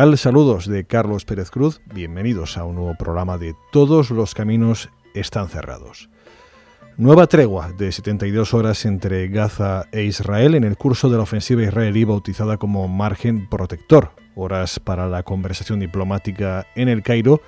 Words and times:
Saludos 0.00 0.66
de 0.66 0.86
Carlos 0.86 1.26
Pérez 1.26 1.50
Cruz. 1.50 1.82
Bienvenidos 1.84 2.56
a 2.56 2.64
un 2.64 2.76
nuevo 2.76 2.94
programa 2.98 3.36
de 3.36 3.54
Todos 3.70 4.10
los 4.10 4.34
caminos 4.34 4.88
están 5.12 5.50
cerrados. 5.50 6.08
Nueva 6.96 7.26
tregua 7.26 7.70
de 7.72 7.92
72 7.92 8.54
horas 8.54 8.86
entre 8.86 9.28
Gaza 9.28 9.84
e 9.92 10.04
Israel 10.04 10.54
en 10.54 10.64
el 10.64 10.78
curso 10.78 11.10
de 11.10 11.18
la 11.18 11.24
ofensiva 11.24 11.62
israelí 11.62 12.04
bautizada 12.04 12.56
como 12.56 12.88
Margen 12.88 13.46
Protector. 13.46 14.12
Horas 14.34 14.80
para 14.80 15.06
la 15.06 15.22
conversación 15.22 15.80
diplomática 15.80 16.66
en 16.74 16.88
el 16.88 17.02
Cairo 17.02 17.42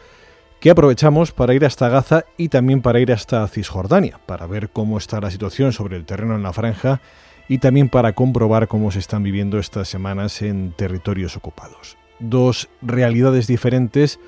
que 0.61 0.69
aprovechamos 0.69 1.33
para 1.33 1.55
ir 1.55 1.65
hasta 1.65 1.89
Gaza 1.89 2.27
y 2.37 2.51
también 2.51 2.83
para 2.83 3.01
ir 3.01 3.13
hasta 3.13 3.49
Cisjordania, 3.49 4.21
para 4.27 4.47
ver 4.47 4.69
cómo 4.69 4.99
está 4.99 5.23
la 5.23 5.31
situación 5.31 5.73
sobre 5.73 5.97
el 5.97 6.05
terreno 6.05 6.37
en 6.37 6.43
la 6.43 6.53
franja 6.53 7.01
y 7.49 7.59
también 7.59 7.89
para 7.89 8.13
comprobar 8.13 8.69
cómo 8.69 8.91
se 8.91 8.99
están 8.99 9.23
viviendo 9.23 9.59
estas 9.59 9.89
semanas 9.89 10.43
en 10.43 10.73
territorios 10.73 11.35
ocupados 11.39 11.97
dos 12.23 12.69
realidades 12.81 13.47
diferentes 13.47 14.21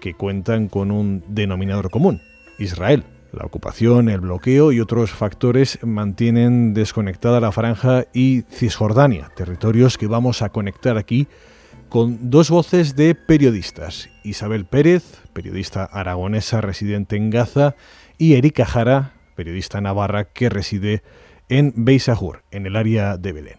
que 0.00 0.14
cuentan 0.14 0.68
con 0.68 0.90
un 0.90 1.22
denominador 1.28 1.90
común, 1.90 2.20
Israel. 2.58 3.04
La 3.32 3.46
ocupación, 3.46 4.10
el 4.10 4.20
bloqueo 4.20 4.72
y 4.72 4.80
otros 4.80 5.10
factores 5.10 5.78
mantienen 5.82 6.74
desconectada 6.74 7.40
la 7.40 7.52
franja 7.52 8.04
y 8.12 8.42
Cisjordania, 8.50 9.30
territorios 9.34 9.96
que 9.96 10.06
vamos 10.06 10.42
a 10.42 10.50
conectar 10.50 10.98
aquí 10.98 11.28
con 11.88 12.30
dos 12.30 12.50
voces 12.50 12.96
de 12.96 13.14
periodistas, 13.14 14.08
Isabel 14.24 14.64
Pérez, 14.64 15.20
periodista 15.32 15.84
aragonesa 15.84 16.60
residente 16.60 17.16
en 17.16 17.30
Gaza, 17.30 17.74
y 18.18 18.34
Erika 18.34 18.64
Jara, 18.64 19.12
periodista 19.34 19.80
navarra 19.80 20.24
que 20.24 20.48
reside 20.48 21.02
en 21.48 21.72
Beisajur, 21.76 22.44
en 22.50 22.66
el 22.66 22.76
área 22.76 23.16
de 23.18 23.32
Belén. 23.32 23.58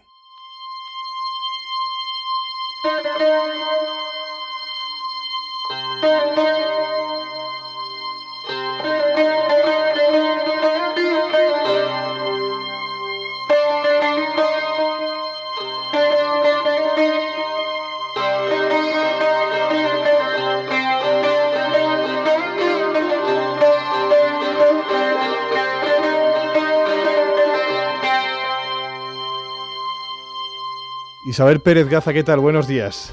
Isabel 31.34 31.58
Pérez 31.58 31.88
Gaza, 31.88 32.12
¿qué 32.12 32.22
tal? 32.22 32.38
Buenos 32.38 32.68
días. 32.68 33.12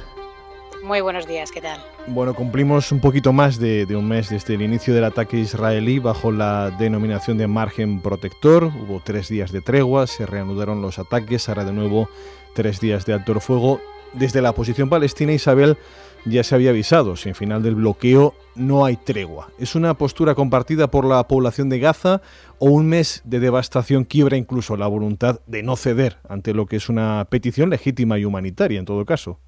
Muy 0.92 1.00
buenos 1.00 1.26
días, 1.26 1.54
¿qué 1.54 1.62
tal? 1.62 1.80
Bueno, 2.08 2.34
cumplimos 2.34 2.92
un 2.92 3.00
poquito 3.00 3.32
más 3.32 3.58
de, 3.58 3.88
un 3.96 4.10
mes 4.10 4.30
desde 4.30 4.56
el 4.56 4.62
inicio 4.62 4.94
del 4.94 5.06
ataque 5.06 5.38
israelí 5.38 6.00
bajo 6.00 6.34
la 6.34 6.70
denominación 6.70 7.38
de 7.38 7.48
margen 7.48 8.02
protector. 8.02 8.66
Hubo 8.66 9.02
tres 9.02 9.30
días 9.30 9.54
de 9.54 9.62
tregua, 9.62 10.06
se 10.06 10.26
reanudaron 10.26 10.82
los 10.82 11.00
ataques, 11.00 11.48
ahora 11.48 11.64
de 11.64 11.72
nuevo 11.72 12.10
tres 12.56 12.82
días 12.82 13.06
de 13.06 13.14
alto 13.14 13.40
fuego. 13.40 13.80
Desde 14.12 14.42
la 14.42 14.52
posición 14.52 14.90
palestina, 14.90 15.32
Isabel 15.32 15.78
ya 16.26 16.44
se 16.44 16.56
había 16.56 16.72
avisado, 16.72 17.16
sin 17.16 17.36
final 17.36 17.64
del 17.64 17.76
bloqueo 17.76 18.34
no 18.56 18.84
hay 18.84 18.98
tregua. 18.98 19.48
¿Es 19.60 19.76
una 19.76 19.94
postura 19.94 20.36
compartida 20.36 20.92
por 20.92 21.06
la 21.06 21.26
población 21.26 21.70
de 21.70 21.80
Gaza 21.80 22.22
o 22.60 22.66
un 22.66 22.88
mes 22.88 23.22
de 23.24 23.40
devastación 23.40 24.04
quiebra 24.04 24.36
incluso 24.36 24.76
la 24.76 24.88
voluntad 24.88 25.40
de 25.48 25.64
no 25.64 25.78
ceder 25.78 26.18
ante 26.28 26.54
lo 26.54 26.66
que 26.66 26.76
es 26.76 26.90
una 26.90 27.26
petición 27.30 27.70
legítima 27.70 28.20
y 28.20 28.26
humanitaria 28.26 28.78
en 28.78 28.86
todo 28.86 29.06
caso? 29.06 29.40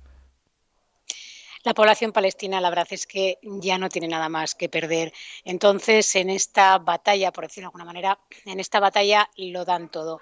La 1.64 1.74
población 1.74 2.12
palestina, 2.12 2.60
la 2.60 2.70
verdad 2.70 2.88
es 2.90 3.08
que 3.08 3.40
ya 3.42 3.78
no 3.78 3.88
tiene 3.88 4.10
nada 4.10 4.28
más 4.28 4.54
que 4.54 4.68
perder. 4.68 5.14
Entonces, 5.46 6.14
en 6.16 6.30
esta 6.30 6.78
batalla, 6.78 7.32
por 7.32 7.46
decirlo 7.46 7.68
de 7.68 7.70
alguna 7.70 7.86
manera, 7.86 8.20
en 8.46 8.60
esta 8.60 8.82
batalla 8.82 9.30
lo 9.38 9.64
dan 9.64 9.90
todo. 9.90 10.20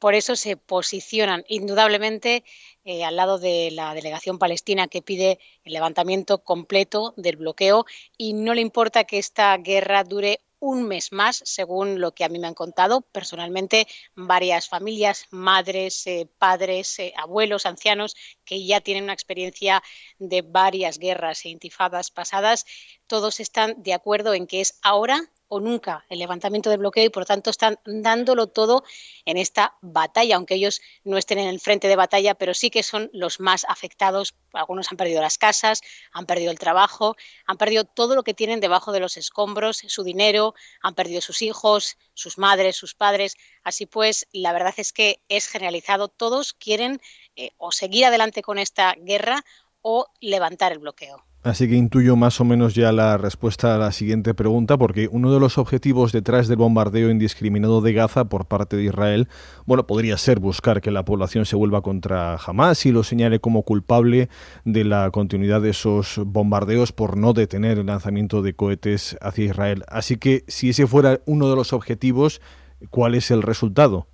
Por 0.00 0.14
eso 0.14 0.34
se 0.34 0.56
posicionan 0.56 1.44
indudablemente 1.46 2.42
eh, 2.84 3.04
al 3.04 3.16
lado 3.16 3.38
de 3.38 3.70
la 3.70 3.94
delegación 3.94 4.38
palestina 4.38 4.88
que 4.88 5.02
pide 5.02 5.38
el 5.62 5.74
levantamiento 5.74 6.42
completo 6.42 7.12
del 7.18 7.36
bloqueo 7.36 7.84
y 8.16 8.32
no 8.32 8.54
le 8.54 8.62
importa 8.62 9.04
que 9.04 9.18
esta 9.18 9.54
guerra 9.58 10.02
dure 10.02 10.40
un 10.58 10.88
mes 10.88 11.12
más, 11.12 11.42
según 11.44 12.00
lo 12.00 12.12
que 12.14 12.24
a 12.24 12.30
mí 12.30 12.38
me 12.38 12.46
han 12.46 12.54
contado. 12.54 13.02
Personalmente 13.02 13.86
varias 14.14 14.68
familias, 14.68 15.26
madres, 15.30 16.06
eh, 16.06 16.26
padres, 16.38 16.98
eh, 16.98 17.12
abuelos, 17.16 17.66
ancianos, 17.66 18.16
que 18.46 18.64
ya 18.64 18.80
tienen 18.80 19.04
una 19.04 19.12
experiencia 19.12 19.82
de 20.18 20.40
varias 20.40 20.98
guerras 20.98 21.44
e 21.44 21.50
intifadas 21.50 22.10
pasadas, 22.10 22.64
todos 23.06 23.38
están 23.38 23.82
de 23.82 23.92
acuerdo 23.92 24.32
en 24.32 24.46
que 24.46 24.62
es 24.62 24.78
ahora 24.82 25.30
o 25.50 25.58
nunca 25.58 26.06
el 26.08 26.20
levantamiento 26.20 26.70
del 26.70 26.78
bloqueo 26.78 27.04
y 27.04 27.10
por 27.10 27.26
tanto 27.26 27.50
están 27.50 27.78
dándolo 27.84 28.46
todo 28.46 28.84
en 29.24 29.36
esta 29.36 29.76
batalla, 29.82 30.36
aunque 30.36 30.54
ellos 30.54 30.80
no 31.02 31.18
estén 31.18 31.40
en 31.40 31.48
el 31.48 31.60
frente 31.60 31.88
de 31.88 31.96
batalla, 31.96 32.34
pero 32.34 32.54
sí 32.54 32.70
que 32.70 32.84
son 32.84 33.10
los 33.12 33.40
más 33.40 33.66
afectados. 33.68 34.34
Algunos 34.52 34.90
han 34.90 34.96
perdido 34.96 35.20
las 35.20 35.38
casas, 35.38 35.82
han 36.12 36.26
perdido 36.26 36.52
el 36.52 36.58
trabajo, 36.60 37.16
han 37.46 37.58
perdido 37.58 37.84
todo 37.84 38.14
lo 38.14 38.22
que 38.22 38.32
tienen 38.32 38.60
debajo 38.60 38.92
de 38.92 39.00
los 39.00 39.16
escombros, 39.16 39.82
su 39.88 40.04
dinero, 40.04 40.54
han 40.82 40.94
perdido 40.94 41.20
sus 41.20 41.42
hijos, 41.42 41.98
sus 42.14 42.38
madres, 42.38 42.76
sus 42.76 42.94
padres. 42.94 43.36
Así 43.64 43.86
pues, 43.86 44.28
la 44.32 44.52
verdad 44.52 44.74
es 44.76 44.92
que 44.92 45.20
es 45.28 45.48
generalizado. 45.48 46.06
Todos 46.06 46.52
quieren 46.52 47.00
eh, 47.34 47.50
o 47.58 47.72
seguir 47.72 48.04
adelante 48.04 48.42
con 48.42 48.58
esta 48.58 48.94
guerra 48.98 49.44
o 49.82 50.06
levantar 50.20 50.70
el 50.70 50.78
bloqueo. 50.78 51.29
Así 51.42 51.70
que 51.70 51.74
intuyo 51.74 52.16
más 52.16 52.38
o 52.42 52.44
menos 52.44 52.74
ya 52.74 52.92
la 52.92 53.16
respuesta 53.16 53.74
a 53.74 53.78
la 53.78 53.92
siguiente 53.92 54.34
pregunta, 54.34 54.76
porque 54.76 55.08
uno 55.10 55.32
de 55.32 55.40
los 55.40 55.56
objetivos 55.56 56.12
detrás 56.12 56.48
del 56.48 56.58
bombardeo 56.58 57.08
indiscriminado 57.08 57.80
de 57.80 57.94
Gaza 57.94 58.26
por 58.26 58.44
parte 58.44 58.76
de 58.76 58.84
Israel, 58.84 59.26
bueno, 59.64 59.86
podría 59.86 60.18
ser 60.18 60.38
buscar 60.38 60.82
que 60.82 60.90
la 60.90 61.06
población 61.06 61.46
se 61.46 61.56
vuelva 61.56 61.80
contra 61.80 62.34
Hamas 62.34 62.84
y 62.84 62.92
lo 62.92 63.04
señale 63.04 63.40
como 63.40 63.62
culpable 63.62 64.28
de 64.66 64.84
la 64.84 65.10
continuidad 65.12 65.62
de 65.62 65.70
esos 65.70 66.20
bombardeos 66.26 66.92
por 66.92 67.16
no 67.16 67.32
detener 67.32 67.78
el 67.78 67.86
lanzamiento 67.86 68.42
de 68.42 68.52
cohetes 68.52 69.16
hacia 69.22 69.46
Israel. 69.46 69.84
Así 69.88 70.18
que 70.18 70.44
si 70.46 70.68
ese 70.68 70.86
fuera 70.86 71.22
uno 71.24 71.48
de 71.48 71.56
los 71.56 71.72
objetivos, 71.72 72.42
¿cuál 72.90 73.14
es 73.14 73.30
el 73.30 73.40
resultado? 73.40 74.08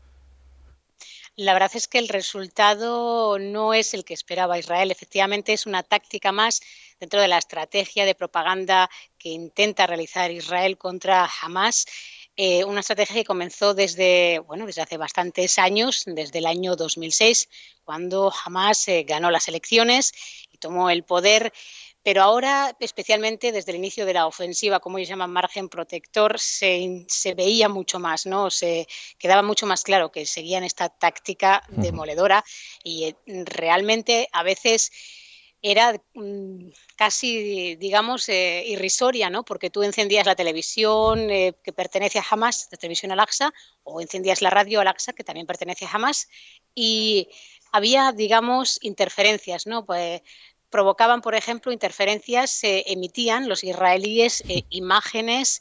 La 1.38 1.52
verdad 1.52 1.72
es 1.74 1.86
que 1.86 1.98
el 1.98 2.08
resultado 2.08 3.38
no 3.38 3.74
es 3.74 3.92
el 3.92 4.06
que 4.06 4.14
esperaba 4.14 4.58
Israel. 4.58 4.90
Efectivamente, 4.90 5.52
es 5.52 5.66
una 5.66 5.82
táctica 5.82 6.32
más 6.32 6.62
dentro 6.98 7.20
de 7.20 7.28
la 7.28 7.38
estrategia 7.38 8.04
de 8.04 8.14
propaganda 8.14 8.90
que 9.18 9.28
intenta 9.30 9.86
realizar 9.86 10.30
Israel 10.30 10.78
contra 10.78 11.28
Hamas. 11.42 11.86
Eh, 12.36 12.64
una 12.64 12.80
estrategia 12.80 13.16
que 13.16 13.24
comenzó 13.24 13.74
desde, 13.74 14.40
bueno, 14.40 14.66
desde 14.66 14.82
hace 14.82 14.96
bastantes 14.96 15.58
años, 15.58 16.02
desde 16.06 16.38
el 16.38 16.46
año 16.46 16.76
2006, 16.76 17.48
cuando 17.84 18.32
Hamas 18.44 18.88
eh, 18.88 19.04
ganó 19.04 19.30
las 19.30 19.48
elecciones 19.48 20.12
y 20.50 20.58
tomó 20.58 20.90
el 20.90 21.04
poder 21.04 21.52
pero 22.06 22.22
ahora, 22.22 22.76
especialmente 22.78 23.50
desde 23.50 23.72
el 23.72 23.78
inicio 23.78 24.06
de 24.06 24.14
la 24.14 24.28
ofensiva, 24.28 24.78
como 24.78 24.96
ellos 24.96 25.08
llaman 25.08 25.32
margen 25.32 25.68
protector, 25.68 26.38
se, 26.38 27.04
veía 27.36 27.68
mucho 27.68 27.98
más, 27.98 28.26
¿no? 28.26 28.48
Se 28.48 28.86
quedaba 29.18 29.42
mucho 29.42 29.66
más 29.66 29.82
claro 29.82 30.12
que 30.12 30.24
seguían 30.24 30.62
esta 30.62 30.88
táctica 30.88 31.64
demoledora 31.66 32.44
y 32.84 33.06
eh, 33.06 33.16
realmente 33.44 34.28
a 34.30 34.44
veces 34.44 34.92
era 35.70 36.00
mm, 36.14 36.68
casi, 36.94 37.74
digamos, 37.76 38.28
eh, 38.28 38.64
irrisoria, 38.66 39.30
¿no? 39.30 39.44
Porque 39.44 39.68
tú 39.68 39.82
encendías 39.82 40.24
la 40.24 40.36
televisión 40.36 41.28
eh, 41.28 41.54
que 41.64 41.72
pertenece 41.72 42.20
a 42.20 42.24
Hamas, 42.30 42.68
la 42.70 42.78
televisión 42.78 43.10
Al-Aqsa, 43.10 43.52
o 43.82 44.00
encendías 44.00 44.42
la 44.42 44.50
radio 44.50 44.80
Al-Aqsa, 44.80 45.12
que 45.12 45.24
también 45.24 45.46
pertenece 45.46 45.84
a 45.84 45.90
Hamas, 45.90 46.28
y 46.72 47.28
había, 47.72 48.12
digamos, 48.12 48.78
interferencias, 48.82 49.66
¿no? 49.66 49.84
Pues 49.84 50.22
provocaban, 50.70 51.20
por 51.20 51.34
ejemplo, 51.34 51.72
interferencias, 51.72 52.50
se 52.50 52.84
emitían 52.86 53.48
los 53.48 53.64
israelíes 53.64 54.44
imágenes 54.70 55.60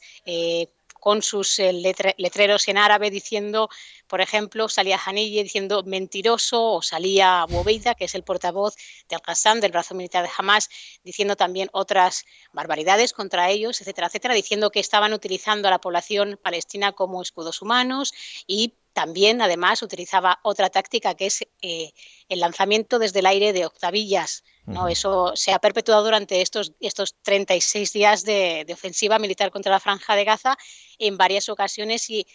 con 1.06 1.22
sus 1.22 1.60
eh, 1.60 1.72
letreros 2.18 2.66
en 2.66 2.78
árabe 2.78 3.10
diciendo, 3.10 3.68
por 4.06 4.20
ejemplo, 4.20 4.68
salía 4.68 5.00
Hanille 5.04 5.42
diciendo 5.42 5.82
mentiroso 5.84 6.72
o 6.74 6.82
salía 6.82 7.44
Bobeida, 7.48 7.94
que 7.94 8.06
es 8.06 8.14
el 8.14 8.22
portavoz 8.22 8.74
de 9.08 9.16
Al-Qassam, 9.16 9.60
del 9.60 9.72
brazo 9.72 9.94
militar 9.94 10.24
de 10.24 10.30
Hamas, 10.36 10.68
diciendo 11.04 11.36
también 11.36 11.68
otras 11.72 12.24
barbaridades 12.52 13.12
contra 13.12 13.50
ellos, 13.50 13.80
etcétera, 13.80 14.08
etcétera, 14.08 14.34
diciendo 14.34 14.70
que 14.70 14.80
estaban 14.80 15.12
utilizando 15.12 15.68
a 15.68 15.70
la 15.70 15.80
población 15.80 16.38
palestina 16.42 16.92
como 16.92 17.22
escudos 17.22 17.62
humanos 17.62 18.12
y 18.46 18.74
también, 18.96 19.42
además, 19.42 19.82
utilizaba 19.82 20.40
otra 20.42 20.70
táctica 20.70 21.14
que 21.14 21.26
es 21.26 21.42
eh, 21.60 21.92
el 22.30 22.40
lanzamiento 22.40 22.98
desde 22.98 23.18
el 23.18 23.26
aire 23.26 23.52
de 23.52 23.66
octavillas. 23.66 24.42
¿no? 24.64 24.88
Eso 24.88 25.32
se 25.36 25.52
ha 25.52 25.58
perpetuado 25.58 26.02
durante 26.02 26.40
estos, 26.40 26.72
estos 26.80 27.14
36 27.20 27.92
días 27.92 28.24
de, 28.24 28.66
ofensiva 28.72 29.18
militar 29.18 29.50
contra 29.50 29.70
la 29.70 29.80
Franja 29.80 30.16
de 30.16 30.24
Gaza 30.24 30.56
en 30.98 31.18
varias 31.18 31.50
ocasiones 31.50 32.08
y 32.08 32.26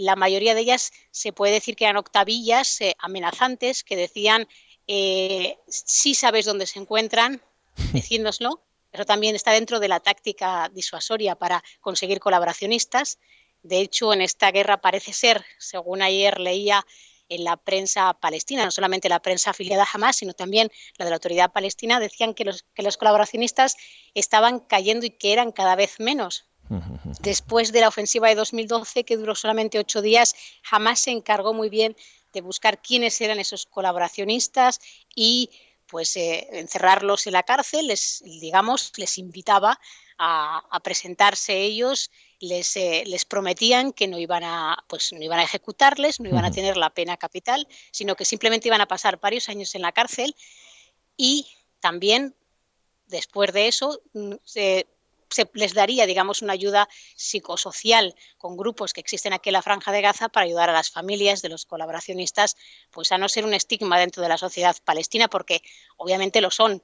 la 0.00 0.16
mayoría 0.16 0.54
de 0.54 0.62
ellas 0.62 0.92
se 1.10 1.32
puede 1.32 1.54
decir 1.54 1.76
que 1.76 1.84
eran 1.84 1.96
octavillas 1.96 2.80
eh, 2.80 2.96
amenazantes 2.98 3.84
que 3.84 3.96
decían 3.96 4.48
eh, 4.86 5.58
si 5.68 6.14
sabes 6.14 6.46
dónde 6.46 6.66
se 6.66 6.78
encuentran, 6.78 7.42
decíndoslo. 7.92 8.62
Eso 8.92 9.04
también 9.04 9.36
está 9.36 9.52
dentro 9.52 9.78
de 9.78 9.88
la 9.88 10.00
táctica 10.00 10.68
disuasoria 10.72 11.36
para 11.36 11.62
conseguir 11.80 12.18
colaboracionistas. 12.18 13.18
De 13.62 13.80
hecho, 13.80 14.12
en 14.12 14.20
esta 14.20 14.50
guerra 14.50 14.80
parece 14.80 15.12
ser, 15.12 15.44
según 15.58 16.02
ayer 16.02 16.40
leía 16.40 16.84
en 17.28 17.44
la 17.44 17.56
prensa 17.56 18.14
palestina, 18.14 18.64
no 18.64 18.72
solamente 18.72 19.08
la 19.08 19.22
prensa 19.22 19.50
afiliada 19.50 19.84
a 19.84 19.88
Hamas, 19.92 20.16
sino 20.16 20.32
también 20.32 20.72
la 20.98 21.04
de 21.04 21.10
la 21.10 21.16
autoridad 21.16 21.52
palestina, 21.52 22.00
decían 22.00 22.34
que 22.34 22.44
los, 22.44 22.64
que 22.74 22.82
los 22.82 22.96
colaboracionistas 22.96 23.76
estaban 24.14 24.58
cayendo 24.58 25.06
y 25.06 25.10
que 25.10 25.32
eran 25.32 25.52
cada 25.52 25.76
vez 25.76 26.00
menos. 26.00 26.49
Después 27.20 27.72
de 27.72 27.80
la 27.80 27.88
ofensiva 27.88 28.28
de 28.28 28.36
2012, 28.36 29.04
que 29.04 29.16
duró 29.16 29.34
solamente 29.34 29.78
ocho 29.78 30.02
días, 30.02 30.34
Hamas 30.70 31.00
se 31.00 31.10
encargó 31.10 31.52
muy 31.52 31.68
bien 31.68 31.96
de 32.32 32.40
buscar 32.40 32.80
quiénes 32.80 33.20
eran 33.20 33.40
esos 33.40 33.66
colaboracionistas 33.66 34.80
y 35.14 35.50
pues 35.86 36.16
eh, 36.16 36.46
encerrarlos 36.52 37.26
en 37.26 37.32
la 37.32 37.42
cárcel, 37.42 37.88
les, 37.88 38.22
digamos, 38.24 38.92
les 38.96 39.18
invitaba 39.18 39.80
a, 40.18 40.80
presentarse 40.84 41.60
ellos, 41.62 42.10
les, 42.38 42.76
eh, 42.76 43.02
les, 43.06 43.24
prometían 43.24 43.92
que 43.92 44.06
no 44.06 44.18
iban, 44.18 44.44
a, 44.44 44.76
pues, 44.86 45.12
no 45.12 45.20
iban 45.20 45.40
a 45.40 45.44
ejecutarles, 45.44 46.20
no 46.20 46.28
iban 46.28 46.44
a 46.44 46.50
tener 46.52 46.76
la 46.76 46.90
pena 46.90 47.16
capital, 47.16 47.66
sino 47.90 48.14
que 48.14 48.24
simplemente 48.24 48.68
iban 48.68 48.82
a 48.82 48.86
pasar 48.86 49.18
varios 49.18 49.48
años 49.48 49.74
en 49.74 49.82
la 49.82 49.92
cárcel. 49.92 50.36
Y 51.16 51.48
también 51.80 52.36
después 53.06 53.52
de 53.52 53.66
eso 53.66 54.00
mm, 54.12 54.34
se, 55.30 55.48
les 55.54 55.74
daría, 55.74 56.06
digamos, 56.06 56.42
una 56.42 56.52
ayuda 56.52 56.88
psicosocial 57.16 58.14
con 58.38 58.56
grupos 58.56 58.92
que 58.92 59.00
existen 59.00 59.32
aquí 59.32 59.48
en 59.48 59.54
la 59.54 59.62
Franja 59.62 59.92
de 59.92 60.02
Gaza 60.02 60.28
para 60.28 60.46
ayudar 60.46 60.70
a 60.70 60.72
las 60.72 60.90
familias 60.90 61.42
de 61.42 61.48
los 61.48 61.64
colaboracionistas, 61.66 62.56
pues 62.90 63.12
a 63.12 63.18
no 63.18 63.28
ser 63.28 63.44
un 63.44 63.54
estigma 63.54 63.98
dentro 63.98 64.22
de 64.22 64.28
la 64.28 64.38
sociedad 64.38 64.76
palestina, 64.84 65.28
porque 65.28 65.62
obviamente 65.96 66.40
lo 66.40 66.50
son. 66.50 66.82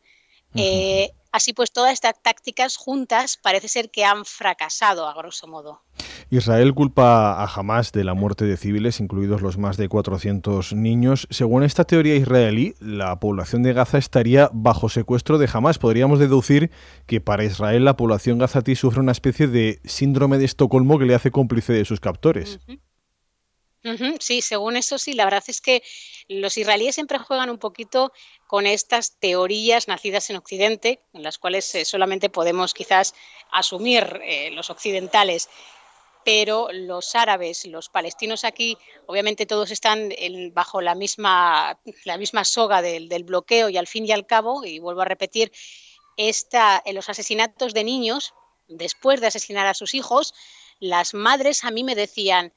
Eh, 0.57 1.11
así 1.33 1.53
pues, 1.53 1.73
todas 1.73 1.93
estas 1.93 2.21
tácticas 2.23 2.77
juntas 2.77 3.39
parece 3.43 3.69
ser 3.69 3.91
que 3.91 4.05
han 4.05 4.25
fracasado, 4.25 5.07
a 5.07 5.15
grosso 5.15 5.47
modo. 5.47 5.83
Israel 6.31 6.75
culpa 6.75 7.35
a 7.35 7.47
Hamas 7.47 7.93
de 7.93 8.03
la 8.03 8.15
muerte 8.15 8.45
de 8.47 8.57
civiles, 8.57 8.99
incluidos 8.99 9.43
los 9.43 9.59
más 9.59 9.77
de 9.77 9.89
400 9.89 10.73
niños. 10.73 11.29
Según 11.31 11.63
esta 11.63 11.85
teoría 11.85 12.17
israelí, 12.17 12.75
la 12.81 13.21
población 13.21 13.63
de 13.63 13.73
Gaza 13.73 13.99
estaría 13.99 14.51
bajo 14.53 14.89
secuestro 14.89 15.39
de 15.39 15.49
Hamas. 15.53 15.79
Podríamos 15.79 16.19
deducir 16.19 16.71
que 17.07 17.21
para 17.21 17.45
Israel 17.45 17.85
la 17.85 17.97
población 17.97 18.39
gazatí 18.39 18.75
sufre 18.75 19.01
una 19.01 19.13
especie 19.13 19.47
de 19.47 19.81
síndrome 19.85 20.39
de 20.39 20.47
Estocolmo 20.47 20.99
que 20.99 21.07
le 21.07 21.15
hace 21.15 21.31
cómplice 21.31 21.73
de 21.73 21.85
sus 21.85 22.01
captores. 22.01 22.59
Sí, 24.19 24.43
según 24.43 24.77
eso 24.77 24.99
sí, 24.99 25.13
la 25.13 25.25
verdad 25.25 25.45
es 25.47 25.61
que 25.61 25.83
los 26.29 26.57
israelíes 26.57 26.97
siempre 26.97 27.19
juegan 27.19 27.51
un 27.51 27.59
poquito 27.59 28.13
con 28.47 28.67
estas 28.67 29.17
teorías 29.19 29.87
nacidas 29.87 30.29
en 30.31 30.37
Occidente, 30.37 31.01
en 31.13 31.23
las 31.23 31.39
cuales 31.39 31.73
eh, 31.75 31.85
solamente 31.85 32.29
podemos 32.29 32.75
quizás 32.75 33.15
asumir 33.53 34.21
eh, 34.25 34.51
los 34.51 34.71
occidentales, 34.71 35.49
pero 36.25 36.69
los 36.73 37.15
árabes, 37.15 37.67
los 37.67 37.89
palestinos 37.89 38.43
aquí, 38.43 38.77
obviamente 39.07 39.47
todos 39.47 39.71
están 39.71 40.13
bajo 40.53 40.81
la 40.81 40.97
misma, 40.97 41.79
la 42.05 42.19
misma 42.19 42.45
soga 42.45 42.83
del, 42.83 43.23
bloqueo 43.23 43.69
y 43.69 43.77
al 43.77 43.87
fin 43.87 44.05
y 44.07 44.11
al 44.11 44.27
cabo, 44.27 44.65
y 44.65 44.81
vuelvo 44.81 45.03
a 45.03 45.05
repetir, 45.05 45.53
en 46.17 46.95
los 46.97 47.09
asesinatos 47.09 47.75
de 47.75 47.85
niños, 47.85 48.35
después 48.67 49.21
de 49.21 49.29
asesinar 49.29 49.69
a 49.69 49.75
sus 49.75 49.95
hijos, 49.95 50.35
las 50.81 51.15
madres 51.15 51.63
a 51.63 51.71
mí 51.71 51.85
me 51.85 51.95
decían, 51.95 52.53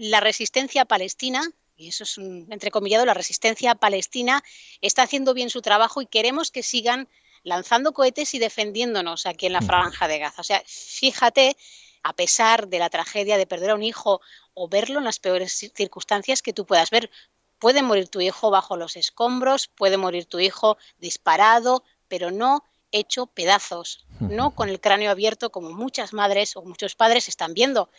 la 0.00 0.20
resistencia 0.20 0.86
palestina, 0.86 1.42
y 1.76 1.88
eso 1.88 2.04
es 2.04 2.16
un 2.16 2.46
entrecomillado, 2.50 3.04
la 3.04 3.12
resistencia 3.12 3.74
palestina 3.74 4.42
está 4.80 5.02
haciendo 5.02 5.34
bien 5.34 5.50
su 5.50 5.60
trabajo 5.60 6.00
y 6.00 6.06
queremos 6.06 6.50
que 6.50 6.62
sigan 6.62 7.06
lanzando 7.42 7.92
cohetes 7.92 8.32
y 8.32 8.38
defendiéndonos 8.38 9.26
aquí 9.26 9.44
en 9.44 9.52
la 9.52 9.60
franja 9.60 10.08
de 10.08 10.18
Gaza. 10.18 10.40
O 10.40 10.44
sea, 10.44 10.62
fíjate, 10.66 11.54
a 12.02 12.14
pesar 12.14 12.68
de 12.68 12.78
la 12.78 12.88
tragedia 12.88 13.36
de 13.36 13.46
perder 13.46 13.70
a 13.70 13.74
un 13.74 13.82
hijo 13.82 14.22
o 14.54 14.68
verlo 14.68 15.00
en 15.00 15.04
las 15.04 15.18
peores 15.18 15.70
circunstancias 15.74 16.40
que 16.40 16.54
tú 16.54 16.64
puedas 16.64 16.88
ver, 16.88 17.10
puede 17.58 17.82
morir 17.82 18.08
tu 18.08 18.22
hijo 18.22 18.50
bajo 18.50 18.78
los 18.78 18.96
escombros, 18.96 19.68
puede 19.68 19.98
morir 19.98 20.24
tu 20.24 20.40
hijo 20.40 20.78
disparado, 20.98 21.84
pero 22.08 22.30
no 22.30 22.64
hecho 22.90 23.26
pedazos, 23.26 24.06
no 24.18 24.54
con 24.54 24.70
el 24.70 24.80
cráneo 24.80 25.10
abierto 25.10 25.52
como 25.52 25.70
muchas 25.70 26.14
madres 26.14 26.56
o 26.56 26.62
muchos 26.62 26.94
padres 26.94 27.28
están 27.28 27.52
viendo. 27.52 27.90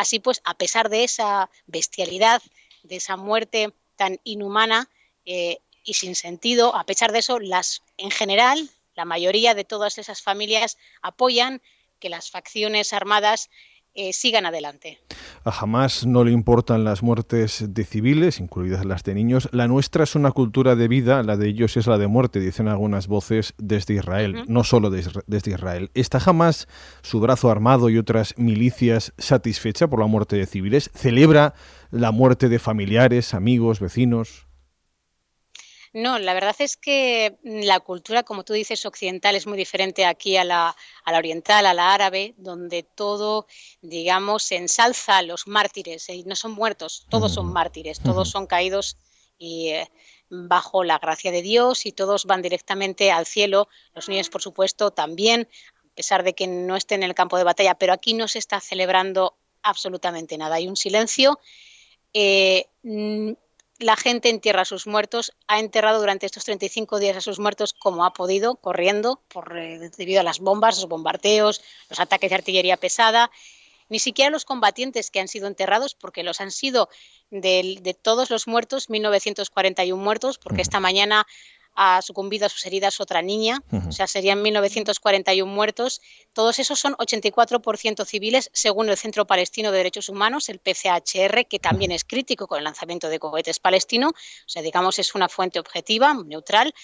Así 0.00 0.18
pues, 0.18 0.40
a 0.44 0.54
pesar 0.54 0.88
de 0.88 1.04
esa 1.04 1.50
bestialidad, 1.66 2.40
de 2.84 2.96
esa 2.96 3.18
muerte 3.18 3.74
tan 3.96 4.18
inhumana 4.24 4.88
eh, 5.26 5.58
y 5.84 5.92
sin 5.92 6.14
sentido, 6.14 6.74
a 6.74 6.84
pesar 6.84 7.12
de 7.12 7.18
eso, 7.18 7.38
las, 7.38 7.82
en 7.98 8.10
general, 8.10 8.70
la 8.94 9.04
mayoría 9.04 9.52
de 9.52 9.64
todas 9.64 9.98
esas 9.98 10.22
familias 10.22 10.78
apoyan 11.02 11.60
que 11.98 12.08
las 12.08 12.30
facciones 12.30 12.94
armadas 12.94 13.50
eh, 13.94 14.12
sigan 14.12 14.46
adelante. 14.46 14.98
A 15.44 15.50
jamás 15.50 16.06
no 16.06 16.22
le 16.24 16.32
importan 16.32 16.84
las 16.84 17.02
muertes 17.02 17.64
de 17.68 17.84
civiles, 17.84 18.40
incluidas 18.40 18.84
las 18.84 19.02
de 19.02 19.14
niños. 19.14 19.48
La 19.52 19.68
nuestra 19.68 20.04
es 20.04 20.14
una 20.14 20.32
cultura 20.32 20.76
de 20.76 20.86
vida, 20.88 21.22
la 21.22 21.36
de 21.36 21.48
ellos 21.48 21.76
es 21.76 21.86
la 21.86 21.98
de 21.98 22.06
muerte, 22.06 22.40
dicen 22.40 22.68
algunas 22.68 23.08
voces 23.08 23.54
desde 23.58 23.94
Israel, 23.94 24.44
no 24.46 24.64
solo 24.64 24.90
desde 24.90 25.50
Israel. 25.50 25.90
¿Está 25.94 26.20
jamás 26.20 26.68
su 27.02 27.20
brazo 27.20 27.50
armado 27.50 27.90
y 27.90 27.98
otras 27.98 28.34
milicias 28.36 29.12
satisfecha 29.18 29.88
por 29.88 30.00
la 30.00 30.06
muerte 30.06 30.36
de 30.36 30.46
civiles? 30.46 30.90
¿Celebra 30.94 31.54
la 31.90 32.12
muerte 32.12 32.48
de 32.48 32.58
familiares, 32.58 33.34
amigos, 33.34 33.80
vecinos? 33.80 34.49
No, 35.92 36.20
la 36.20 36.34
verdad 36.34 36.54
es 36.60 36.76
que 36.76 37.36
la 37.42 37.80
cultura, 37.80 38.22
como 38.22 38.44
tú 38.44 38.52
dices, 38.52 38.86
occidental 38.86 39.34
es 39.34 39.48
muy 39.48 39.58
diferente 39.58 40.06
aquí 40.06 40.36
a 40.36 40.44
la, 40.44 40.76
oriental, 41.04 41.66
a 41.66 41.74
la 41.74 41.92
árabe, 41.92 42.34
donde 42.36 42.84
todo, 42.84 43.48
digamos, 43.82 44.44
se 44.44 44.56
ensalza 44.56 45.18
a 45.18 45.22
los 45.22 45.48
mártires, 45.48 46.08
y 46.08 46.22
no 46.22 46.36
son 46.36 46.52
muertos, 46.52 47.06
todos 47.10 47.34
son 47.34 47.52
mártires, 47.52 47.98
todos 47.98 48.30
son 48.30 48.46
caídos 48.46 48.96
y 49.36 49.70
eh, 49.70 49.90
bajo 50.28 50.84
la 50.84 50.98
gracia 50.98 51.32
de 51.32 51.42
Dios 51.42 51.84
y 51.84 51.92
todos 51.92 52.24
van 52.24 52.42
directamente 52.42 53.10
al 53.10 53.26
cielo. 53.26 53.68
Los 53.92 54.08
niños, 54.08 54.30
por 54.30 54.42
supuesto, 54.42 54.92
también, 54.92 55.48
a 55.76 55.94
pesar 55.96 56.22
de 56.22 56.34
que 56.34 56.46
no 56.46 56.76
estén 56.76 57.02
en 57.02 57.08
el 57.08 57.16
campo 57.16 57.36
de 57.36 57.44
batalla, 57.44 57.74
pero 57.74 57.92
aquí 57.92 58.14
no 58.14 58.28
se 58.28 58.38
está 58.38 58.60
celebrando 58.60 59.34
absolutamente 59.62 60.38
nada. 60.38 60.54
Hay 60.54 60.68
un 60.68 60.76
silencio. 60.76 61.40
Eh, 62.12 62.66
la 63.80 63.96
gente 63.96 64.28
entierra 64.28 64.62
a 64.62 64.66
sus 64.66 64.86
muertos, 64.86 65.32
ha 65.48 65.58
enterrado 65.58 66.00
durante 66.00 66.26
estos 66.26 66.44
35 66.44 66.98
días 66.98 67.16
a 67.16 67.20
sus 67.22 67.38
muertos 67.38 67.72
como 67.72 68.04
ha 68.04 68.12
podido, 68.12 68.56
corriendo, 68.56 69.20
por, 69.28 69.56
eh, 69.56 69.90
debido 69.96 70.20
a 70.20 70.22
las 70.22 70.38
bombas, 70.38 70.76
los 70.76 70.88
bombardeos, 70.88 71.62
los 71.88 71.98
ataques 71.98 72.28
de 72.28 72.36
artillería 72.36 72.76
pesada. 72.76 73.30
Ni 73.88 73.98
siquiera 73.98 74.30
los 74.30 74.44
combatientes 74.44 75.10
que 75.10 75.18
han 75.18 75.28
sido 75.28 75.48
enterrados, 75.48 75.94
porque 75.94 76.22
los 76.22 76.40
han 76.40 76.50
sido 76.50 76.90
de, 77.30 77.78
de 77.80 77.94
todos 77.94 78.30
los 78.30 78.46
muertos, 78.46 78.90
1941 78.90 80.00
muertos, 80.00 80.38
porque 80.38 80.62
esta 80.62 80.78
mañana 80.78 81.26
ha 81.74 82.02
sucumbido 82.02 82.46
a 82.46 82.48
sus 82.48 82.66
heridas 82.66 83.00
otra 83.00 83.22
niña, 83.22 83.62
o 83.88 83.92
sea, 83.92 84.06
serían 84.06 84.42
1941 84.42 85.50
muertos. 85.50 86.00
Todos 86.32 86.58
esos 86.58 86.78
son 86.78 86.94
84% 86.94 88.04
civiles, 88.04 88.50
según 88.52 88.88
el 88.88 88.96
Centro 88.96 89.26
Palestino 89.26 89.70
de 89.70 89.78
Derechos 89.78 90.08
Humanos, 90.08 90.48
el 90.48 90.58
PCHR, 90.58 91.46
que 91.46 91.58
también 91.58 91.92
es 91.92 92.04
crítico 92.04 92.46
con 92.46 92.58
el 92.58 92.64
lanzamiento 92.64 93.08
de 93.08 93.18
cohetes 93.18 93.60
palestino, 93.60 94.08
o 94.08 94.48
sea, 94.48 94.62
digamos, 94.62 94.98
es 94.98 95.14
una 95.14 95.28
fuente 95.28 95.58
objetiva, 95.58 96.14
neutral. 96.14 96.74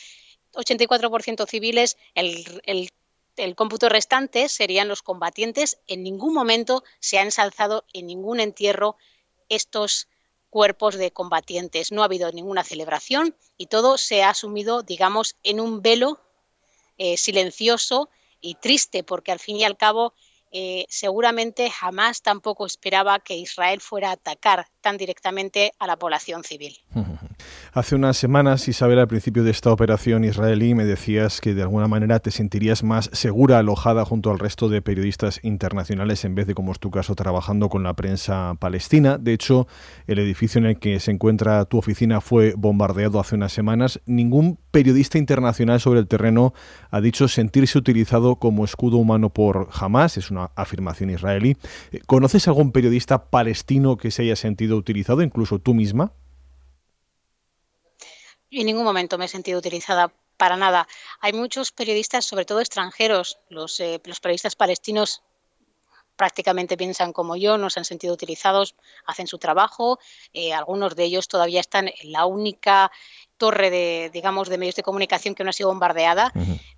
84% 0.55 1.47
civiles, 1.47 1.97
el, 2.15 2.63
el, 2.65 2.91
el 3.37 3.55
cómputo 3.55 3.89
restante 3.89 4.49
serían 4.49 4.89
los 4.89 5.03
combatientes. 5.03 5.79
En 5.87 6.03
ningún 6.03 6.33
momento 6.33 6.85
se 7.01 7.19
ha 7.19 7.23
ensalzado 7.23 7.85
en 7.93 8.07
ningún 8.07 8.41
entierro 8.41 8.97
estos 9.49 10.09
cuerpos 10.51 10.97
de 10.97 11.11
combatientes. 11.11 11.93
No 11.93 12.03
ha 12.03 12.07
habido 12.07 12.31
ninguna 12.33 12.65
celebración 12.65 13.35
y 13.57 13.67
todo 13.67 13.99
se 13.99 14.23
ha 14.23 14.31
asumido, 14.31 14.83
digamos, 14.83 15.37
en 15.43 15.61
un 15.61 15.83
velo 15.83 16.21
eh, 16.99 17.17
silencioso 17.17 18.09
y 18.41 18.55
triste, 18.55 19.03
porque 19.05 19.33
al 19.33 19.39
fin 19.39 19.57
y 19.57 19.65
al 19.65 19.77
cabo 19.77 20.15
eh, 20.53 20.87
seguramente 20.89 21.71
jamás 21.71 22.23
tampoco 22.23 22.67
esperaba 22.67 23.19
que 23.19 23.37
Israel 23.37 23.81
fuera 23.81 24.11
a 24.11 24.13
atacar 24.13 24.69
tan 24.81 24.97
directamente 24.97 25.73
a 25.79 25.87
la 25.87 25.99
población 25.99 26.45
civil. 26.45 26.79
Hace 27.73 27.95
unas 27.95 28.17
semanas, 28.17 28.69
Isabel, 28.69 28.99
al 28.99 29.09
principio 29.09 29.45
de 29.45 29.51
esta 29.51 29.71
operación 29.71 30.25
israelí, 30.25 30.75
me 30.75 30.85
decías 30.85 31.41
que 31.41 31.55
de 31.55 31.63
alguna 31.63 31.89
manera 31.89 32.21
te 32.21 32.31
sentirías 32.31 32.83
más 32.83 33.11
segura 33.13 33.59
alojada 33.59 34.05
junto 34.05 34.31
al 34.31 34.39
resto 34.39 34.69
de 34.69 34.83
periodistas 34.83 35.41
internacionales 35.43 36.25
en 36.25 36.35
vez 36.35 36.47
de, 36.47 36.55
como 36.55 36.73
es 36.73 36.79
tu 36.79 36.91
caso, 36.91 37.15
trabajando 37.15 37.69
con 37.69 37.83
la 37.83 37.95
prensa 37.95 38.55
palestina. 38.59 39.19
De 39.19 39.33
hecho, 39.33 39.67
el 40.07 40.19
edificio 40.19 40.59
en 40.59 40.67
el 40.67 40.79
que 40.79 41.01
se 41.01 41.11
encuentra 41.11 41.65
tu 41.67 41.79
oficina 41.79 42.21
fue 42.21 42.55
bombardeado 42.57 43.21
hace 43.21 43.35
unas 43.35 43.53
semanas. 43.53 44.01
Ningún 44.07 44.59
periodista 44.71 45.19
internacional 45.19 45.81
sobre 45.81 46.01
el 46.01 46.09
terreno 46.09 46.55
ha 46.91 47.01
dicho 47.01 47.29
sentirse 47.29 47.79
utilizado 47.79 48.37
como 48.37 48.65
escudo 48.65 48.97
humano 48.97 49.31
por 49.31 49.69
Hamas. 49.73 50.17
Es 50.17 50.31
una 50.31 50.51
afirmación 50.57 51.11
israelí. 51.11 51.57
¿Conoces 52.07 52.49
algún 52.49 52.73
periodista 52.73 53.31
palestino 53.31 53.97
que 53.97 54.11
se 54.11 54.23
haya 54.23 54.37
sentido 54.37 54.77
utilizado, 54.77 55.23
incluso 55.23 55.59
tú 55.59 55.75
misma? 55.75 56.13
En 58.51 58.67
ningún 58.67 58.85
momento 58.85 59.19
me 59.19 59.27
he 59.27 59.29
sentido 59.29 59.59
utilizada 59.59 60.13
para 60.37 60.57
nada. 60.57 60.87
Hay 61.21 61.33
muchos 61.33 61.73
periodistas, 61.73 62.25
sobre 62.25 62.45
todo 62.45 62.61
extranjeros, 62.61 63.39
los, 63.49 63.81
eh, 63.81 64.01
los 64.05 64.21
periodistas 64.21 64.57
palestinos 64.57 65.23
prácticamente 66.17 66.77
piensan 66.77 67.13
como 67.13 67.37
yo, 67.37 67.59
no 67.59 67.71
se 67.71 67.81
han 67.81 67.85
sentido 67.85 68.15
utilizados, 68.15 68.75
hacen 69.05 69.27
su 69.27 69.39
trabajo. 69.39 69.99
Eh, 70.33 70.53
algunos 70.53 70.97
de 70.97 71.05
ellos 71.05 71.29
todavía 71.29 71.61
están 71.61 71.89
en 71.89 72.13
la 72.13 72.27
única 72.27 72.91
torre 73.37 73.71
de, 73.71 74.11
digamos, 74.13 74.49
de 74.49 74.59
medios 74.59 74.77
de 74.77 74.83
comunicación 74.83 75.35
que 75.35 75.45
no 75.45 75.51
ha 75.51 75.53
sido 75.53 75.69
bombardeada, 75.69 76.33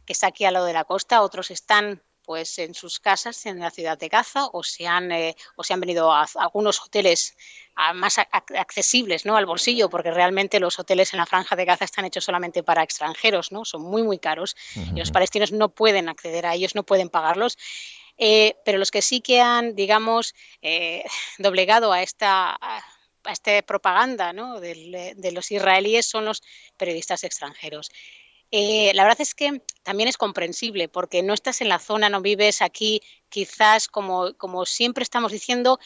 que 0.05 0.13
está 0.13 0.27
aquí 0.27 0.45
al 0.45 0.55
lado 0.55 0.67
de 0.67 0.73
la 0.73 0.85
costa. 0.85 1.23
Otros 1.23 1.53
están 1.53 2.03
pues 2.29 2.59
en 2.59 2.75
sus 2.75 3.01
casas 3.01 3.47
en 3.47 3.59
la 3.59 3.71
ciudad 3.71 3.97
de 3.97 4.09
Gaza 4.09 4.49
o 4.53 4.63
se 4.63 4.87
han, 4.87 5.11
eh, 5.13 5.35
o 5.57 5.65
se 5.65 5.73
han 5.73 5.81
venido 5.81 6.13
a, 6.13 6.27
algunos 6.35 6.79
hoteles 6.79 7.35
más 7.95 8.19
accesibles 8.19 9.25
¿no? 9.25 9.35
al 9.35 9.47
bolsillo, 9.47 9.89
porque 9.89 10.11
realmente 10.11 10.61
los 10.61 10.79
hoteles 10.79 11.15
en 11.15 11.21
la 11.21 11.25
franja 11.25 11.57
de 11.57 11.65
Gaza 11.65 11.87
están 11.87 12.05
hechos 12.05 12.27
solamente 12.27 12.63
para 12.63 12.83
extranjeros, 12.83 13.51
¿no? 13.51 13.65
son 13.65 13.81
muy, 13.81 14.03
muy 14.03 14.19
caros 14.19 14.57
y 14.75 14.99
los 14.99 15.11
palestinos 15.11 15.53
no 15.53 15.71
pueden 15.71 16.11
acceder 16.11 16.45
a 16.45 16.55
ellos, 16.55 16.75
no 16.75 16.83
pueden 16.83 17.09
pagarlos. 17.09 17.57
Eh, 18.19 18.57
pero 18.63 18.77
los 18.77 18.91
que 18.91 19.01
sí 19.01 19.23
que 19.23 19.41
han, 19.41 19.75
digamos, 19.75 20.35
eh, 20.61 21.05
doblegado 21.39 21.93
a 21.95 22.03
esta, 22.03 22.59
a 22.61 23.33
esta 23.33 23.63
propaganda 23.63 24.35
¿no? 24.35 24.61
de, 24.61 25.15
de 25.17 25.33
los 25.33 25.51
israelíes 25.51 26.05
son 26.05 26.27
los 26.27 26.43
periodistas 26.77 27.25
extranjeros. 27.25 27.91
Eh, 28.51 28.93
la 28.95 29.03
verdad 29.03 29.21
es 29.21 29.35
que 29.35 29.63
también 29.83 30.09
es 30.09 30.17
comprensible 30.17 30.89
porque 30.89 31.23
no 31.23 31.35
estás 31.35 31.61
en 31.61 31.69
la 31.69 31.79
zona, 31.79 32.09
no 32.09 32.23
vives 32.23 32.63
aquí, 32.63 33.03
quizás 33.29 33.89
como, 33.89 34.35
como 34.39 34.65
siempre 34.65 35.03
estamos 35.03 35.33
diciendo, 35.33 35.79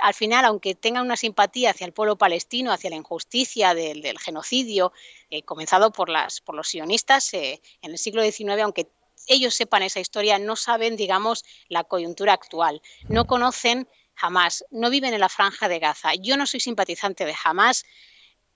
al 0.00 0.14
final, 0.14 0.44
aunque 0.44 0.74
tengan 0.76 1.04
una 1.04 1.16
simpatía 1.16 1.70
hacia 1.70 1.86
el 1.86 1.92
pueblo 1.92 2.16
palestino, 2.16 2.72
hacia 2.72 2.90
la 2.90 2.96
injusticia 2.96 3.74
del, 3.74 4.18
genocidio 4.18 4.92
eh, 5.30 5.42
comenzado 5.42 5.90
por, 5.92 6.10
las, 6.10 6.42
los 6.52 6.68
sionistas 6.68 7.34
eh, 7.34 7.60
en 7.82 7.90
el 7.90 7.98
siglo 7.98 8.22
XIX, 8.22 8.62
aunque 8.62 8.88
ellos 9.26 9.54
sepan 9.54 9.82
esa 9.82 10.00
historia, 10.00 10.38
no 10.38 10.56
saben, 10.56 10.96
digamos, 10.96 11.44
la 11.68 11.84
coyuntura 11.84 12.32
actual, 12.32 12.80
no 13.08 13.26
conocen 13.26 13.88
jamás, 14.14 14.64
no 14.70 14.90
viven 14.90 15.14
en 15.14 15.20
la 15.20 15.28
franja 15.28 15.68
de 15.68 15.78
Gaza. 15.78 16.14
Yo 16.14 16.36
no 16.36 16.46
soy 16.46 16.60
simpatizante 16.60 17.24
de 17.24 17.34
jamás, 17.34 17.84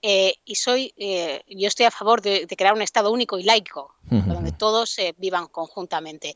eh, 0.07 0.35
y 0.45 0.53
soy, 0.53 0.93
eh, 0.97 1.41
yo 1.47 1.67
estoy 1.67 1.87
a 1.87 1.89
favor 1.89 2.21
de, 2.21 2.45
crear 2.45 2.75
un 2.75 2.83
Estado 2.83 3.11
único 3.11 3.39
y 3.39 3.43
laico, 3.43 3.95
donde 4.03 4.51
todos 4.51 4.99
eh, 4.99 5.15
vivan 5.17 5.47
conjuntamente. 5.47 6.35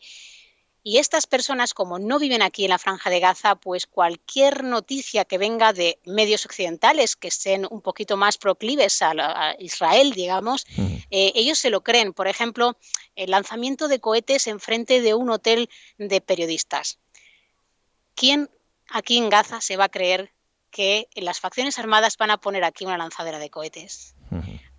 Y 0.81 0.97
estas 0.97 1.27
personas, 1.27 1.75
como 1.75 1.99
no 1.99 2.17
viven 2.17 2.41
aquí 2.41 2.63
en 2.63 2.71
la 2.71 2.79
Franja 2.79 3.11
de 3.11 3.19
Gaza, 3.19 3.57
pues 3.57 3.85
cualquier 3.85 4.63
noticia 4.63 5.23
que 5.23 5.37
venga 5.37 5.71
de 5.71 5.99
medios 6.03 6.47
occidentales 6.47 7.15
que 7.15 7.27
estén 7.27 7.67
un 7.69 7.81
poquito 7.81 8.17
más 8.17 8.39
proclives 8.39 9.03
a, 9.03 9.55
Israel, 9.59 10.13
digamos, 10.13 10.65
ellos 11.11 11.59
se 11.59 11.69
lo 11.69 11.81
creen. 11.81 12.13
Por 12.13 12.27
ejemplo, 12.27 12.75
el 13.15 13.29
lanzamiento 13.29 13.87
de 13.87 13.99
cohetes 13.99 14.47
enfrente 14.47 14.99
de 14.99 15.13
un 15.13 15.29
hotel 15.29 15.69
de 15.99 16.21
periodistas. 16.21 16.97
¿Quién 18.15 18.49
aquí 18.89 19.17
en 19.17 19.29
Gaza 19.29 19.61
se 19.61 19.77
va 19.77 19.83
a 19.83 19.89
creer 19.89 20.31
que 20.71 21.07
las 21.15 21.39
facciones 21.39 21.79
armadas 21.79 22.17
van 22.17 22.31
a 22.31 22.37
poner 22.37 22.63
aquí 22.63 22.85
una 22.85 22.97
lanzadera 22.97 23.39
de 23.39 23.49
cohetes. 23.49 24.15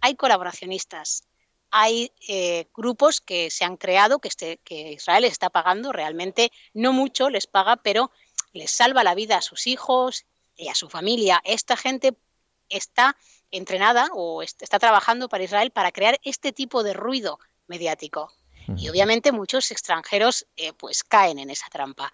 Hay 0.00 0.14
colaboracionistas, 0.14 1.24
hay 1.70 2.12
eh, 2.28 2.66
grupos 2.74 3.20
que 3.20 3.50
se 3.50 3.64
han 3.64 3.76
creado, 3.76 4.18
que, 4.18 4.28
este, 4.28 4.58
que 4.58 4.92
Israel 4.92 5.22
les 5.22 5.32
está 5.32 5.50
pagando, 5.50 5.92
realmente 5.92 6.50
no 6.74 6.92
mucho 6.92 7.30
les 7.30 7.46
paga, 7.46 7.76
pero 7.76 8.10
les 8.52 8.70
salva 8.70 9.04
la 9.04 9.14
vida 9.14 9.36
a 9.36 9.42
sus 9.42 9.66
hijos 9.66 10.24
y 10.56 10.68
a 10.68 10.74
su 10.74 10.88
familia. 10.88 11.40
Esta 11.44 11.76
gente 11.76 12.16
está 12.68 13.16
entrenada 13.50 14.08
o 14.14 14.42
está 14.42 14.78
trabajando 14.78 15.28
para 15.28 15.44
Israel 15.44 15.70
para 15.70 15.92
crear 15.92 16.18
este 16.22 16.52
tipo 16.52 16.82
de 16.82 16.92
ruido 16.92 17.38
mediático. 17.66 18.32
Y 18.76 18.88
obviamente 18.88 19.32
muchos 19.32 19.72
extranjeros 19.72 20.46
eh, 20.56 20.72
pues 20.72 21.02
caen 21.02 21.40
en 21.40 21.50
esa 21.50 21.66
trampa. 21.70 22.12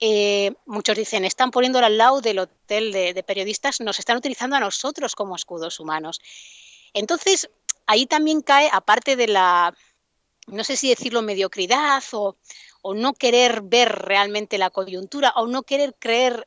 Eh, 0.00 0.52
muchos 0.66 0.96
dicen, 0.96 1.24
están 1.24 1.50
poniéndolo 1.50 1.86
al 1.86 1.98
lado 1.98 2.20
del 2.20 2.40
hotel 2.40 2.92
de, 2.92 3.22
periodistas, 3.22 3.80
nos 3.80 3.98
están 3.98 4.16
utilizando 4.16 4.56
a 4.56 4.60
nosotros 4.60 5.14
como 5.14 5.36
escudos 5.36 5.78
humanos. 5.78 6.20
Entonces, 6.92 7.48
ahí 7.86 8.06
también 8.06 8.40
cae, 8.40 8.68
aparte 8.72 9.16
de 9.16 9.28
la, 9.28 9.74
no 10.46 10.64
sé 10.64 10.76
si 10.76 10.88
decirlo, 10.88 11.22
mediocridad 11.22 12.02
o, 12.12 12.36
no 12.94 13.14
querer 13.14 13.62
ver 13.62 13.90
realmente 13.90 14.58
la 14.58 14.68
coyuntura 14.68 15.32
o 15.36 15.46
no 15.46 15.62
querer 15.62 15.94
creer 15.98 16.46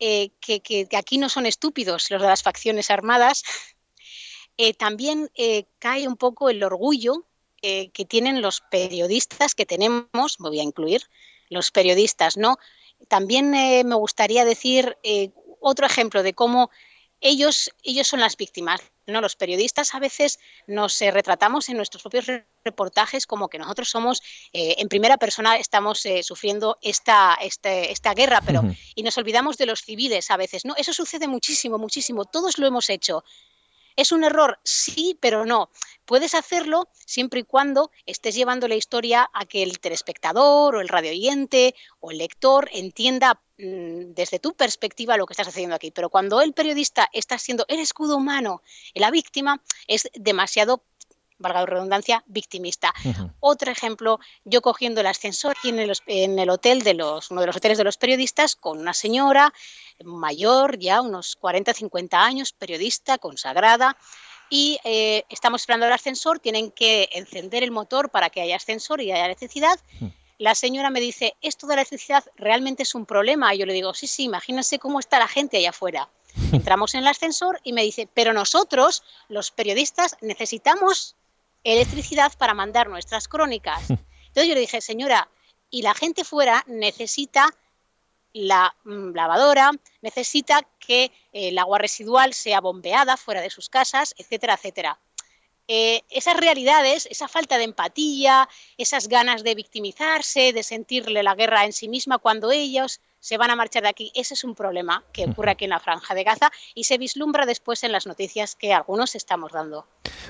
eh, 0.00 0.30
que, 0.40 0.88
aquí 0.96 1.16
no 1.16 1.28
son 1.28 1.46
estúpidos 1.46 2.10
los 2.10 2.20
de 2.20 2.26
las 2.26 2.42
facciones 2.42 2.90
armadas, 2.90 3.44
eh, 4.56 4.74
también 4.74 5.30
cae 5.78 6.08
un 6.08 6.16
poco 6.16 6.50
el 6.50 6.64
orgullo 6.64 7.24
que 7.60 8.06
tienen 8.08 8.42
los 8.42 8.60
periodistas 8.60 9.56
que 9.56 9.66
tenemos, 9.66 10.38
me 10.38 10.48
voy 10.48 10.60
a 10.60 10.62
incluir, 10.62 11.02
los 11.48 11.70
periodistas, 11.70 12.36
¿no? 12.36 12.58
También 13.08 13.54
eh, 13.54 13.84
me 13.84 13.94
gustaría 13.94 14.44
decir 14.44 14.96
eh, 15.02 15.30
otro 15.60 15.86
ejemplo 15.86 16.22
de 16.22 16.34
cómo 16.34 16.70
ellos, 17.20 17.70
ellos 17.82 18.06
son 18.06 18.20
las 18.20 18.36
víctimas. 18.36 18.80
¿no? 19.06 19.20
Los 19.20 19.36
periodistas 19.36 19.94
a 19.94 20.00
veces 20.00 20.38
nos 20.66 21.00
eh, 21.00 21.10
retratamos 21.10 21.68
en 21.68 21.76
nuestros 21.76 22.02
propios 22.02 22.26
reportajes 22.64 23.26
como 23.26 23.48
que 23.48 23.58
nosotros 23.58 23.88
somos, 23.88 24.20
en 24.52 24.88
primera 24.88 25.16
persona, 25.16 25.56
estamos 25.56 26.02
sufriendo 26.22 26.78
esta, 26.82 27.38
este, 27.40 27.92
esta 27.92 28.14
guerra, 28.14 28.40
pero 28.44 28.62
y 28.96 29.04
nos 29.04 29.16
olvidamos 29.16 29.56
de 29.56 29.66
los 29.66 29.82
civiles 29.82 30.30
a 30.32 30.36
veces. 30.36 30.64
¿no? 30.64 30.74
Eso 30.76 30.92
sucede 30.92 31.28
muchísimo, 31.28 31.78
muchísimo. 31.78 32.24
Todos 32.24 32.58
lo 32.58 32.66
hemos 32.66 32.90
hecho. 32.90 33.22
¿Es 33.96 34.12
un 34.12 34.24
error? 34.24 34.60
Sí, 34.62 35.18
pero 35.20 35.46
no. 35.46 35.70
Puedes 36.04 36.34
hacerlo 36.34 36.88
siempre 37.06 37.40
y 37.40 37.44
cuando 37.44 37.90
estés 38.04 38.34
llevando 38.34 38.68
la 38.68 38.74
historia 38.74 39.30
a 39.32 39.46
que 39.46 39.62
el 39.62 39.80
telespectador 39.80 40.76
o 40.76 40.80
el 40.82 40.88
radioyente 40.88 41.74
o 42.00 42.10
el 42.10 42.18
lector 42.18 42.68
entienda 42.72 43.40
mm, 43.56 44.12
desde 44.12 44.38
tu 44.38 44.54
perspectiva 44.54 45.16
lo 45.16 45.24
que 45.24 45.32
estás 45.32 45.48
haciendo 45.48 45.74
aquí. 45.74 45.90
Pero 45.90 46.10
cuando 46.10 46.42
el 46.42 46.52
periodista 46.52 47.08
está 47.12 47.38
siendo 47.38 47.64
el 47.68 47.80
escudo 47.80 48.18
humano, 48.18 48.62
la 48.94 49.10
víctima, 49.10 49.62
es 49.86 50.10
demasiado 50.14 50.84
valga 51.38 51.60
la 51.60 51.66
redundancia, 51.66 52.24
victimista. 52.26 52.94
Otro 53.40 53.70
ejemplo, 53.70 54.18
yo 54.44 54.62
cogiendo 54.62 55.00
el 55.00 55.06
ascensor 55.06 55.54
aquí 55.56 55.68
en 55.68 55.78
el, 55.78 55.92
en 56.06 56.38
el 56.38 56.50
hotel 56.50 56.82
de 56.82 56.94
los, 56.94 57.30
uno 57.30 57.40
de 57.40 57.46
los 57.48 57.56
hoteles 57.56 57.78
de 57.78 57.84
los 57.84 57.96
periodistas 57.96 58.56
con 58.56 58.78
una 58.78 58.94
señora 58.94 59.52
mayor, 60.04 60.78
ya 60.78 61.00
unos 61.00 61.36
40, 61.36 61.74
50 61.74 62.24
años, 62.24 62.52
periodista, 62.52 63.18
consagrada, 63.18 63.96
y 64.48 64.78
eh, 64.84 65.24
estamos 65.28 65.62
esperando 65.62 65.86
el 65.86 65.92
ascensor, 65.92 66.38
tienen 66.38 66.70
que 66.70 67.08
encender 67.12 67.62
el 67.62 67.70
motor 67.70 68.10
para 68.10 68.30
que 68.30 68.40
haya 68.40 68.56
ascensor 68.56 69.00
y 69.00 69.10
haya 69.10 69.24
electricidad. 69.24 69.78
La 70.38 70.54
señora 70.54 70.90
me 70.90 71.00
dice, 71.00 71.34
¿esto 71.40 71.66
de 71.66 71.76
la 71.76 71.82
electricidad 71.82 72.24
realmente 72.36 72.82
es 72.82 72.94
un 72.94 73.06
problema? 73.06 73.54
Y 73.54 73.58
yo 73.58 73.66
le 73.66 73.72
digo, 73.72 73.94
sí, 73.94 74.06
sí, 74.06 74.24
imagínense 74.24 74.78
cómo 74.78 75.00
está 75.00 75.18
la 75.18 75.28
gente 75.28 75.56
allá 75.56 75.70
afuera. 75.70 76.08
Entramos 76.52 76.94
en 76.94 77.00
el 77.00 77.06
ascensor 77.08 77.60
y 77.64 77.72
me 77.72 77.82
dice, 77.82 78.08
pero 78.12 78.32
nosotros, 78.32 79.02
los 79.28 79.50
periodistas, 79.50 80.16
necesitamos 80.20 81.16
electricidad 81.72 82.32
para 82.38 82.54
mandar 82.54 82.88
nuestras 82.88 83.28
crónicas. 83.28 83.90
Entonces 83.90 84.48
yo 84.48 84.54
le 84.54 84.60
dije, 84.60 84.80
señora, 84.80 85.28
y 85.70 85.82
la 85.82 85.94
gente 85.94 86.24
fuera 86.24 86.64
necesita 86.68 87.48
la 88.32 88.74
mm, 88.84 89.14
lavadora, 89.14 89.72
necesita 90.02 90.62
que 90.78 91.04
eh, 91.04 91.48
el 91.48 91.58
agua 91.58 91.78
residual 91.78 92.34
sea 92.34 92.60
bombeada 92.60 93.16
fuera 93.16 93.40
de 93.40 93.50
sus 93.50 93.68
casas, 93.68 94.14
etcétera, 94.18 94.54
etcétera. 94.54 94.98
eh, 95.68 96.02
esas 96.10 96.36
realidades, 96.36 97.08
esa 97.10 97.26
falta 97.26 97.58
de 97.58 97.64
empatía, 97.64 98.48
esas 98.78 99.08
ganas 99.08 99.42
de 99.42 99.56
victimizarse, 99.56 100.52
de 100.52 100.62
sentirle 100.62 101.24
la 101.24 101.34
guerra 101.34 101.64
en 101.64 101.72
sí 101.72 101.88
misma 101.88 102.18
cuando 102.18 102.52
ellos 102.52 103.00
se 103.26 103.38
van 103.38 103.50
a 103.50 103.56
marchar 103.56 103.82
de 103.82 103.88
aquí. 103.88 104.12
Ese 104.14 104.34
es 104.34 104.44
un 104.44 104.54
problema 104.54 105.02
que 105.12 105.24
ocurre 105.24 105.50
aquí 105.50 105.64
en 105.64 105.70
la 105.70 105.80
franja 105.80 106.14
de 106.14 106.22
Gaza 106.22 106.52
y 106.76 106.84
se 106.84 106.96
vislumbra 106.96 107.44
después 107.44 107.82
en 107.82 107.90
las 107.90 108.06
noticias 108.06 108.54
que 108.54 108.72
algunos 108.72 109.16
estamos 109.16 109.50
dando. 109.50 109.84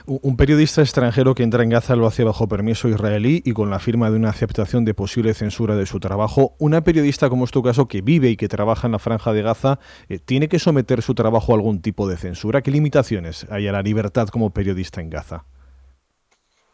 Un 0.07 0.38
periodista 0.38 0.81
extranjero 0.81 1.35
que 1.35 1.43
entra 1.43 1.62
en 1.62 1.69
Gaza 1.69 1.95
lo 1.95 2.07
hace 2.07 2.25
bajo 2.25 2.49
permiso 2.49 2.88
israelí 2.88 3.43
y 3.45 3.53
con 3.53 3.69
la 3.69 3.81
firma 3.81 4.09
de 4.09 4.17
una 4.17 4.31
aceptación 4.31 4.87
de 4.87 4.95
posible 4.95 5.35
censura 5.35 5.76
de 5.76 5.85
su 5.85 6.00
trabajo. 6.00 6.55
Una 6.59 6.81
periodista, 6.85 7.29
como 7.29 7.45
es 7.45 7.50
tu 7.50 7.62
caso, 7.62 7.87
que 7.87 8.00
vive 8.00 8.31
y 8.31 8.38
que 8.38 8.49
trabaja 8.49 8.87
en 8.87 8.93
la 8.93 8.99
franja 8.99 9.35
de 9.35 9.43
Gaza, 9.43 9.79
eh, 10.09 10.19
¿tiene 10.19 10.49
que 10.49 10.59
someter 10.59 11.03
su 11.03 11.15
trabajo 11.15 11.53
a 11.53 11.57
algún 11.57 11.83
tipo 11.83 12.09
de 12.09 12.17
censura? 12.17 12.62
¿Qué 12.62 12.71
limitaciones 12.71 13.47
hay 13.50 13.69
a 13.69 13.73
la 13.73 13.83
libertad 13.83 14.29
como 14.29 14.55
periodista 14.55 15.03
en 15.03 15.11
Gaza? 15.11 15.45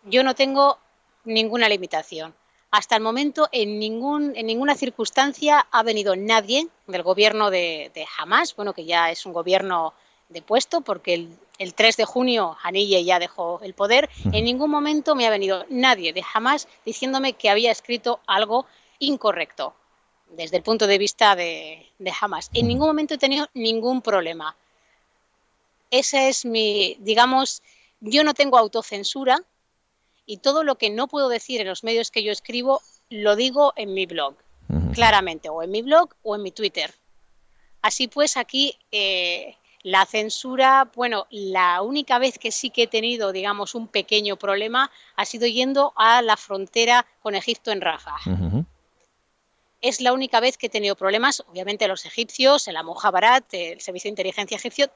Yo 0.05 0.23
no 0.23 0.37
tengo 0.37 0.79
ninguna 1.25 1.69
limitación. 1.69 2.33
Hasta 2.73 2.97
el 2.97 3.03
momento, 3.03 3.51
en, 3.53 3.79
ningún, 3.79 4.33
en 4.35 4.47
ninguna 4.47 4.75
circunstancia 4.75 5.67
ha 5.71 5.83
venido 5.83 6.17
nadie 6.17 6.69
del 6.87 7.03
gobierno 7.03 7.51
de, 7.51 8.07
Hamas, 8.17 8.57
bueno, 8.57 8.73
que 8.73 8.87
ya 8.87 9.11
es 9.11 9.27
un 9.27 9.35
gobierno 9.35 9.93
de 10.31 10.41
puesto, 10.41 10.81
porque 10.81 11.29
el, 11.59 11.75
3 11.75 11.99
de 11.99 12.07
junio 12.07 12.57
Hanille 12.63 13.05
ya 13.05 13.19
dejó 13.19 13.61
el 13.63 13.75
poder. 13.75 14.09
En 14.33 14.47
ningún 14.47 14.71
momento 14.71 15.15
me 15.15 15.27
ha 15.27 15.31
venido 15.31 15.67
nadie 15.69 16.15
de 16.15 16.25
Hamas 16.33 16.67
diciéndome 16.83 17.35
que 17.35 17.51
había 17.51 17.71
escrito 17.71 18.21
algo 18.27 18.65
incorrecto 19.01 19.75
desde 20.31 20.57
el 20.57 20.63
punto 20.63 20.87
de 20.87 20.97
vista 20.97 21.37
de, 21.37 21.87
de 21.99 22.13
Hamas. 22.19 22.49
En 22.55 22.69
ningún 22.69 22.87
momento 22.87 23.13
he 23.13 23.19
tenido 23.19 23.51
ningún 23.53 24.01
problema. 24.01 24.57
Esa 25.91 26.27
es 26.27 26.47
mi, 26.47 26.97
digamos, 27.01 27.63
yo 28.01 28.25
no 28.25 28.33
tengo 28.33 28.57
autocensura, 28.57 29.45
y 30.27 30.39
todo 30.39 30.65
lo 30.65 30.77
que 30.77 30.91
no 30.91 31.09
puedo 31.09 31.29
decir 31.29 31.61
en 31.61 31.69
los 31.69 31.85
medios 31.85 32.11
que 32.11 32.23
yo 32.23 32.33
escribo 32.33 32.81
lo 33.11 33.37
digo 33.37 33.73
en 33.77 33.93
mi 33.95 34.07
blog, 34.07 34.35
claramente, 34.95 35.49
o 35.49 35.63
en 35.63 35.71
mi 35.71 35.83
blog 35.83 36.15
o 36.23 36.35
en 36.35 36.43
mi 36.43 36.51
Twitter. 36.51 36.95
Así 37.83 38.09
pues, 38.09 38.37
aquí 38.37 38.79
eh, 38.91 39.57
la 39.83 40.07
censura, 40.07 40.91
bueno, 40.95 41.27
la 41.31 41.83
única 41.83 42.19
vez 42.19 42.39
que 42.39 42.53
sí 42.53 42.71
que 42.71 42.85
he 42.85 42.87
tenido, 42.87 43.33
digamos, 43.33 43.75
un 43.75 43.89
pequeño 43.89 44.37
problema 44.37 44.91
ha 45.17 45.25
sido 45.25 45.47
yendo 45.47 45.93
a 45.97 46.23
la 46.23 46.37
frontera 46.37 47.05
con 47.21 47.35
Egipto 47.35 47.73
en 47.73 47.81
Rafah. 47.81 48.19
Es 49.81 50.01
la 50.01 50.13
única 50.13 50.39
vez 50.39 50.57
que 50.57 50.67
he 50.67 50.71
tenido 50.71 50.95
problemas, 50.95 51.43
obviamente 51.51 51.89
los 51.89 52.07
egipcios, 52.07 52.69
el 52.69 52.77
Barat, 53.13 53.45
el 53.53 53.81
Servicio 53.81 54.09
de 54.09 54.13
Inteligencia 54.13 54.57
egipcio, 54.57 54.89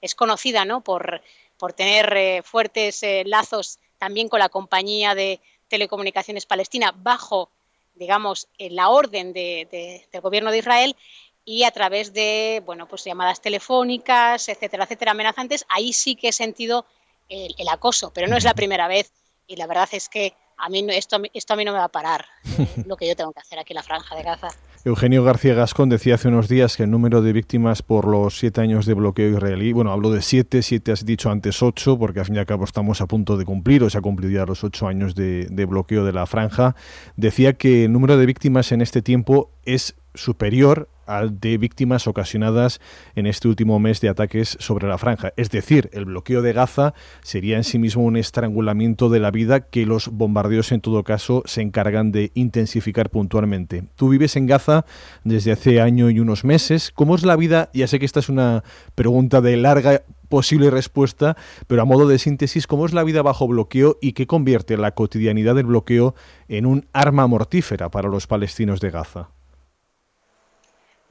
es 0.00 0.14
conocida 0.14 0.64
¿no? 0.64 0.80
por, 0.80 1.20
por 1.56 1.72
tener 1.72 2.16
eh, 2.16 2.42
fuertes 2.44 3.02
eh, 3.02 3.24
lazos 3.26 3.80
también 3.98 4.28
con 4.28 4.38
la 4.38 4.48
compañía 4.48 5.14
de 5.14 5.40
telecomunicaciones 5.68 6.46
palestina 6.46 6.94
bajo, 6.96 7.50
digamos, 7.94 8.48
la 8.58 8.88
orden 8.88 9.32
de, 9.32 10.06
del 10.10 10.20
gobierno 10.20 10.50
de 10.50 10.58
Israel 10.58 10.96
y 11.44 11.64
a 11.64 11.70
través 11.70 12.12
de, 12.12 12.62
bueno, 12.64 12.86
pues 12.86 13.04
llamadas 13.04 13.40
telefónicas, 13.40 14.48
etcétera, 14.48 14.84
etcétera, 14.84 15.12
amenazantes, 15.12 15.64
ahí 15.68 15.92
sí 15.92 16.14
que 16.14 16.28
he 16.28 16.32
sentido 16.32 16.86
el, 17.28 17.54
el 17.58 17.68
acoso, 17.68 18.12
pero 18.14 18.26
no 18.28 18.36
es 18.36 18.44
la 18.44 18.54
primera 18.54 18.88
vez 18.88 19.12
y 19.46 19.56
la 19.56 19.66
verdad 19.66 19.88
es 19.92 20.08
que 20.08 20.34
a 20.58 20.68
mí 20.68 20.84
esto, 20.90 21.20
esto 21.32 21.54
a 21.54 21.56
mí 21.56 21.64
no 21.64 21.72
me 21.72 21.78
va 21.78 21.84
a 21.84 21.88
parar 21.88 22.26
eh, 22.58 22.66
lo 22.86 22.96
que 22.96 23.08
yo 23.08 23.16
tengo 23.16 23.32
que 23.32 23.40
hacer 23.40 23.58
aquí 23.58 23.72
en 23.72 23.76
la 23.76 23.82
franja 23.82 24.14
de 24.14 24.22
Gaza. 24.22 24.48
Eugenio 24.88 25.22
García 25.22 25.52
Gascón 25.52 25.90
decía 25.90 26.14
hace 26.14 26.28
unos 26.28 26.48
días 26.48 26.78
que 26.78 26.84
el 26.84 26.90
número 26.90 27.20
de 27.20 27.34
víctimas 27.34 27.82
por 27.82 28.08
los 28.08 28.38
siete 28.38 28.62
años 28.62 28.86
de 28.86 28.94
bloqueo 28.94 29.28
israelí, 29.28 29.72
bueno, 29.72 29.92
hablo 29.92 30.10
de 30.10 30.22
siete, 30.22 30.62
siete 30.62 30.92
has 30.92 31.04
dicho 31.04 31.30
antes 31.30 31.62
ocho, 31.62 31.98
porque 31.98 32.20
al 32.20 32.24
fin 32.24 32.36
y 32.36 32.38
al 32.38 32.46
cabo 32.46 32.64
estamos 32.64 33.02
a 33.02 33.06
punto 33.06 33.36
de 33.36 33.44
cumplir, 33.44 33.84
o 33.84 33.90
se 33.90 33.98
ha 33.98 34.00
cumplido 34.00 34.32
ya 34.32 34.46
los 34.46 34.64
ocho 34.64 34.88
años 34.88 35.14
de, 35.14 35.46
de 35.50 35.64
bloqueo 35.66 36.06
de 36.06 36.12
la 36.14 36.24
franja, 36.24 36.74
decía 37.16 37.52
que 37.52 37.84
el 37.84 37.92
número 37.92 38.16
de 38.16 38.24
víctimas 38.24 38.72
en 38.72 38.80
este 38.80 39.02
tiempo 39.02 39.50
es 39.66 39.94
superior 40.14 40.88
de 41.30 41.58
víctimas 41.58 42.06
ocasionadas 42.06 42.80
en 43.14 43.26
este 43.26 43.48
último 43.48 43.78
mes 43.78 44.00
de 44.00 44.08
ataques 44.08 44.56
sobre 44.60 44.88
la 44.88 44.98
franja. 44.98 45.32
Es 45.36 45.50
decir, 45.50 45.88
el 45.92 46.04
bloqueo 46.04 46.42
de 46.42 46.52
Gaza 46.52 46.94
sería 47.22 47.56
en 47.56 47.64
sí 47.64 47.78
mismo 47.78 48.04
un 48.04 48.16
estrangulamiento 48.16 49.08
de 49.08 49.20
la 49.20 49.30
vida 49.30 49.60
que 49.60 49.86
los 49.86 50.08
bombardeos 50.08 50.70
en 50.72 50.80
todo 50.80 51.04
caso 51.04 51.42
se 51.46 51.62
encargan 51.62 52.12
de 52.12 52.30
intensificar 52.34 53.10
puntualmente. 53.10 53.84
Tú 53.96 54.10
vives 54.10 54.36
en 54.36 54.46
Gaza 54.46 54.84
desde 55.24 55.52
hace 55.52 55.80
año 55.80 56.10
y 56.10 56.20
unos 56.20 56.44
meses. 56.44 56.92
¿Cómo 56.94 57.14
es 57.14 57.24
la 57.24 57.36
vida? 57.36 57.70
Ya 57.72 57.86
sé 57.86 57.98
que 57.98 58.06
esta 58.06 58.20
es 58.20 58.28
una 58.28 58.62
pregunta 58.94 59.40
de 59.40 59.56
larga 59.56 60.02
posible 60.28 60.70
respuesta, 60.70 61.36
pero 61.66 61.80
a 61.80 61.86
modo 61.86 62.06
de 62.06 62.18
síntesis, 62.18 62.66
¿cómo 62.66 62.84
es 62.84 62.92
la 62.92 63.02
vida 63.02 63.22
bajo 63.22 63.48
bloqueo 63.48 63.96
y 64.02 64.12
qué 64.12 64.26
convierte 64.26 64.76
la 64.76 64.94
cotidianidad 64.94 65.54
del 65.54 65.66
bloqueo 65.66 66.14
en 66.48 66.66
un 66.66 66.86
arma 66.92 67.26
mortífera 67.26 67.90
para 67.90 68.08
los 68.08 68.26
palestinos 68.26 68.80
de 68.80 68.90
Gaza? 68.90 69.30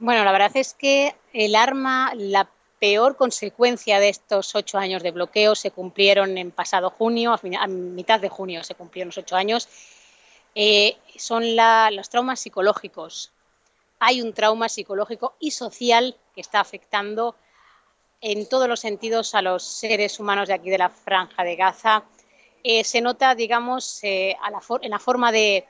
Bueno, 0.00 0.22
la 0.24 0.30
verdad 0.30 0.52
es 0.54 0.74
que 0.74 1.16
el 1.32 1.56
arma, 1.56 2.12
la 2.14 2.48
peor 2.78 3.16
consecuencia 3.16 3.98
de 3.98 4.08
estos 4.08 4.54
ocho 4.54 4.78
años 4.78 5.02
de 5.02 5.10
bloqueo 5.10 5.56
se 5.56 5.72
cumplieron 5.72 6.38
en 6.38 6.52
pasado 6.52 6.90
junio, 6.90 7.32
a, 7.32 7.66
mitad 7.66 8.20
de 8.20 8.28
junio 8.28 8.62
se 8.62 8.76
cumplieron 8.76 9.08
los 9.08 9.18
ocho 9.18 9.34
años, 9.34 9.68
eh, 10.54 10.96
son 11.16 11.56
los 11.56 12.08
traumas 12.10 12.38
psicológicos. 12.38 13.32
Hay 13.98 14.22
un 14.22 14.32
trauma 14.32 14.68
psicológico 14.68 15.34
y 15.40 15.50
social 15.50 16.16
que 16.32 16.42
está 16.42 16.60
afectando 16.60 17.34
en 18.20 18.48
todos 18.48 18.68
los 18.68 18.78
sentidos 18.78 19.34
a 19.34 19.42
los 19.42 19.64
seres 19.64 20.20
humanos 20.20 20.46
de 20.46 20.54
aquí 20.54 20.70
de 20.70 20.78
la 20.78 20.90
franja 20.90 21.42
de 21.42 21.56
Gaza. 21.56 22.04
Eh, 22.62 22.84
se 22.84 23.00
nota, 23.00 23.34
digamos, 23.34 23.98
eh, 24.04 24.36
en 24.82 24.90
la 24.90 25.00
forma 25.00 25.32
de 25.32 25.66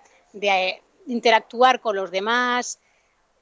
interactuar 1.06 1.80
con 1.80 1.96
los 1.96 2.10
demás, 2.10 2.78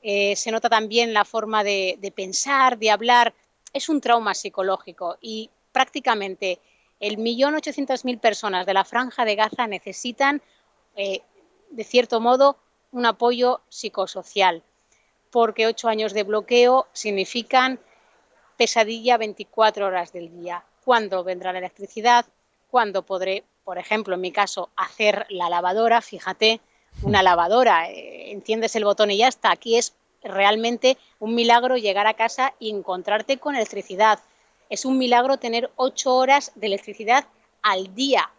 eh, 0.02 0.36
se 0.36 0.50
nota 0.50 0.68
también 0.68 1.12
la 1.12 1.24
forma 1.24 1.64
de, 1.64 2.12
pensar, 2.14 2.78
de 2.78 2.90
hablar. 2.90 3.34
Es 3.72 3.88
un 3.88 4.00
trauma 4.00 4.34
psicológico 4.34 5.18
y 5.20 5.50
prácticamente 5.72 6.60
el 7.00 7.18
millón 7.18 7.54
ochocientos 7.54 8.04
mil 8.04 8.18
personas 8.18 8.66
de 8.66 8.74
la 8.74 8.84
franja 8.84 9.24
de 9.24 9.36
Gaza 9.36 9.66
necesitan, 9.66 10.40
eh, 10.96 11.20
de 11.70 11.84
cierto 11.84 12.20
modo, 12.20 12.56
un 12.92 13.04
apoyo 13.04 13.60
psicosocial, 13.68 14.62
porque 15.30 15.66
ocho 15.66 15.88
años 15.88 16.14
de 16.14 16.22
bloqueo 16.22 16.86
significan 16.92 17.78
pesadilla 18.56 19.18
24 19.18 19.86
horas 19.86 20.12
del 20.12 20.30
día. 20.40 20.64
¿Cuándo 20.84 21.24
vendrá 21.24 21.52
la 21.52 21.58
electricidad? 21.58 22.26
¿Cuándo 22.70 23.02
podré, 23.02 23.44
por 23.64 23.76
ejemplo, 23.76 24.14
en 24.14 24.20
mi 24.20 24.32
caso, 24.32 24.70
hacer 24.76 25.26
la 25.28 25.50
lavadora? 25.50 26.00
Fíjate, 26.00 26.60
una 27.02 27.22
lavadora, 27.22 27.90
eh, 27.90 28.32
enciendes 28.32 28.76
el 28.76 28.84
botón 28.84 29.10
y 29.10 29.18
ya 29.18 29.28
está. 29.28 29.50
Aquí 29.50 29.76
es 29.76 29.94
realmente 30.22 30.96
un 31.18 31.34
milagro 31.34 31.76
llegar 31.76 32.06
a 32.06 32.14
casa 32.14 32.54
y 32.58 32.70
encontrarte 32.70 33.38
con 33.38 33.54
electricidad. 33.54 34.20
Es 34.70 34.84
un 34.84 34.98
milagro 34.98 35.36
tener 35.36 35.70
ocho 35.76 36.14
horas 36.14 36.52
de 36.54 36.66
electricidad 36.66 37.26
al 37.62 37.94
día. 37.94 38.30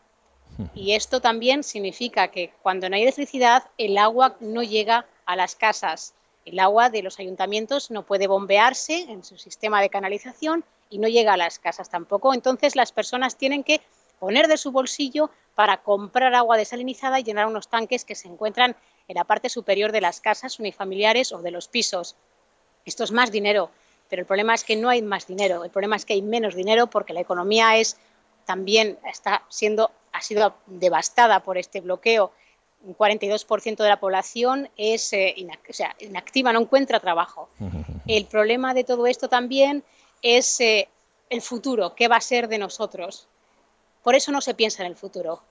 Y 0.74 0.94
esto 0.94 1.22
también 1.22 1.64
significa 1.64 2.30
que 2.30 2.52
cuando 2.62 2.90
no 2.90 2.96
hay 2.96 3.04
electricidad, 3.04 3.64
el 3.78 3.98
agua 3.98 4.38
no 4.40 4.64
llega 4.64 5.06
a 5.26 5.36
las 5.36 5.56
casas. 5.56 6.14
El 6.46 6.60
agua 6.60 6.90
de 6.90 7.04
los 7.04 7.20
ayuntamientos 7.20 7.92
no 7.92 8.04
puede 8.04 8.28
bombearse 8.28 9.02
en 9.02 9.24
su 9.24 9.38
sistema 9.38 9.82
de 9.82 9.90
canalización 9.90 10.64
y 10.90 10.98
no 10.98 11.08
llega 11.08 11.34
a 11.34 11.38
las 11.38 11.60
casas 11.60 11.90
tampoco. 11.90 12.34
Entonces 12.34 12.76
las 12.76 12.92
personas 12.92 13.36
tienen 13.36 13.64
que 13.64 13.82
poner 14.20 14.48
de 14.48 14.58
su 14.58 14.72
bolsillo 14.72 15.30
para 15.56 15.78
comprar 15.78 16.34
agua 16.36 16.58
desalinizada 16.58 17.20
y 17.20 17.24
llenar 17.24 17.48
unos 17.48 17.68
tanques 17.68 18.06
que 18.06 18.16
se 18.16 18.28
encuentran 18.28 18.76
en 19.08 19.16
la 19.16 19.24
parte 19.24 19.50
superior 19.50 19.92
de 19.92 20.02
las 20.02 20.22
casas 20.22 20.60
unifamiliares 20.60 21.32
o 21.32 21.42
de 21.42 21.52
los 21.52 21.68
pisos. 21.68 22.16
Esto 22.86 23.04
es 23.04 23.12
más 23.12 23.32
dinero, 23.32 23.70
pero 24.10 24.22
el 24.22 24.26
problema 24.26 24.54
es 24.54 24.64
que 24.64 24.76
no 24.76 24.90
hay 24.90 25.02
más 25.02 25.28
dinero, 25.28 25.64
el 25.64 25.72
problema 25.72 25.96
es 25.96 26.06
que 26.06 26.14
hay 26.14 26.22
menos 26.22 26.56
dinero 26.56 26.88
porque 26.88 27.14
la 27.14 27.22
economía 27.22 27.78
es 27.78 27.98
también 28.46 28.98
está 29.04 29.44
siendo 29.50 29.92
ha 30.18 30.22
sido 30.22 30.56
devastada 30.66 31.42
por 31.42 31.58
este 31.58 31.82
bloqueo. 31.82 32.32
Un 32.84 32.96
42% 32.96 33.78
de 33.78 33.90
la 33.90 34.00
población 34.00 34.70
es 34.78 35.14
eh, 35.14 35.36
inactiva, 36.00 36.54
no 36.54 36.62
encuentra 36.62 37.00
trabajo. 37.00 37.50
El 38.08 38.26
problema 38.26 38.74
de 38.74 38.84
todo 38.84 39.08
esto 39.08 39.30
también 39.30 39.84
es 40.22 40.60
eh, 40.62 40.88
el 41.30 41.42
futuro, 41.42 41.94
qué 41.94 42.08
va 42.08 42.16
a 42.16 42.22
ser 42.22 42.48
de 42.48 42.58
nosotros. 42.58 43.28
Por 44.08 44.16
eso 44.16 44.32
no 44.32 44.40
se 44.40 44.54
piensa 44.54 44.84
en 44.84 44.88
el 44.88 44.96
futuro. 44.96 45.44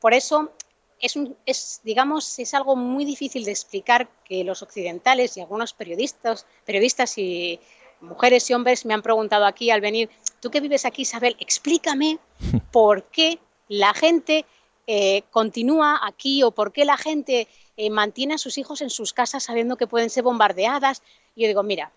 Por 0.00 0.14
eso 0.14 0.50
es, 0.98 1.14
es, 1.46 1.80
digamos, 1.84 2.40
es 2.40 2.52
algo 2.52 2.74
muy 2.74 3.04
difícil 3.04 3.44
de 3.44 3.52
explicar 3.52 4.08
que 4.24 4.42
los 4.42 4.62
occidentales 4.62 5.36
y 5.36 5.40
algunos 5.40 5.74
periodistas, 5.74 6.44
periodistas 6.64 7.16
y 7.18 7.60
mujeres 8.00 8.50
y 8.50 8.54
hombres 8.54 8.84
me 8.84 8.94
han 8.94 9.02
preguntado 9.02 9.46
aquí 9.46 9.70
al 9.70 9.80
venir, 9.80 10.10
tú 10.40 10.50
que 10.50 10.60
vives 10.60 10.84
aquí, 10.84 11.02
Isabel, 11.02 11.36
explícame 11.38 12.18
por 12.72 13.04
qué 13.04 13.38
la 13.68 13.94
gente 13.94 14.44
eh, 14.88 15.22
continúa 15.30 16.00
aquí 16.04 16.42
o 16.42 16.50
por 16.50 16.72
qué 16.72 16.84
la 16.84 16.96
gente 16.96 17.46
eh, 17.76 17.90
mantiene 17.90 18.34
a 18.34 18.38
sus 18.38 18.58
hijos 18.58 18.80
en 18.80 18.90
sus 18.90 19.12
casas 19.12 19.44
sabiendo 19.44 19.76
que 19.76 19.86
pueden 19.86 20.10
ser 20.10 20.24
bombardeadas. 20.24 21.04
Y 21.36 21.42
yo 21.42 21.46
digo, 21.46 21.62
mira, 21.62 21.92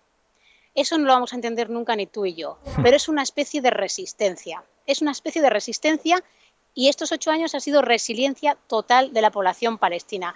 eso 0.76 0.96
no 0.96 1.06
lo 1.06 1.14
vamos 1.14 1.32
a 1.32 1.36
entender 1.36 1.70
nunca 1.70 1.96
ni 1.96 2.06
tú 2.06 2.24
y 2.24 2.34
yo, 2.34 2.60
pero 2.84 2.96
es 2.96 3.08
una 3.08 3.24
especie 3.24 3.60
de 3.62 3.70
resistencia 3.70 4.62
es 4.88 5.02
una 5.02 5.12
especie 5.12 5.42
de 5.42 5.50
resistencia 5.50 6.24
y 6.74 6.88
estos 6.88 7.12
ocho 7.12 7.30
años 7.30 7.54
ha 7.54 7.60
sido 7.60 7.82
resiliencia 7.82 8.56
total 8.66 9.12
de 9.12 9.22
la 9.22 9.30
población 9.30 9.78
palestina. 9.78 10.34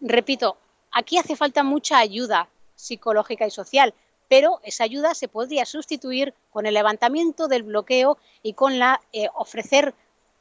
Repito, 0.00 0.56
aquí 0.90 1.18
hace 1.18 1.36
falta 1.36 1.62
mucha 1.62 1.98
ayuda 1.98 2.48
psicológica 2.74 3.46
y 3.46 3.50
social, 3.50 3.94
pero 4.28 4.60
esa 4.64 4.84
ayuda 4.84 5.14
se 5.14 5.28
podría 5.28 5.66
sustituir 5.66 6.34
con 6.50 6.64
el 6.66 6.74
levantamiento 6.74 7.46
del 7.46 7.62
bloqueo 7.62 8.18
y 8.42 8.54
con 8.54 8.78
la 8.78 9.00
eh, 9.12 9.28
ofrecer 9.34 9.94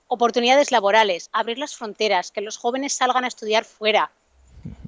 oportunidades 0.07 0.71
laborales, 0.71 1.29
abrir 1.33 1.57
las 1.57 1.75
fronteras, 1.75 2.31
que 2.31 2.41
los 2.41 2.57
jóvenes 2.57 2.93
salgan 2.93 3.25
a 3.25 3.27
estudiar 3.27 3.65
fuera, 3.65 4.11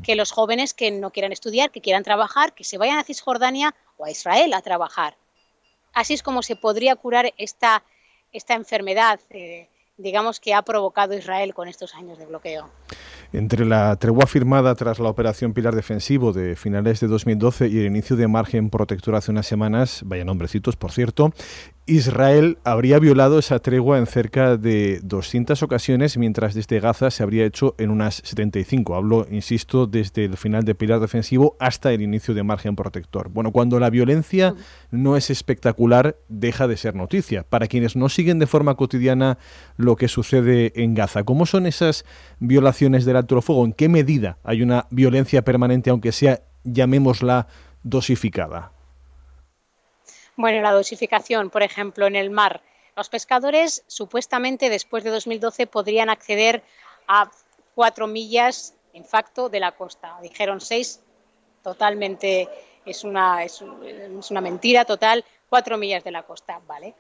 que 0.03 0.15
los 0.15 0.31
jóvenes 0.31 0.73
que 0.73 0.91
no 0.91 1.11
quieran 1.11 1.31
estudiar, 1.31 1.71
que 1.71 1.81
quieran 1.81 2.03
trabajar, 2.03 2.53
que 2.53 2.63
se 2.63 2.77
vayan 2.77 2.97
a 2.97 3.03
Cisjordania 3.03 3.75
o 3.97 4.05
a 4.05 4.11
Israel 4.11 4.53
a 4.53 4.61
trabajar. 4.61 5.17
Así 5.93 6.13
es 6.13 6.23
como 6.23 6.41
se 6.41 6.55
podría 6.55 6.95
curar 6.95 7.33
esta, 7.37 7.83
esta 8.33 8.55
enfermedad, 8.55 9.19
eh, 9.29 9.69
digamos, 9.97 10.39
que 10.39 10.53
ha 10.53 10.61
provocado 10.63 11.15
Israel 11.15 11.53
con 11.53 11.67
estos 11.67 11.95
años 11.95 12.17
de 12.17 12.25
bloqueo. 12.25 12.69
Entre 13.31 13.65
la 13.65 13.95
tregua 13.95 14.27
firmada 14.27 14.75
tras 14.75 14.99
la 14.99 15.09
operación 15.09 15.53
Pilar 15.53 15.75
Defensivo 15.75 16.33
de 16.33 16.55
finales 16.55 16.99
de 16.99 17.07
2012 17.07 17.67
y 17.67 17.79
el 17.79 17.85
inicio 17.85 18.15
de 18.15 18.27
margen 18.27 18.69
protector 18.69 19.15
hace 19.15 19.31
unas 19.31 19.47
semanas, 19.47 20.01
vaya 20.05 20.25
nombrecitos 20.25 20.75
por 20.75 20.91
cierto, 20.91 21.33
Israel 21.85 22.59
habría 22.63 22.97
violado 22.97 23.39
esa 23.39 23.59
tregua 23.59 23.97
en 23.97 24.05
cerca 24.05 24.55
de 24.55 25.01
200 25.03 25.63
ocasiones, 25.63 26.17
mientras 26.17 26.53
desde 26.53 26.79
Gaza 26.79 27.11
se 27.11 27.23
habría 27.23 27.45
hecho 27.45 27.75
en 27.77 27.89
unas 27.89 28.21
75. 28.23 28.95
Hablo, 28.95 29.27
insisto, 29.29 29.85
desde 29.85 30.23
el 30.23 30.37
final 30.37 30.63
de 30.63 30.75
Pilar 30.75 31.01
Defensivo 31.01 31.57
hasta 31.59 31.91
el 31.91 32.01
inicio 32.01 32.33
de 32.33 32.43
Margen 32.43 32.77
Protector. 32.77 33.27
Bueno, 33.29 33.51
cuando 33.51 33.81
la 33.81 33.89
violencia 33.89 34.55
no 34.91 35.17
es 35.17 35.29
espectacular, 35.29 36.15
deja 36.29 36.69
de 36.69 36.77
ser 36.77 36.95
noticia. 36.95 37.43
Para 37.43 37.67
quienes 37.67 37.97
no 37.97 38.07
siguen 38.07 38.39
de 38.39 38.47
forma 38.47 38.75
cotidiana 38.75 39.37
lo 39.75 39.97
que 39.97 40.07
sucede 40.07 40.71
en 40.81 40.93
Gaza, 40.93 41.23
¿cómo 41.23 41.45
son 41.45 41.65
esas 41.65 42.05
violaciones 42.39 43.03
del 43.03 43.17
alto 43.17 43.41
fuego? 43.41 43.65
¿En 43.65 43.73
qué 43.73 43.89
medida 43.89 44.37
hay 44.45 44.61
una 44.61 44.87
violencia 44.89 45.43
permanente, 45.43 45.89
aunque 45.89 46.13
sea, 46.13 46.43
llamémosla, 46.63 47.47
dosificada? 47.83 48.72
Bueno, 50.35 50.61
la 50.61 50.71
dosificación, 50.71 51.49
por 51.49 51.63
ejemplo, 51.63 52.07
en 52.07 52.15
el 52.15 52.29
mar. 52.29 52.61
Los 52.95 53.09
pescadores 53.09 53.83
supuestamente 53.87 54.69
después 54.69 55.03
de 55.03 55.11
2012 55.11 55.67
podrían 55.67 56.09
acceder 56.09 56.63
a 57.07 57.29
cuatro 57.75 58.07
millas 58.07 58.75
en 58.93 59.05
facto 59.05 59.49
de 59.49 59.59
la 59.59 59.73
costa. 59.73 60.17
Dijeron 60.21 60.61
seis, 60.61 61.01
totalmente 61.63 62.49
es 62.85 63.03
una, 63.03 63.43
es, 63.43 63.61
una 63.61 64.41
mentira 64.41 64.85
total, 64.85 65.23
cuatro 65.49 65.77
millas 65.77 66.03
de 66.03 66.11
la 66.11 66.23
costa, 66.23 66.61
¿vale? 66.67 66.93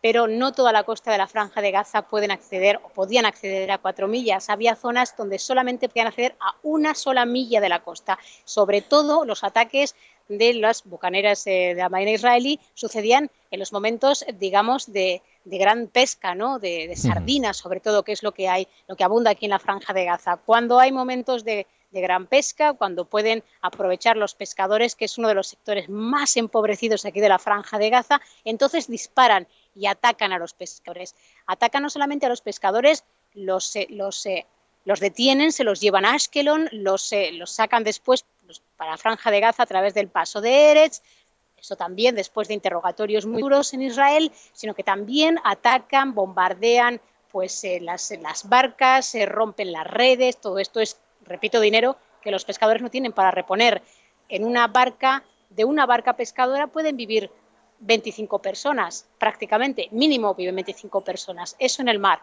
Pero 0.00 0.28
no 0.28 0.52
toda 0.52 0.72
la 0.72 0.84
costa 0.84 1.10
de 1.10 1.18
la 1.18 1.26
franja 1.26 1.60
de 1.60 1.70
Gaza 1.72 2.02
pueden 2.02 2.30
acceder 2.30 2.80
o 2.84 2.88
podían 2.90 3.26
acceder 3.26 3.70
a 3.72 3.78
cuatro 3.78 4.06
millas. 4.08 4.50
Había 4.50 4.76
zonas 4.76 5.16
donde 5.16 5.38
solamente 5.38 5.88
podían 5.88 6.08
acceder 6.08 6.36
a 6.38 6.54
una 6.62 6.94
sola 6.94 7.24
milla 7.24 7.60
de 7.60 7.68
la 7.68 7.82
costa. 7.82 8.18
Sobre 8.44 8.82
todo 8.82 9.24
los 9.24 9.42
ataques 9.42 9.96
de 10.28 10.54
las 10.54 10.84
bucaneras 10.84 11.46
eh, 11.46 11.74
de 11.74 11.82
la 11.82 11.88
Marina 11.88 12.12
israelí 12.12 12.60
sucedían 12.74 13.30
en 13.50 13.60
los 13.60 13.72
momentos, 13.72 14.24
digamos, 14.38 14.92
de, 14.92 15.22
gran 15.44 15.86
pesca, 15.86 16.34
¿no? 16.34 16.58
De, 16.58 16.94
sardinas, 16.96 17.56
sobre 17.56 17.80
todo, 17.80 18.02
que 18.02 18.12
es 18.12 18.22
lo 18.22 18.32
que 18.32 18.48
hay, 18.48 18.66
lo 18.88 18.96
que 18.96 19.04
abunda 19.04 19.30
aquí 19.30 19.46
en 19.46 19.50
la 19.50 19.58
franja 19.58 19.92
de 19.92 20.04
Gaza. 20.04 20.38
Cuando 20.38 20.78
hay 20.78 20.92
momentos 20.92 21.44
de, 21.44 21.66
gran 21.92 22.26
pesca, 22.26 22.74
cuando 22.74 23.06
pueden 23.06 23.42
aprovechar 23.62 24.18
los 24.18 24.34
pescadores, 24.34 24.94
que 24.94 25.06
es 25.06 25.16
uno 25.16 25.28
de 25.28 25.34
los 25.34 25.46
sectores 25.46 25.88
más 25.88 26.36
empobrecidos 26.36 27.06
aquí 27.06 27.20
de 27.20 27.30
la 27.30 27.38
franja 27.38 27.78
de 27.78 27.88
Gaza, 27.88 28.20
entonces 28.44 28.86
disparan 28.86 29.46
y 29.74 29.86
atacan 29.86 30.30
a 30.32 30.38
los 30.38 30.52
pescadores. 30.52 31.14
Atacan 31.46 31.82
no 31.82 31.88
solamente 31.88 32.26
a 32.26 32.28
los 32.28 32.42
pescadores, 32.42 33.04
los, 33.32 33.74
eh, 33.76 33.86
los, 33.88 34.26
eh, 34.26 34.44
los 34.84 35.00
detienen, 35.00 35.52
se 35.52 35.64
los 35.64 35.80
llevan 35.80 36.04
a 36.04 36.12
Ashkelon, 36.12 36.68
los, 36.70 37.14
los 37.32 37.50
sacan 37.50 37.82
después 37.82 38.26
para 38.76 38.92
la 38.92 38.96
franja 38.96 39.30
de 39.30 39.40
Gaza 39.40 39.62
a 39.62 39.66
través 39.66 39.94
del 39.94 40.08
paso 40.08 40.40
de 40.40 40.70
Eretz, 40.70 41.02
eso 41.58 41.76
también 41.76 42.14
después 42.14 42.48
de 42.48 42.54
interrogatorios 42.54 43.26
muy 43.26 43.42
duros 43.42 43.72
en 43.74 43.82
Israel, 43.82 44.30
sino 44.52 44.74
que 44.74 44.84
también 44.84 45.38
atacan, 45.42 46.14
bombardean 46.14 47.00
pues 47.30 47.64
eh, 47.64 47.80
las, 47.80 48.10
las, 48.22 48.48
barcas, 48.48 49.06
se 49.06 49.26
rompen 49.26 49.72
las 49.72 49.86
redes, 49.86 50.38
todo 50.40 50.58
esto 50.58 50.80
es, 50.80 50.98
repito, 51.22 51.60
dinero 51.60 51.96
que 52.22 52.30
los 52.30 52.44
pescadores 52.44 52.82
no 52.82 52.90
tienen 52.90 53.12
para 53.12 53.30
reponer. 53.30 53.82
En 54.28 54.44
una 54.44 54.68
barca, 54.68 55.24
de 55.50 55.64
una 55.64 55.86
barca 55.86 56.14
pescadora 56.14 56.66
pueden 56.66 56.96
vivir 56.96 57.30
25 57.80 58.40
personas, 58.40 59.06
prácticamente, 59.18 59.88
mínimo 59.90 60.34
viven 60.34 60.54
25 60.54 61.02
personas, 61.02 61.56
eso 61.58 61.82
en 61.82 61.88
el 61.88 61.98
mar. 61.98 62.20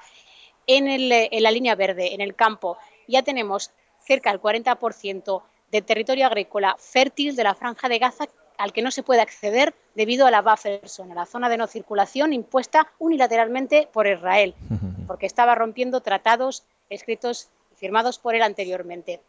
En, 0.65 0.87
el, 0.87 1.11
en 1.11 1.43
la 1.43 1.51
línea 1.51 1.75
verde, 1.75 2.13
en 2.13 2.21
el 2.21 2.35
campo, 2.35 2.77
ya 3.07 3.21
tenemos 3.23 3.71
cerca 3.99 4.31
del 4.31 4.41
40% 4.41 5.43
de 5.73 5.81
territorio 5.81 6.27
agrícola 6.27 6.75
fértil 6.77 7.35
de 7.35 7.43
la 7.43 7.55
franja 7.55 7.89
de 7.89 7.97
Gaza 7.97 8.25
al 8.59 8.71
que 8.71 8.83
no 8.83 8.91
se 8.91 9.01
puede 9.01 9.21
acceder 9.21 9.73
debido 9.95 10.27
a 10.27 10.31
la 10.31 10.43
buffer 10.43 10.87
zone, 10.87 11.15
la 11.15 11.25
zona 11.25 11.49
de 11.49 11.57
no 11.57 11.65
circulación 11.65 12.31
impuesta 12.31 12.93
unilateralmente 12.99 13.89
por 13.91 14.05
Israel, 14.05 14.53
porque 15.07 15.25
estaba 15.25 15.55
rompiendo 15.55 16.01
tratados 16.01 16.63
escritos 16.91 17.49
y 17.71 17.75
firmados 17.75 18.19
por 18.19 18.35
él 18.35 18.43
anteriormente. 18.43 19.19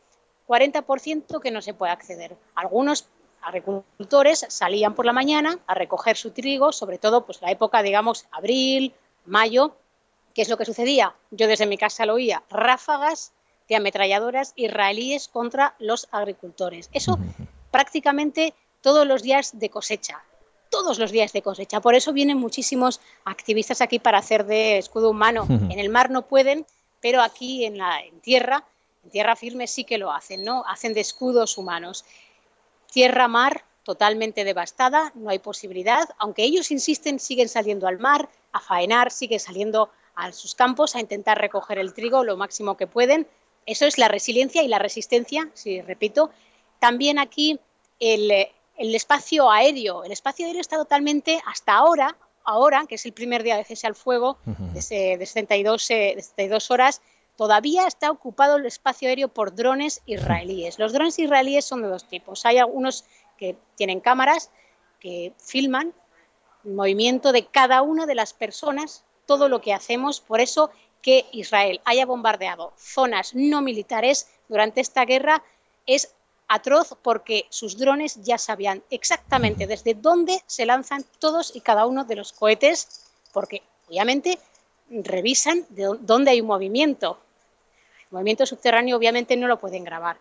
40% 0.46 1.40
que 1.40 1.50
no 1.50 1.62
se 1.62 1.72
puede 1.72 1.92
acceder. 1.92 2.36
Algunos 2.54 3.08
agricultores 3.40 4.44
salían 4.50 4.94
por 4.94 5.06
la 5.06 5.14
mañana 5.14 5.58
a 5.66 5.74
recoger 5.74 6.18
su 6.18 6.32
trigo, 6.32 6.72
sobre 6.72 6.98
todo 6.98 7.24
pues 7.24 7.40
la 7.40 7.50
época, 7.50 7.82
digamos, 7.82 8.26
abril, 8.30 8.92
mayo. 9.24 9.76
¿Qué 10.34 10.42
es 10.42 10.50
lo 10.50 10.58
que 10.58 10.66
sucedía? 10.66 11.14
Yo 11.30 11.48
desde 11.48 11.64
mi 11.64 11.78
casa 11.78 12.04
lo 12.04 12.14
oía, 12.14 12.42
ráfagas 12.50 13.32
de 13.68 13.76
ametralladoras 13.76 14.52
israelíes 14.56 15.28
contra 15.28 15.74
los 15.78 16.08
agricultores. 16.10 16.90
Eso 16.92 17.18
prácticamente 17.70 18.54
todos 18.80 19.06
los 19.06 19.22
días 19.22 19.58
de 19.58 19.70
cosecha, 19.70 20.22
todos 20.70 20.98
los 20.98 21.10
días 21.10 21.32
de 21.32 21.42
cosecha. 21.42 21.80
Por 21.80 21.94
eso 21.94 22.12
vienen 22.12 22.36
muchísimos 22.36 23.00
activistas 23.24 23.80
aquí 23.80 23.98
para 23.98 24.18
hacer 24.18 24.44
de 24.44 24.78
escudo 24.78 25.10
humano. 25.10 25.46
En 25.48 25.78
el 25.78 25.88
mar 25.88 26.10
no 26.10 26.22
pueden, 26.22 26.66
pero 27.00 27.22
aquí 27.22 27.64
en, 27.64 27.78
la, 27.78 28.00
en 28.00 28.20
tierra, 28.20 28.64
en 29.04 29.10
tierra 29.10 29.36
firme 29.36 29.66
sí 29.66 29.84
que 29.84 29.98
lo 29.98 30.12
hacen, 30.12 30.44
¿no? 30.44 30.64
Hacen 30.66 30.94
de 30.94 31.00
escudos 31.00 31.58
humanos. 31.58 32.04
Tierra-mar 32.92 33.64
totalmente 33.84 34.44
devastada, 34.44 35.12
no 35.14 35.30
hay 35.30 35.38
posibilidad, 35.38 36.08
aunque 36.18 36.42
ellos 36.42 36.70
insisten, 36.70 37.20
siguen 37.20 37.48
saliendo 37.48 37.86
al 37.86 37.98
mar 37.98 38.28
a 38.52 38.60
faenar, 38.60 39.10
siguen 39.10 39.40
saliendo 39.40 39.90
a 40.14 40.32
sus 40.32 40.54
campos 40.54 40.94
a 40.94 41.00
intentar 41.00 41.38
recoger 41.38 41.78
el 41.78 41.92
trigo 41.92 42.24
lo 42.24 42.36
máximo 42.36 42.76
que 42.76 42.86
pueden, 42.86 43.26
eso 43.66 43.86
es 43.86 43.98
la 43.98 44.08
resiliencia 44.08 44.62
y 44.62 44.68
la 44.68 44.78
resistencia, 44.78 45.50
si 45.54 45.80
repito. 45.80 46.30
También 46.78 47.18
aquí 47.18 47.58
el, 48.00 48.30
espacio 48.76 49.50
aéreo. 49.50 50.04
El 50.04 50.12
espacio 50.12 50.46
aéreo 50.46 50.60
está 50.60 50.76
totalmente, 50.76 51.40
hasta 51.46 51.74
ahora, 51.74 52.16
ahora, 52.44 52.84
que 52.88 52.96
es 52.96 53.06
el 53.06 53.12
primer 53.12 53.42
día 53.42 53.56
de 53.56 53.64
cese 53.64 53.86
al 53.86 53.94
fuego, 53.94 54.38
de, 54.44 54.82
72, 54.82 55.88
de 55.88 56.14
72 56.20 56.70
horas, 56.70 57.00
todavía 57.36 57.86
está 57.86 58.10
ocupado 58.10 58.56
el 58.56 58.66
espacio 58.66 59.08
aéreo 59.08 59.28
por 59.28 59.54
drones 59.54 60.02
israelíes. 60.06 60.78
Los 60.78 60.92
drones 60.92 61.18
israelíes 61.18 61.64
son 61.64 61.82
de 61.82 61.88
dos 61.88 62.06
tipos. 62.06 62.44
Hay 62.44 62.58
algunos 62.58 63.04
que 63.38 63.56
tienen 63.76 64.00
cámaras 64.00 64.50
que 65.00 65.32
filman 65.38 65.92
el 66.64 66.72
movimiento 66.72 67.32
de 67.32 67.46
cada 67.46 67.82
una 67.82 68.06
de 68.06 68.14
las 68.14 68.32
personas, 68.32 69.04
todo 69.26 69.48
lo 69.48 69.60
que 69.60 69.72
hacemos. 69.72 70.20
Por 70.20 70.40
eso 70.40 70.70
que 71.04 71.26
Israel 71.32 71.82
haya 71.84 72.06
bombardeado 72.06 72.72
zonas 72.78 73.34
no 73.34 73.60
militares 73.60 74.26
durante 74.48 74.80
esta 74.80 75.04
guerra 75.04 75.42
es 75.86 76.14
atroz 76.48 76.96
porque 77.02 77.44
sus 77.50 77.76
drones 77.76 78.22
ya 78.22 78.38
sabían 78.38 78.82
exactamente 78.88 79.66
desde 79.66 79.92
dónde 79.92 80.42
se 80.46 80.64
lanzan 80.64 81.04
todos 81.18 81.54
y 81.54 81.60
cada 81.60 81.84
uno 81.84 82.06
de 82.06 82.16
los 82.16 82.32
cohetes, 82.32 83.04
porque 83.34 83.62
obviamente 83.86 84.38
revisan 84.88 85.66
de 85.68 85.94
dónde 86.00 86.30
hay 86.30 86.40
un 86.40 86.46
movimiento. 86.46 87.18
El 88.04 88.12
movimiento 88.12 88.46
subterráneo 88.46 88.96
obviamente 88.96 89.36
no 89.36 89.46
lo 89.46 89.60
pueden 89.60 89.84
grabar. 89.84 90.16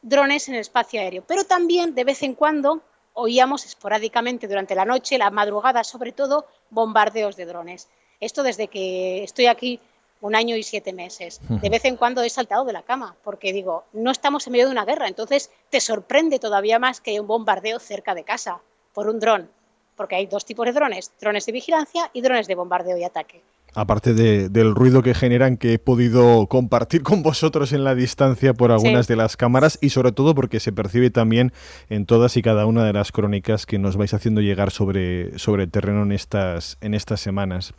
Drones 0.00 0.48
en 0.48 0.54
el 0.54 0.60
espacio 0.62 0.98
aéreo, 0.98 1.24
pero 1.26 1.44
también 1.44 1.94
de 1.94 2.04
vez 2.04 2.22
en 2.22 2.34
cuando 2.34 2.80
oíamos 3.12 3.66
esporádicamente 3.66 4.48
durante 4.48 4.74
la 4.74 4.86
noche, 4.86 5.18
la 5.18 5.30
madrugada 5.30 5.84
sobre 5.84 6.12
todo, 6.12 6.46
bombardeos 6.70 7.36
de 7.36 7.44
drones. 7.44 7.88
Esto 8.20 8.42
desde 8.42 8.68
que 8.68 9.24
estoy 9.24 9.46
aquí 9.46 9.80
un 10.20 10.34
año 10.34 10.56
y 10.56 10.62
siete 10.62 10.92
meses. 10.92 11.40
De 11.48 11.70
vez 11.70 11.84
en 11.84 11.96
cuando 11.96 12.22
he 12.22 12.28
saltado 12.30 12.64
de 12.64 12.72
la 12.72 12.82
cama 12.82 13.16
porque 13.24 13.52
digo, 13.52 13.84
no 13.92 14.10
estamos 14.10 14.46
en 14.46 14.52
medio 14.52 14.66
de 14.66 14.72
una 14.72 14.84
guerra, 14.84 15.08
entonces 15.08 15.50
te 15.70 15.80
sorprende 15.80 16.38
todavía 16.38 16.78
más 16.78 17.00
que 17.00 17.12
haya 17.12 17.22
un 17.22 17.26
bombardeo 17.26 17.78
cerca 17.78 18.14
de 18.14 18.24
casa 18.24 18.60
por 18.92 19.08
un 19.08 19.18
dron, 19.18 19.50
porque 19.96 20.16
hay 20.16 20.26
dos 20.26 20.44
tipos 20.44 20.66
de 20.66 20.72
drones, 20.72 21.12
drones 21.20 21.46
de 21.46 21.52
vigilancia 21.52 22.10
y 22.12 22.20
drones 22.20 22.46
de 22.46 22.54
bombardeo 22.54 22.98
y 22.98 23.04
ataque. 23.04 23.42
Aparte 23.74 24.14
del 24.14 24.74
ruido 24.74 25.02
que 25.02 25.14
generan 25.14 25.56
que 25.56 25.74
he 25.74 25.78
podido 25.78 26.46
compartir 26.48 27.02
con 27.02 27.22
vosotros 27.22 27.72
en 27.72 27.84
la 27.84 27.94
distancia 27.94 28.54
por 28.54 28.72
algunas 28.72 29.06
de 29.06 29.16
las 29.16 29.36
cámaras 29.36 29.78
y 29.80 29.90
sobre 29.90 30.12
todo 30.12 30.34
porque 30.34 30.60
se 30.60 30.72
percibe 30.72 31.10
también 31.10 31.52
en 31.88 32.06
todas 32.06 32.36
y 32.36 32.42
cada 32.42 32.66
una 32.66 32.84
de 32.84 32.92
las 32.92 33.12
crónicas 33.12 33.66
que 33.66 33.78
nos 33.78 33.96
vais 33.96 34.12
haciendo 34.14 34.40
llegar 34.40 34.70
sobre, 34.70 35.38
sobre 35.38 35.64
el 35.64 35.70
terreno 35.70 36.02
en 36.02 36.12
estas, 36.12 36.78
en 36.80 36.94
estas 36.94 37.20
semanas. 37.20 37.72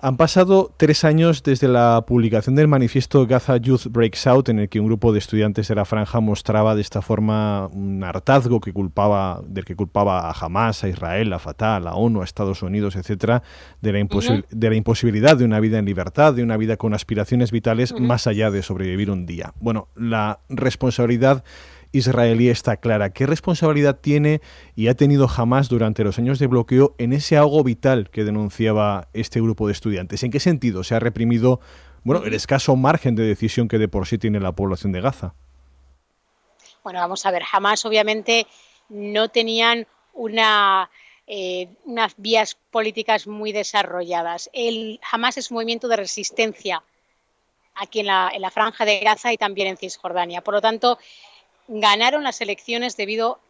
Han 0.00 0.16
pasado 0.16 0.72
tres 0.76 1.04
años 1.04 1.42
desde 1.42 1.68
la 1.68 2.04
publicación 2.06 2.54
del 2.54 2.68
manifiesto 2.68 3.26
Gaza 3.26 3.56
Youth 3.56 3.86
Breaks 3.90 4.26
Out, 4.26 4.50
en 4.50 4.60
el 4.60 4.68
que 4.68 4.78
un 4.78 4.86
grupo 4.86 5.12
de 5.12 5.18
estudiantes 5.18 5.68
de 5.68 5.74
la 5.74 5.84
franja 5.84 6.20
mostraba 6.20 6.74
de 6.74 6.82
esta 6.82 7.02
forma 7.02 7.66
un 7.68 8.04
hartazgo 8.04 8.60
que 8.60 8.72
culpaba, 8.72 9.40
del 9.46 9.64
que 9.64 9.74
culpaba 9.74 10.30
a 10.30 10.32
Hamas, 10.32 10.84
a 10.84 10.88
Israel, 10.88 11.32
a 11.32 11.38
Fatah, 11.38 11.76
a 11.76 11.80
la 11.80 11.94
ONU, 11.94 12.20
a 12.20 12.24
Estados 12.24 12.62
Unidos, 12.62 12.94
etcétera, 12.94 13.42
de 13.80 13.92
la, 13.92 14.44
de 14.50 14.70
la 14.70 14.76
imposibilidad 14.76 15.25
de 15.34 15.44
una 15.44 15.60
vida 15.60 15.78
en 15.78 15.84
libertad, 15.84 16.34
de 16.34 16.42
una 16.42 16.56
vida 16.56 16.76
con 16.76 16.94
aspiraciones 16.94 17.50
vitales 17.50 17.98
más 17.98 18.26
allá 18.26 18.50
de 18.50 18.62
sobrevivir 18.62 19.10
un 19.10 19.26
día. 19.26 19.52
Bueno, 19.58 19.88
la 19.96 20.40
responsabilidad 20.48 21.42
israelí 21.92 22.48
está 22.48 22.76
clara. 22.76 23.10
¿Qué 23.10 23.26
responsabilidad 23.26 23.98
tiene 24.00 24.40
y 24.74 24.88
ha 24.88 24.94
tenido 24.94 25.26
jamás 25.26 25.68
durante 25.68 26.04
los 26.04 26.18
años 26.18 26.38
de 26.38 26.46
bloqueo 26.46 26.94
en 26.98 27.12
ese 27.12 27.36
ahogo 27.36 27.64
vital 27.64 28.10
que 28.10 28.24
denunciaba 28.24 29.08
este 29.12 29.40
grupo 29.40 29.66
de 29.66 29.72
estudiantes? 29.72 30.22
¿En 30.22 30.30
qué 30.30 30.40
sentido 30.40 30.84
se 30.84 30.94
ha 30.94 31.00
reprimido 31.00 31.60
bueno, 32.04 32.24
el 32.24 32.34
escaso 32.34 32.76
margen 32.76 33.16
de 33.16 33.24
decisión 33.24 33.66
que 33.66 33.78
de 33.78 33.88
por 33.88 34.06
sí 34.06 34.18
tiene 34.18 34.38
la 34.38 34.52
población 34.52 34.92
de 34.92 35.00
Gaza? 35.00 35.34
Bueno, 36.84 37.00
vamos 37.00 37.26
a 37.26 37.32
ver, 37.32 37.42
jamás 37.42 37.84
obviamente 37.84 38.46
no 38.88 39.28
tenían 39.28 39.88
una, 40.14 40.88
eh, 41.28 41.68
unas 41.84 42.14
vías 42.16 42.56
políticas 42.70 43.26
muy 43.26 43.50
desarrolladas. 43.50 44.48
El 44.52 45.00
Hamas 45.10 45.36
es 45.36 45.50
un 45.50 45.56
movimiento 45.56 45.88
de 45.88 45.96
resistencia 45.96 46.84
aquí 47.74 48.00
en 48.00 48.06
la, 48.06 48.50
franja 48.52 48.84
de 48.84 49.00
Gaza 49.00 49.32
y 49.32 49.36
también 49.36 49.68
en 49.68 49.76
Cisjordania. 49.76 50.40
Por 50.40 50.54
lo 50.54 50.60
tanto, 50.60 50.98
ganaron 51.68 52.24
las 52.24 52.40
elecciones 52.40 52.96
debido 52.96 53.40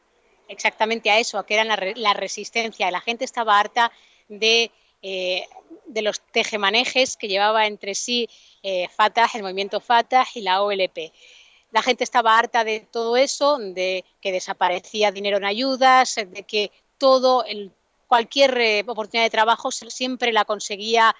exactamente 0.49 1.11
a 1.11 1.19
eso, 1.19 1.39
a 1.39 1.47
que 1.47 1.55
eran 1.55 1.69
la, 1.69 2.15
resistencia. 2.15 2.91
La 2.91 3.01
gente 3.01 3.25
estaba 3.25 3.59
harta 3.59 3.93
de, 4.29 4.71
eh, 5.03 5.47
de, 5.87 6.03
los 6.03 6.21
tejemanejes 6.21 7.17
que 7.17 7.29
llevaba 7.29 7.67
entre 7.67 7.95
sí 7.95 8.29
eh, 8.63 8.89
Fatah, 8.89 9.29
el 9.35 9.43
movimiento 9.43 9.81
Fatah 9.81 10.27
y 10.35 10.41
la 10.41 10.63
OLP. 10.63 11.13
La 11.73 11.83
gente 11.83 12.05
estaba 12.05 12.39
harta 12.39 12.65
de 12.65 12.81
todo 12.81 13.17
eso, 13.17 13.59
de 13.59 14.05
que 14.21 14.33
desaparecía 14.33 15.13
dinero 15.13 15.37
en 15.37 15.45
ayudas, 15.45 16.15
de 16.15 16.43
que 16.45 16.71
todo, 16.99 17.45
el, 17.45 17.73
cualquier 18.07 18.59
eh, 18.59 18.85
oportunidad 18.87 19.27
de 19.27 19.31
trabajo 19.31 19.71
siempre 19.71 20.33
la 20.33 20.45
conseguía 20.45 21.15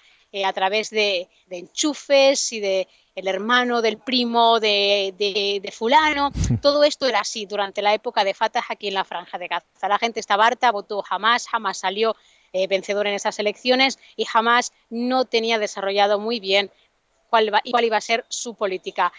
a 0.45 0.53
través 0.53 0.91
de, 0.91 1.31
de 1.47 1.59
enchufes 1.59 2.53
y 2.53 2.61
de 2.61 2.89
el 3.17 3.29
hermano 3.29 3.81
del 3.81 3.97
primo 3.97 4.61
de, 4.61 5.73
fulano. 5.75 6.31
Todo 6.63 6.85
esto 6.85 7.07
era 7.07 7.21
así 7.21 7.47
durante 7.47 7.83
la 7.83 7.95
época 7.95 8.23
de 8.23 8.35
Fatah 8.35 8.65
aquí 8.69 8.89
en 8.89 8.95
la 8.95 9.05
franja 9.05 9.39
de 9.39 9.49
Gaza. 9.49 9.89
La 9.89 9.99
gente 9.99 10.21
estaba 10.21 10.47
harta, 10.47 10.71
votó 10.71 11.03
jamás, 11.03 11.49
jamás 11.49 11.79
salió 11.79 12.15
eh, 12.53 12.67
vencedor 12.69 13.07
en 13.07 13.15
esas 13.15 13.39
elecciones 13.39 13.99
y 14.17 14.27
jamás 14.27 14.73
no 14.91 15.25
tenía 15.25 15.59
desarrollado 15.59 16.21
muy 16.21 16.41
bien 16.41 16.71
cuál, 17.31 17.51
cuál 17.71 17.85
iba 17.85 17.97
a 17.97 18.03
ser 18.03 18.27
su 18.29 18.55
política. 18.55 19.13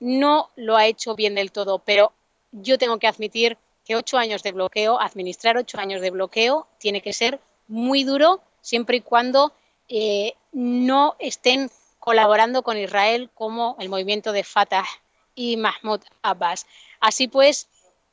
No 0.00 0.50
lo 0.56 0.76
ha 0.76 0.86
hecho 0.86 1.14
bien 1.14 1.36
del 1.36 1.52
todo, 1.52 1.78
pero 1.78 2.12
yo 2.50 2.76
tengo 2.76 2.98
que 2.98 3.06
admitir 3.06 3.56
que 3.84 3.96
ocho 3.96 4.18
años 4.18 4.42
de 4.42 4.52
bloqueo, 4.52 5.00
administrar 5.00 5.56
ocho 5.56 5.78
años 5.78 6.00
de 6.00 6.10
bloqueo, 6.10 6.66
tiene 6.78 7.00
que 7.00 7.12
ser 7.12 7.40
muy 7.68 8.04
duro 8.04 8.40
siempre 8.60 8.98
y 8.98 9.00
cuando 9.00 9.52
eh, 9.88 10.34
no 10.52 11.16
estén 11.18 11.70
colaborando 11.98 12.62
con 12.62 12.78
Israel 12.78 13.30
como 13.34 13.76
el 13.78 13.88
movimiento 13.88 14.32
de 14.32 14.44
Fatah 14.44 14.86
y 15.34 15.56
Mahmoud 15.56 16.00
Abbas. 16.22 16.66
Así 17.00 17.28
pues, 17.28 17.68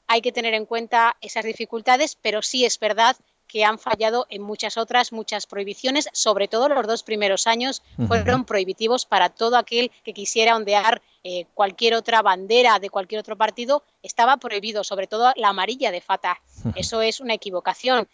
hay 0.07 0.21
que 0.21 0.31
tener 0.31 0.53
en 0.53 0.65
cuenta 0.65 1.17
esas 1.21 1.45
dificultades, 1.45 2.15
pero 2.15 2.41
sí 2.41 2.65
es 2.65 2.79
verdad 2.79 3.15
que 3.49 3.65
han 3.65 3.79
fallado 3.79 4.27
en 4.29 4.41
muchas 4.41 4.77
otras, 4.77 5.11
muchas 5.11 5.45
prohibiciones, 5.45 6.07
sobre 6.13 6.47
todo 6.47 6.69
los 6.69 6.87
dos 6.87 7.03
primeros 7.03 7.47
años 7.47 7.81
fueron 8.07 8.45
prohibitivos 8.45 9.05
para 9.05 9.29
todo 9.29 9.57
aquel 9.57 9.91
que 10.03 10.13
quisiera 10.13 10.55
ondear 10.55 11.01
eh, 11.23 11.45
cualquier 11.53 11.95
otra 11.95 12.21
bandera 12.21 12.79
de 12.79 12.89
cualquier 12.89 13.19
otro 13.19 13.35
partido, 13.35 13.83
estaba 14.03 14.37
prohibido, 14.37 14.85
sobre 14.85 15.07
todo 15.07 15.33
la 15.35 15.49
amarilla 15.49 15.91
de 15.91 15.99
Fatah. 15.99 16.39
Eso 16.75 17.01
es 17.01 17.19
una 17.19 17.33
equivocación. 17.33 18.07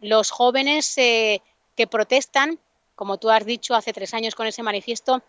Los 0.00 0.30
jóvenes 0.30 0.96
eh, 0.96 1.42
que 1.74 1.86
protestan 1.86 2.58
como 2.96 3.18
tú 3.18 3.30
has 3.30 3.44
dicho 3.44 3.74
hace 3.76 3.92
tres 3.92 4.12
años 4.14 4.34
con 4.34 4.48
ese 4.48 4.64
manifiesto, 4.64 5.22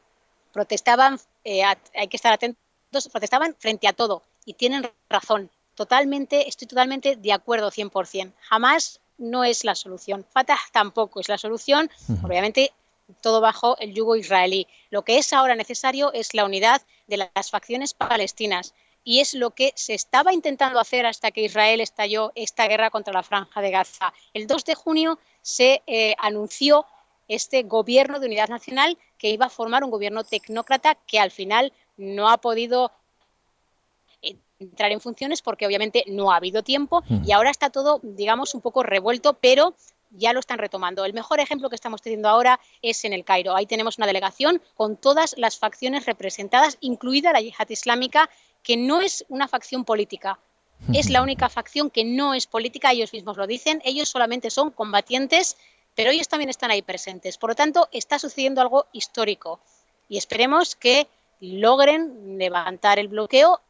protestaban, 0.54 1.20
eh, 1.44 1.62
hay 1.64 2.08
que 2.08 2.18
estar 2.18 2.34
atentos, 2.34 3.10
protestaban 3.12 3.56
frente 3.60 3.88
a 3.88 3.94
todo 3.94 4.24
y 4.46 4.54
tienen 4.54 4.90
razón. 5.10 5.52
Totalmente, 5.76 6.48
estoy 6.48 6.68
totalmente 6.68 7.18
de 7.18 7.34
acuerdo 7.34 7.70
100%. 7.70 8.34
Jamás 8.40 9.02
no 9.18 9.44
es 9.44 9.64
la 9.64 9.76
solución. 9.76 10.26
Fatah 10.30 10.60
tampoco 10.72 11.20
es 11.20 11.30
la 11.30 11.38
solución. 11.38 11.90
Obviamente, 12.24 12.72
todo 13.22 13.42
bajo 13.42 13.78
el 13.80 13.94
yugo 13.94 14.16
israelí. 14.16 14.68
Lo 14.90 15.04
que 15.04 15.18
es 15.18 15.34
ahora 15.34 15.56
necesario 15.56 16.12
es 16.14 16.34
la 16.34 16.46
unidad 16.46 16.82
de 17.08 17.18
las 17.18 17.50
facciones 17.50 17.94
palestinas. 17.94 18.74
Y 19.04 19.22
es 19.22 19.34
lo 19.34 19.52
que 19.52 19.72
se 19.76 19.94
estaba 19.94 20.34
intentando 20.34 20.80
hacer 20.80 21.06
hasta 21.06 21.32
que 21.32 21.44
Israel 21.44 21.80
estalló 21.80 22.32
esta 22.36 22.68
guerra 22.68 22.90
contra 22.90 23.14
la 23.14 23.24
franja 23.24 23.62
de 23.62 23.72
Gaza. 23.72 24.14
El 24.34 24.48
2 24.48 24.66
de 24.66 24.76
junio 24.76 25.20
se 25.42 25.82
eh, 25.88 26.16
anunció 26.20 26.86
este 27.30 27.64
gobierno 27.64 28.20
de 28.20 28.28
unidad 28.28 28.50
nacional 28.50 28.98
que 29.18 29.30
iba 29.30 29.46
a 29.46 29.50
formar 29.50 29.84
un 29.84 29.92
gobierno 29.92 30.24
tecnócrata 30.24 30.96
que 30.96 31.20
al 31.20 31.32
final 31.32 31.74
no 31.96 32.30
ha 32.30 32.38
podido 32.38 32.92
entrar 34.60 34.92
en 34.92 35.02
funciones 35.02 35.42
porque 35.42 35.66
obviamente 35.66 36.04
no 36.08 36.32
ha 36.32 36.38
habido 36.38 36.64
tiempo 36.64 37.04
y 37.26 37.32
ahora 37.32 37.52
está 37.52 37.70
todo, 37.70 38.00
digamos, 38.04 38.54
un 38.56 38.62
poco 38.62 38.84
revuelto, 38.84 39.34
pero 39.34 39.76
ya 40.12 40.34
lo 40.34 40.40
están 40.40 40.58
retomando. 40.58 41.06
El 41.06 41.14
mejor 41.14 41.40
ejemplo 41.40 41.70
que 41.70 41.76
estamos 41.76 42.02
teniendo 42.02 42.30
ahora 42.30 42.60
es 42.82 43.04
en 43.06 43.14
el 43.14 43.24
Cairo. 43.24 43.56
Ahí 43.56 43.66
tenemos 43.66 43.98
una 43.98 44.08
delegación 44.08 44.62
con 44.76 44.98
todas 44.98 45.36
las 45.38 45.58
facciones 45.58 46.06
representadas, 46.06 46.78
incluida 46.82 47.34
la 47.34 47.42
yihad 47.42 47.70
islámica, 47.70 48.30
que 48.64 48.78
no 48.78 49.02
es 49.02 49.26
una 49.30 49.48
facción 49.48 49.86
política. 49.86 50.40
Es 50.94 51.10
la 51.10 51.24
única 51.24 51.50
facción 51.50 51.90
que 51.90 52.06
no 52.06 52.36
es 52.36 52.46
política, 52.46 52.92
ellos 52.92 53.12
mismos 53.12 53.36
lo 53.36 53.48
dicen, 53.48 53.82
ellos 53.84 54.10
solamente 54.10 54.52
son 54.52 54.70
combatientes 54.70 55.58
pero 55.98 56.12
ellos 56.12 56.28
también 56.28 56.52
están 56.52 56.70
ahí 56.70 56.84
presentes. 56.84 57.40
Por 57.40 57.50
lo 57.50 57.56
tanto, 57.56 57.90
está 57.92 58.20
sucediendo 58.20 58.62
algo 58.62 58.86
histórico 58.94 59.60
y 60.08 60.20
esperemos 60.20 60.76
que 60.76 61.08
logren 61.40 62.38
levantar 62.38 63.00
el 63.00 63.08
bloqueo 63.08 63.62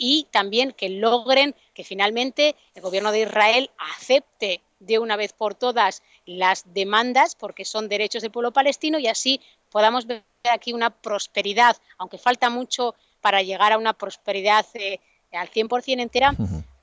y 0.00 0.26
también 0.30 0.72
que 0.72 0.88
logren 0.88 1.54
que 1.74 1.84
finalmente 1.84 2.56
el 2.74 2.82
gobierno 2.82 3.12
de 3.12 3.20
Israel 3.20 3.70
acepte 3.76 4.62
de 4.80 4.98
una 4.98 5.16
vez 5.16 5.34
por 5.34 5.54
todas 5.54 6.02
las 6.24 6.64
demandas, 6.72 7.34
porque 7.34 7.66
son 7.66 7.88
derechos 7.88 8.22
del 8.22 8.30
pueblo 8.30 8.50
palestino, 8.50 8.98
y 8.98 9.06
así 9.06 9.42
podamos 9.68 10.06
ver 10.06 10.24
aquí 10.50 10.72
una 10.72 10.88
prosperidad, 10.88 11.76
aunque 11.98 12.16
falta 12.16 12.48
mucho 12.48 12.94
para 13.20 13.42
llegar 13.42 13.72
a 13.72 13.78
una 13.78 13.92
prosperidad 13.92 14.64
eh, 14.72 15.00
al 15.32 15.50
100% 15.50 16.00
entera, 16.00 16.34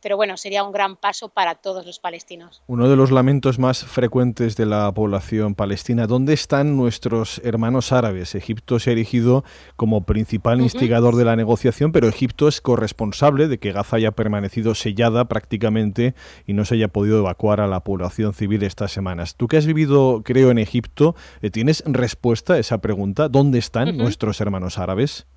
pero 0.01 0.15
bueno, 0.15 0.37
sería 0.37 0.63
un 0.63 0.71
gran 0.71 0.95
paso 0.95 1.29
para 1.29 1.55
todos 1.55 1.85
los 1.85 1.99
palestinos. 1.99 2.61
Uno 2.67 2.89
de 2.89 2.95
los 2.95 3.11
lamentos 3.11 3.59
más 3.59 3.83
frecuentes 3.83 4.55
de 4.55 4.65
la 4.65 4.91
población 4.91 5.55
palestina, 5.55 6.07
¿dónde 6.07 6.33
están 6.33 6.77
nuestros 6.77 7.41
hermanos 7.43 7.91
árabes? 7.91 8.35
Egipto 8.35 8.79
se 8.79 8.89
ha 8.89 8.93
erigido 8.93 9.43
como 9.75 10.05
principal 10.05 10.61
instigador 10.61 11.15
de 11.15 11.25
la 11.25 11.35
negociación, 11.35 11.91
pero 11.91 12.07
Egipto 12.07 12.47
es 12.47 12.61
corresponsable 12.61 13.47
de 13.47 13.57
que 13.57 13.71
Gaza 13.71 13.97
haya 13.97 14.11
permanecido 14.11 14.75
sellada 14.75 15.25
prácticamente 15.25 16.13
y 16.45 16.53
no 16.53 16.65
se 16.65 16.75
haya 16.75 16.87
podido 16.87 17.19
evacuar 17.19 17.61
a 17.61 17.67
la 17.67 17.83
población 17.83 18.33
civil 18.33 18.63
estas 18.63 18.91
semanas. 18.91 19.35
Tú 19.35 19.47
que 19.47 19.57
has 19.57 19.65
vivido, 19.65 20.21
creo, 20.23 20.51
en 20.51 20.57
Egipto, 20.57 21.15
eh, 21.41 21.49
¿tienes 21.49 21.83
respuesta 21.85 22.53
a 22.53 22.59
esa 22.59 22.79
pregunta? 22.79 23.29
¿Dónde 23.29 23.59
están 23.59 23.97
nuestros 23.97 24.41
hermanos 24.41 24.77
árabes? 24.77 25.27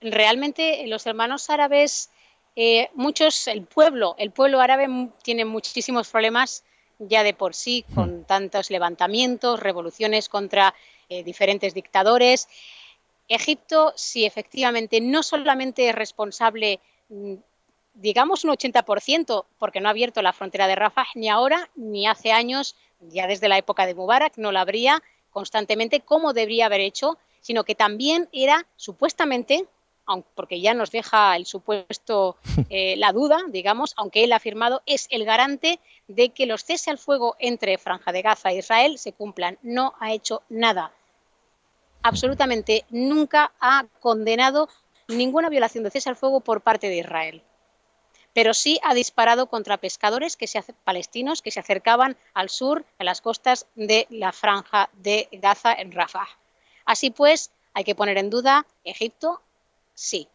Realmente 0.00 0.86
los 0.86 1.06
hermanos 1.06 1.48
árabes 1.50 2.10
eh, 2.56 2.88
muchos, 2.94 3.48
el 3.48 3.64
pueblo, 3.64 4.14
el 4.18 4.30
pueblo 4.30 4.60
árabe 4.60 4.88
tiene 5.22 5.44
muchísimos 5.44 6.08
problemas 6.08 6.64
ya 6.98 7.22
de 7.22 7.34
por 7.34 7.54
sí, 7.54 7.84
hmm. 7.88 7.94
con 7.94 8.24
tantos 8.24 8.70
levantamientos, 8.70 9.60
revoluciones 9.60 10.28
contra 10.28 10.74
eh, 11.08 11.22
diferentes 11.22 11.74
dictadores. 11.74 12.48
Egipto, 13.28 13.92
sí, 13.96 14.24
efectivamente, 14.24 15.00
no 15.00 15.22
solamente 15.22 15.88
es 15.88 15.94
responsable, 15.94 16.80
mm, 17.08 17.34
digamos 17.94 18.44
un 18.44 18.50
80%, 18.50 19.44
porque 19.58 19.80
no 19.80 19.88
ha 19.88 19.90
abierto 19.90 20.22
la 20.22 20.32
frontera 20.32 20.66
de 20.66 20.76
Rafah 20.76 21.06
ni 21.14 21.28
ahora 21.28 21.68
ni 21.74 22.06
hace 22.06 22.32
años, 22.32 22.76
ya 23.00 23.26
desde 23.26 23.48
la 23.48 23.58
época 23.58 23.84
de 23.84 23.94
Mubarak, 23.94 24.38
no 24.38 24.52
la 24.52 24.62
abría 24.62 25.02
constantemente 25.30 26.00
como 26.00 26.32
debería 26.32 26.66
haber 26.66 26.80
hecho, 26.80 27.18
sino 27.40 27.64
que 27.64 27.74
también 27.74 28.28
era 28.32 28.66
supuestamente 28.76 29.66
porque 30.34 30.60
ya 30.60 30.74
nos 30.74 30.90
deja 30.90 31.36
el 31.36 31.46
supuesto, 31.46 32.36
eh, 32.70 32.96
la 32.96 33.12
duda, 33.12 33.42
digamos, 33.48 33.94
aunque 33.96 34.24
él 34.24 34.32
ha 34.32 34.36
afirmado, 34.36 34.82
es 34.86 35.08
el 35.10 35.24
garante 35.24 35.80
de 36.08 36.30
que 36.30 36.46
los 36.46 36.64
cese 36.64 36.90
al 36.90 36.98
fuego 36.98 37.36
entre 37.38 37.78
Franja 37.78 38.12
de 38.12 38.22
Gaza 38.22 38.50
e 38.50 38.58
Israel 38.58 38.98
se 38.98 39.12
cumplan. 39.12 39.58
No 39.62 39.94
ha 40.00 40.12
hecho 40.12 40.42
nada. 40.48 40.92
absolutamente 42.02 42.84
nunca 42.90 43.52
ha 43.60 43.86
condenado 44.00 44.68
ninguna 45.08 45.48
violación 45.48 45.82
de 45.82 45.90
cese 45.90 46.08
al 46.08 46.16
fuego 46.16 46.40
por 46.40 46.60
parte 46.60 46.88
de 46.88 46.98
Israel. 46.98 47.42
Pero 48.32 48.54
sí 48.54 48.78
ha 48.82 48.94
disparado 48.94 49.46
contra 49.46 49.78
pescadores 49.78 50.36
que 50.36 50.46
se, 50.46 50.62
palestinos 50.84 51.42
que 51.42 51.50
se 51.50 51.60
acercaban 51.60 52.16
al 52.34 52.50
sur, 52.50 52.84
a 52.98 53.04
las 53.04 53.20
costas 53.20 53.66
de 53.74 54.06
la 54.10 54.32
franja 54.32 54.90
de 54.92 55.28
Gaza 55.32 55.72
en 55.72 55.90
Rafah. 55.90 56.28
Así 56.84 57.10
pues, 57.10 57.50
hay 57.74 57.84
que 57.84 57.94
poner 57.94 58.18
en 58.18 58.30
duda 58.30 58.66
Egipto, 58.84 59.42
sí. 59.96 60.28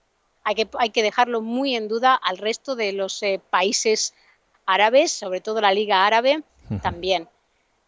Hay 0.44 0.56
que, 0.56 0.68
hay 0.78 0.90
que 0.90 1.04
dejarlo 1.04 1.40
muy 1.40 1.78
en 1.78 1.88
duda 1.88 2.16
al 2.16 2.38
resto 2.38 2.76
de 2.76 2.92
los 2.92 3.24
eh, 3.24 3.40
países 3.50 4.14
árabes, 4.66 5.14
sobre 5.14 5.40
todo 5.40 5.62
la 5.62 5.72
Liga 5.72 6.06
Árabe, 6.06 6.44
también. 6.82 7.30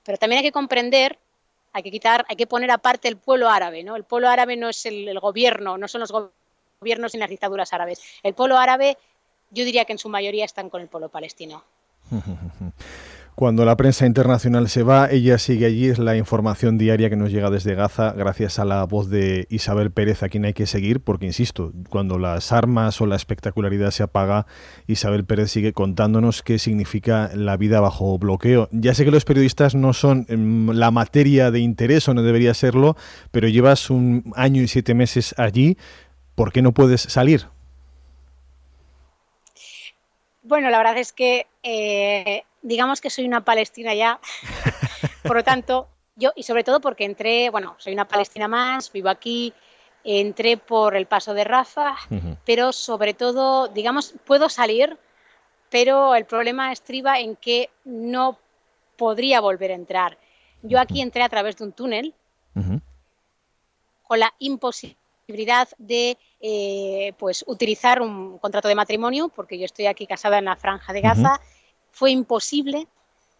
Pero 0.06 0.18
también 0.18 0.40
hay 0.40 0.46
que 0.46 0.52
comprender 0.52 1.18
hay 1.74 1.82
que 1.82 1.92
quitar, 1.92 2.26
hay 2.30 2.36
que 2.36 2.48
poner 2.48 2.70
aparte 2.72 3.08
el 3.08 3.18
pueblo 3.18 3.50
árabe, 3.50 3.84
¿no? 3.84 3.96
El 3.96 4.04
pueblo 4.04 4.30
árabe 4.30 4.56
no 4.56 4.70
es 4.70 4.86
el, 4.86 5.20
gobierno, 5.20 5.78
no 5.78 5.88
son 5.88 6.02
los 6.02 6.14
gobiernos 6.80 7.14
ni 7.14 7.20
las 7.20 7.30
dictaduras 7.30 7.74
árabes. 7.74 8.00
El 8.22 8.36
pueblo 8.36 8.58
árabe, 8.58 8.98
yo 9.50 9.66
diría 9.66 9.84
que 9.86 9.94
en 9.94 9.98
su 9.98 10.08
mayoría 10.08 10.46
están 10.46 10.70
con 10.70 10.82
el 10.82 10.88
pueblo 10.88 11.10
palestino. 11.10 11.64
Cuando 13.36 13.66
la 13.66 13.76
prensa 13.76 14.06
internacional 14.06 14.70
se 14.70 14.84
va, 14.84 15.10
ella 15.10 15.40
sigue 15.40 15.66
allí, 15.66 15.90
es 15.90 15.98
la 15.98 16.16
información 16.16 16.78
diaria 16.78 17.10
que 17.10 17.16
nos 17.16 17.32
llega 17.32 17.50
desde 17.50 17.74
Gaza, 17.74 18.12
gracias 18.12 18.60
a 18.60 18.66
la 18.66 18.84
voz 18.86 19.10
de 19.10 19.48
Isabel 19.50 19.92
Pérez, 19.92 20.22
a 20.22 20.30
quien 20.30 20.46
hay 20.46 20.54
que 20.54 20.68
seguir, 20.68 21.00
porque 21.00 21.26
insisto, 21.26 21.72
cuando 21.90 22.20
las 22.20 22.52
armas 22.52 23.02
o 23.02 23.08
la 23.08 23.16
espectacularidad 23.16 23.90
se 23.90 24.04
apaga, 24.04 24.46
Isabel 24.86 25.26
Pérez 25.26 25.50
sigue 25.50 25.74
contándonos 25.74 26.44
qué 26.44 26.60
significa 26.60 27.32
la 27.34 27.58
vida 27.58 27.80
bajo 27.80 28.20
bloqueo. 28.20 28.70
Ya 28.72 28.94
sé 28.94 29.04
que 29.04 29.10
los 29.10 29.26
periodistas 29.26 29.74
no 29.74 29.94
son 29.94 30.28
em, 30.30 30.70
la 30.70 30.92
materia 30.92 31.50
de 31.50 31.60
interés 31.60 32.08
o 32.08 32.14
no 32.14 32.22
debería 32.22 32.54
serlo, 32.54 32.96
pero 33.32 33.48
llevas 33.48 33.90
un 33.90 34.32
año 34.36 34.62
y 34.62 34.68
siete 34.68 34.94
meses 34.94 35.34
allí, 35.40 35.76
¿por 36.36 36.52
qué 36.52 36.62
no 36.62 36.72
puedes 36.72 37.02
salir? 37.02 37.48
Bueno, 40.44 40.70
la 40.70 40.78
verdad 40.78 40.98
es 40.98 41.14
que 41.14 41.48
eh, 41.64 42.44
digamos 42.64 43.02
que 43.02 43.10
soy 43.10 43.26
una 43.26 43.46
palestina 43.46 43.94
ya, 43.94 44.20
por 45.24 45.36
lo 45.36 45.44
tanto, 45.44 45.90
yo, 46.16 46.32
y 46.36 46.44
sobre 46.44 46.64
todo 46.64 46.80
porque 46.80 47.06
entré, 47.06 47.50
bueno, 47.50 47.76
soy 47.78 47.94
una 47.94 48.08
palestina 48.08 48.48
más, 48.48 48.92
vivo 48.92 49.10
aquí, 49.10 49.54
entré 50.04 50.58
por 50.58 50.96
el 50.96 51.06
paso 51.06 51.34
de 51.34 51.44
Rafa, 51.44 51.96
pero 52.46 52.74
sobre 52.74 53.14
todo, 53.14 53.68
digamos, 53.68 54.16
puedo 54.26 54.50
salir, 54.50 54.98
pero 55.70 56.16
el 56.16 56.26
problema 56.26 56.72
estriba 56.72 57.20
en 57.20 57.36
que 57.36 57.70
no 57.84 58.38
podría 58.98 59.42
volver 59.42 59.72
a 59.72 59.76
entrar. 59.76 60.18
Yo 60.62 60.80
aquí 60.80 61.02
entré 61.02 61.24
a 61.24 61.30
través 61.30 61.58
de 61.58 61.64
un 61.66 61.72
túnel 61.74 62.14
con 64.04 64.20
la 64.20 64.34
imposibilidad 64.40 65.68
de 65.78 66.18
eh, 66.40 67.14
pues 67.18 67.44
utilizar 67.48 68.02
un 68.02 68.38
contrato 68.38 68.68
de 68.68 68.76
matrimonio, 68.76 69.30
porque 69.30 69.58
yo 69.58 69.66
estoy 69.66 69.88
aquí 69.88 70.06
casada 70.06 70.38
en 70.38 70.46
la 70.46 70.56
franja 70.56 70.94
de 70.94 71.02
Gaza 71.02 71.40
fue 71.94 72.12
imposible 72.12 72.88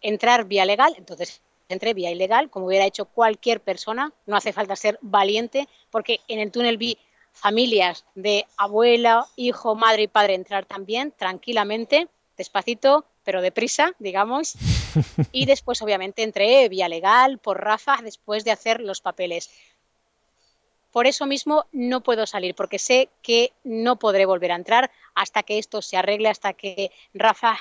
entrar 0.00 0.44
vía 0.46 0.64
legal, 0.64 0.94
entonces 0.96 1.42
entré 1.68 1.92
vía 1.92 2.10
ilegal, 2.10 2.48
como 2.48 2.66
hubiera 2.66 2.86
hecho 2.86 3.04
cualquier 3.04 3.60
persona, 3.60 4.12
no 4.26 4.36
hace 4.36 4.52
falta 4.52 4.76
ser 4.76 4.98
valiente, 5.02 5.68
porque 5.90 6.20
en 6.28 6.38
el 6.38 6.50
túnel 6.50 6.78
vi 6.78 6.96
familias 7.32 8.04
de 8.14 8.46
abuela, 8.56 9.26
hijo, 9.36 9.74
madre 9.74 10.04
y 10.04 10.08
padre 10.08 10.34
entrar 10.34 10.66
también 10.66 11.12
tranquilamente, 11.16 12.08
despacito, 12.36 13.04
pero 13.24 13.42
deprisa, 13.42 13.92
digamos. 13.98 14.54
Y 15.32 15.46
después, 15.46 15.82
obviamente, 15.82 16.22
entré 16.22 16.68
vía 16.68 16.88
legal 16.88 17.38
por 17.38 17.60
Rafa 17.60 17.98
después 18.02 18.44
de 18.44 18.52
hacer 18.52 18.80
los 18.80 19.00
papeles. 19.00 19.50
Por 20.92 21.08
eso 21.08 21.26
mismo 21.26 21.66
no 21.72 22.02
puedo 22.02 22.24
salir, 22.24 22.54
porque 22.54 22.78
sé 22.78 23.08
que 23.20 23.52
no 23.64 23.98
podré 23.98 24.26
volver 24.26 24.52
a 24.52 24.56
entrar 24.56 24.92
hasta 25.14 25.42
que 25.42 25.58
esto 25.58 25.82
se 25.82 25.96
arregle, 25.96 26.28
hasta 26.28 26.52
que 26.52 26.92
Rafa 27.14 27.58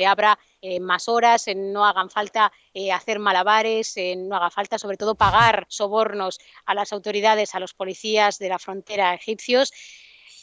se 0.00 0.06
abra 0.06 0.38
eh, 0.62 0.80
más 0.80 1.10
horas, 1.10 1.44
no 1.54 1.84
hagan 1.84 2.08
falta 2.08 2.50
eh, 2.72 2.90
hacer 2.90 3.18
malabares, 3.18 3.94
no 4.16 4.34
haga 4.34 4.48
falta 4.48 4.78
sobre 4.78 4.96
todo 4.96 5.14
pagar 5.14 5.66
sobornos 5.68 6.38
a 6.64 6.74
las 6.74 6.94
autoridades, 6.94 7.54
a 7.54 7.60
los 7.60 7.74
policías 7.74 8.38
de 8.38 8.48
la 8.48 8.58
frontera 8.58 9.12
egipcios. 9.12 9.74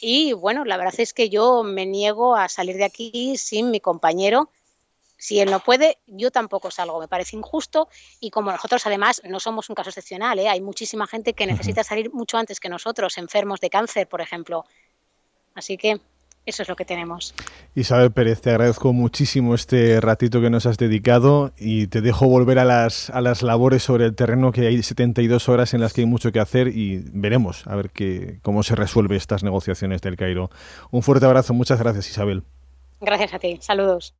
Y 0.00 0.32
bueno, 0.32 0.64
la 0.64 0.76
verdad 0.76 0.94
es 0.98 1.12
que 1.12 1.28
yo 1.28 1.64
me 1.64 1.86
niego 1.86 2.36
a 2.36 2.48
salir 2.48 2.76
de 2.76 2.84
aquí 2.84 3.36
sin 3.36 3.72
mi 3.72 3.80
compañero. 3.80 4.52
Si 5.16 5.40
él 5.40 5.50
no 5.50 5.58
puede, 5.58 5.98
yo 6.06 6.30
tampoco 6.30 6.70
salgo. 6.70 7.00
Me 7.00 7.08
parece 7.08 7.34
injusto 7.34 7.88
y 8.20 8.30
como 8.30 8.52
nosotros 8.52 8.86
además 8.86 9.20
no 9.24 9.40
somos 9.40 9.68
un 9.68 9.74
caso 9.74 9.90
excepcional, 9.90 10.38
¿eh? 10.38 10.48
hay 10.48 10.60
muchísima 10.60 11.08
gente 11.08 11.32
que 11.32 11.46
necesita 11.48 11.82
salir 11.82 12.12
mucho 12.12 12.38
antes 12.38 12.60
que 12.60 12.68
nosotros, 12.68 13.18
enfermos 13.18 13.58
de 13.58 13.70
cáncer, 13.70 14.08
por 14.08 14.20
ejemplo. 14.20 14.64
Así 15.56 15.76
que 15.76 16.00
eso 16.48 16.62
es 16.62 16.68
lo 16.68 16.76
que 16.76 16.84
tenemos. 16.84 17.34
Isabel 17.74 18.10
Pérez, 18.10 18.40
te 18.40 18.50
agradezco 18.50 18.92
muchísimo 18.92 19.54
este 19.54 20.00
ratito 20.00 20.40
que 20.40 20.50
nos 20.50 20.66
has 20.66 20.78
dedicado 20.78 21.52
y 21.58 21.88
te 21.88 22.00
dejo 22.00 22.26
volver 22.26 22.58
a 22.58 22.64
las, 22.64 23.10
a 23.10 23.20
las 23.20 23.42
labores 23.42 23.82
sobre 23.82 24.06
el 24.06 24.14
terreno, 24.14 24.52
que 24.52 24.66
hay 24.66 24.82
72 24.82 25.48
horas 25.48 25.74
en 25.74 25.80
las 25.80 25.92
que 25.92 26.02
hay 26.02 26.06
mucho 26.06 26.32
que 26.32 26.40
hacer 26.40 26.68
y 26.68 27.04
veremos 27.12 27.66
a 27.66 27.76
ver 27.76 27.90
cómo 28.42 28.62
se 28.62 28.74
resuelve 28.74 29.16
estas 29.16 29.42
negociaciones 29.42 30.00
del 30.00 30.16
Cairo. 30.16 30.50
Un 30.90 31.02
fuerte 31.02 31.26
abrazo, 31.26 31.54
muchas 31.54 31.78
gracias 31.78 32.08
Isabel. 32.08 32.42
Gracias 33.00 33.34
a 33.34 33.38
ti, 33.38 33.58
saludos. 33.60 34.14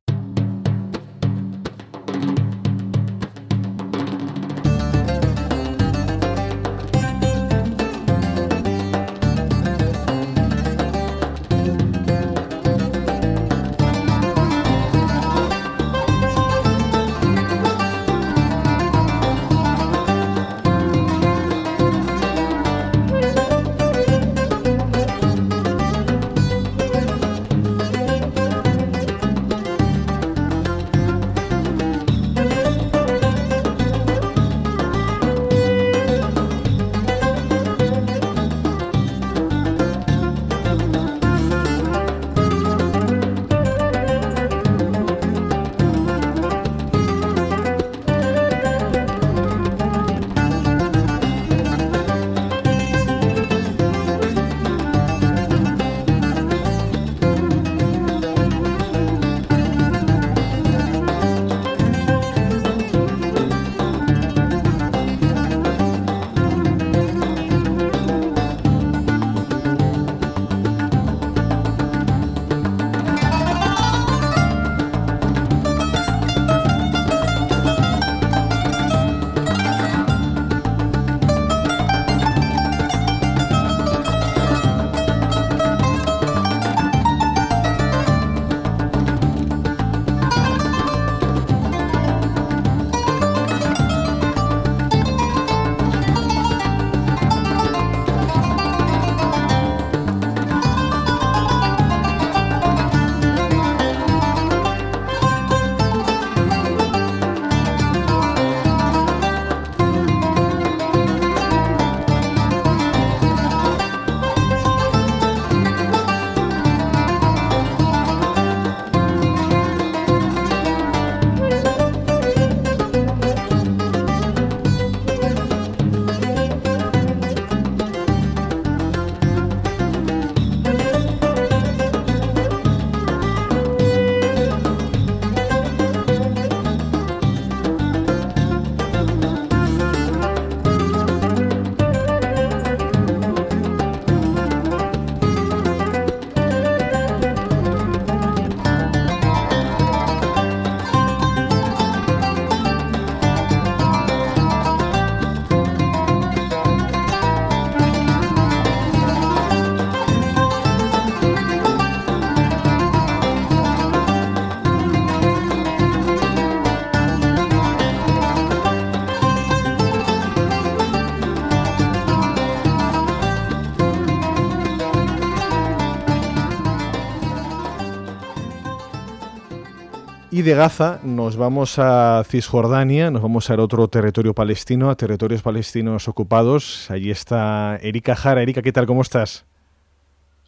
Y 180.39 180.41
de 180.41 180.55
Gaza 180.55 181.01
nos 181.03 181.35
vamos 181.35 181.79
a 181.79 182.23
Cisjordania, 182.25 183.11
nos 183.11 183.21
vamos 183.21 183.49
al 183.49 183.59
otro 183.59 183.89
territorio 183.89 184.33
palestino, 184.33 184.89
a 184.89 184.95
territorios 184.95 185.41
palestinos 185.41 186.07
ocupados. 186.07 186.89
Allí 186.89 187.11
está 187.11 187.77
Erika 187.81 188.15
Jara. 188.15 188.41
Erika, 188.41 188.61
¿qué 188.61 188.71
tal? 188.71 188.85
¿Cómo 188.85 189.01
estás? 189.01 189.43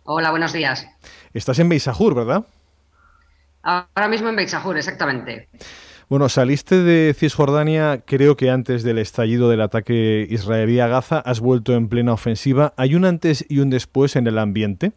Hola, 0.05 0.31
buenos 0.31 0.53
días. 0.53 0.87
Estás 1.33 1.59
en 1.59 1.67
Beisajur, 1.67 2.15
¿verdad? 2.15 2.45
Ahora 3.63 4.07
mismo 4.07 4.29
en 4.29 4.37
Beisajur, 4.37 4.77
exactamente. 4.77 5.49
Bueno, 6.07 6.29
saliste 6.29 6.77
de 6.77 7.13
Cisjordania 7.13 8.01
creo 8.05 8.37
que 8.37 8.49
antes 8.49 8.83
del 8.83 8.97
estallido 8.97 9.49
del 9.49 9.59
ataque 9.59 10.25
israelí 10.29 10.79
a 10.79 10.87
Gaza, 10.87 11.19
has 11.19 11.41
vuelto 11.41 11.75
en 11.75 11.89
plena 11.89 12.13
ofensiva. 12.13 12.73
¿Hay 12.77 12.95
un 12.95 13.03
antes 13.03 13.45
y 13.49 13.59
un 13.59 13.69
después 13.69 14.15
en 14.15 14.25
el 14.25 14.37
ambiente? 14.37 14.93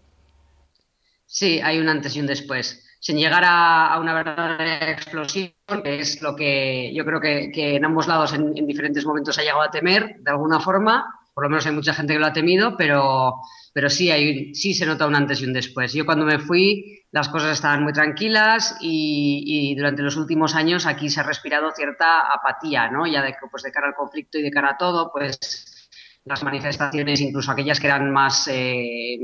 Sí, 1.26 1.58
hay 1.64 1.80
un 1.80 1.88
antes 1.88 2.14
y 2.14 2.20
un 2.20 2.28
después 2.28 2.83
sin 3.04 3.18
llegar 3.18 3.44
a, 3.46 3.98
una 4.00 4.14
verdadera 4.14 4.90
explosión, 4.90 5.52
que 5.82 6.00
es 6.00 6.22
lo 6.22 6.34
que 6.34 6.90
yo 6.94 7.04
creo 7.04 7.20
que, 7.20 7.76
en 7.76 7.84
ambos 7.84 8.08
lados 8.08 8.32
en, 8.32 8.54
diferentes 8.66 9.04
momentos 9.04 9.38
ha 9.38 9.42
llegado 9.42 9.60
a 9.60 9.70
temer, 9.70 10.16
de 10.20 10.30
alguna 10.30 10.58
forma. 10.58 11.04
Por 11.34 11.44
lo 11.44 11.50
menos 11.50 11.66
hay 11.66 11.72
mucha 11.72 11.92
gente 11.92 12.14
que 12.14 12.18
lo 12.18 12.24
ha 12.24 12.32
temido, 12.32 12.78
pero, 12.78 13.34
pero 13.74 13.90
sí, 13.90 14.10
hay, 14.10 14.54
sí 14.54 14.72
se 14.72 14.86
nota 14.86 15.06
un 15.06 15.16
antes 15.16 15.42
y 15.42 15.44
un 15.44 15.52
después. 15.52 15.92
Yo 15.92 16.06
cuando 16.06 16.24
me 16.24 16.38
fui 16.38 17.02
las 17.10 17.28
cosas 17.28 17.52
estaban 17.52 17.82
muy 17.82 17.92
tranquilas 17.92 18.78
y, 18.80 19.74
durante 19.76 20.00
los 20.00 20.16
últimos 20.16 20.54
años 20.54 20.86
aquí 20.86 21.10
se 21.10 21.20
ha 21.20 21.24
respirado 21.24 21.72
cierta 21.72 22.20
apatía, 22.32 22.90
¿no? 22.90 23.06
Ya 23.06 23.20
de, 23.20 23.36
pues 23.50 23.64
de 23.64 23.70
cara 23.70 23.88
al 23.88 23.94
conflicto 23.94 24.38
y 24.38 24.42
de 24.42 24.50
cara 24.50 24.70
a 24.70 24.78
todo, 24.78 25.12
pues 25.12 25.90
las 26.24 26.42
manifestaciones, 26.42 27.20
incluso 27.20 27.52
aquellas 27.52 27.78
que 27.78 27.86
eran 27.86 28.10
más... 28.10 28.48
Eh, 28.50 29.18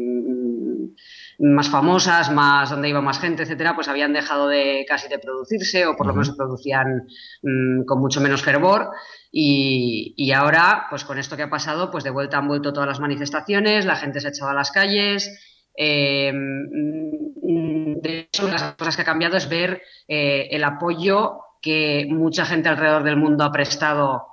más 1.40 1.70
famosas, 1.70 2.30
más 2.30 2.68
donde 2.68 2.90
iba 2.90 3.00
más 3.00 3.18
gente, 3.18 3.44
etcétera, 3.44 3.74
pues 3.74 3.88
habían 3.88 4.12
dejado 4.12 4.48
de 4.48 4.84
casi 4.86 5.08
de 5.08 5.18
producirse 5.18 5.86
o 5.86 5.96
por 5.96 6.06
lo 6.06 6.12
menos 6.12 6.28
se 6.28 6.34
producían 6.34 7.06
mm, 7.42 7.84
con 7.86 7.98
mucho 7.98 8.20
menos 8.20 8.42
fervor. 8.42 8.90
Y, 9.32 10.32
ahora, 10.32 10.86
pues 10.90 11.04
con 11.04 11.18
esto 11.18 11.36
que 11.36 11.44
ha 11.44 11.50
pasado, 11.50 11.90
pues 11.90 12.04
de 12.04 12.10
vuelta 12.10 12.38
han 12.38 12.48
vuelto 12.48 12.72
todas 12.72 12.88
las 12.88 13.00
manifestaciones, 13.00 13.86
la 13.86 13.96
gente 13.96 14.20
se 14.20 14.26
ha 14.26 14.30
echado 14.30 14.50
a 14.50 14.54
las 14.54 14.70
calles. 14.70 15.30
Eh, 15.76 16.32
mm, 16.32 18.00
de 18.00 18.18
hecho, 18.20 18.44
una 18.44 18.56
de 18.56 18.60
las 18.60 18.74
cosas 18.74 18.96
que 18.96 19.02
ha 19.02 19.06
cambiado 19.06 19.36
es 19.36 19.48
ver 19.48 19.82
eh, 20.08 20.48
el 20.50 20.64
apoyo 20.64 21.40
que 21.62 22.06
mucha 22.10 22.44
gente 22.44 22.68
alrededor 22.68 23.02
del 23.02 23.16
mundo 23.16 23.44
ha 23.44 23.52
prestado 23.52 24.26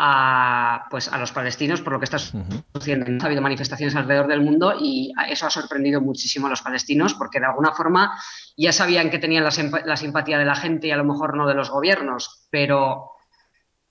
a, 0.00 0.86
pues, 0.90 1.08
a 1.12 1.18
los 1.18 1.32
palestinos 1.32 1.82
por 1.82 1.92
lo 1.92 1.98
que 1.98 2.04
está 2.04 2.18
sucediendo. 2.18 3.06
Ha 3.20 3.26
habido 3.26 3.42
manifestaciones 3.42 3.96
alrededor 3.96 4.28
del 4.28 4.42
mundo 4.42 4.74
y 4.80 5.12
eso 5.28 5.46
ha 5.46 5.50
sorprendido 5.50 6.00
muchísimo 6.00 6.46
a 6.46 6.50
los 6.50 6.62
palestinos 6.62 7.14
porque 7.14 7.40
de 7.40 7.46
alguna 7.46 7.72
forma 7.72 8.16
ya 8.56 8.72
sabían 8.72 9.10
que 9.10 9.18
tenían 9.18 9.42
la, 9.42 9.96
simpatía 9.96 10.38
de 10.38 10.44
la 10.44 10.54
gente 10.54 10.86
y 10.86 10.92
a 10.92 10.96
lo 10.96 11.04
mejor 11.04 11.36
no 11.36 11.48
de 11.48 11.54
los 11.54 11.70
gobiernos, 11.70 12.46
pero 12.48 13.10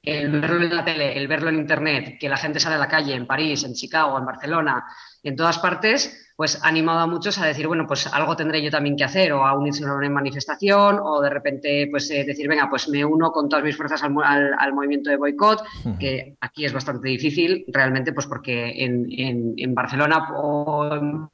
el 0.02 0.40
verlo 0.40 0.64
en 0.64 0.76
la 0.76 0.86
tele, 0.86 1.18
el 1.18 1.28
verlo 1.28 1.50
en 1.50 1.56
Internet, 1.58 2.18
que 2.18 2.30
la 2.30 2.38
gente 2.38 2.62
sale 2.62 2.76
a 2.76 2.80
la 2.80 2.88
calle 2.88 3.14
en 3.14 3.28
París, 3.28 3.66
en 3.66 3.74
Chicago, 3.74 4.18
en 4.18 4.26
Barcelona, 4.26 4.86
en 5.22 5.36
todas 5.36 5.60
partes, 5.60 6.27
pues 6.38 6.64
ha 6.64 6.68
animado 6.68 7.00
a 7.00 7.08
muchos 7.08 7.40
a 7.40 7.48
decir, 7.48 7.66
bueno, 7.66 7.88
pues 7.88 8.06
algo 8.06 8.36
tendré 8.36 8.62
yo 8.62 8.70
también 8.70 8.96
que 8.96 9.04
hacer, 9.04 9.34
o 9.34 9.44
a 9.44 9.58
unirse 9.58 9.84
a 9.84 9.92
una 9.92 10.08
manifestación, 10.08 11.00
o 11.02 11.20
de 11.20 11.32
repente 11.32 11.88
pues 11.90 12.12
eh, 12.12 12.24
decir, 12.24 12.48
venga, 12.48 12.70
pues 12.70 12.88
me 12.90 13.04
uno 13.04 13.32
con 13.32 13.50
todas 13.50 13.66
mis 13.66 13.76
fuerzas 13.76 14.04
al, 14.04 14.14
al, 14.58 14.74
movimiento 14.74 15.10
de 15.10 15.18
boicot, 15.18 15.64
que 16.00 16.38
aquí 16.40 16.64
es 16.64 16.72
bastante 16.72 17.10
difícil, 17.10 17.66
realmente, 17.70 18.14
pues 18.14 18.28
porque 18.28 18.72
en, 18.86 19.08
en, 19.58 19.74
Barcelona 19.74 20.30
o 20.38 20.94
en 20.94 21.28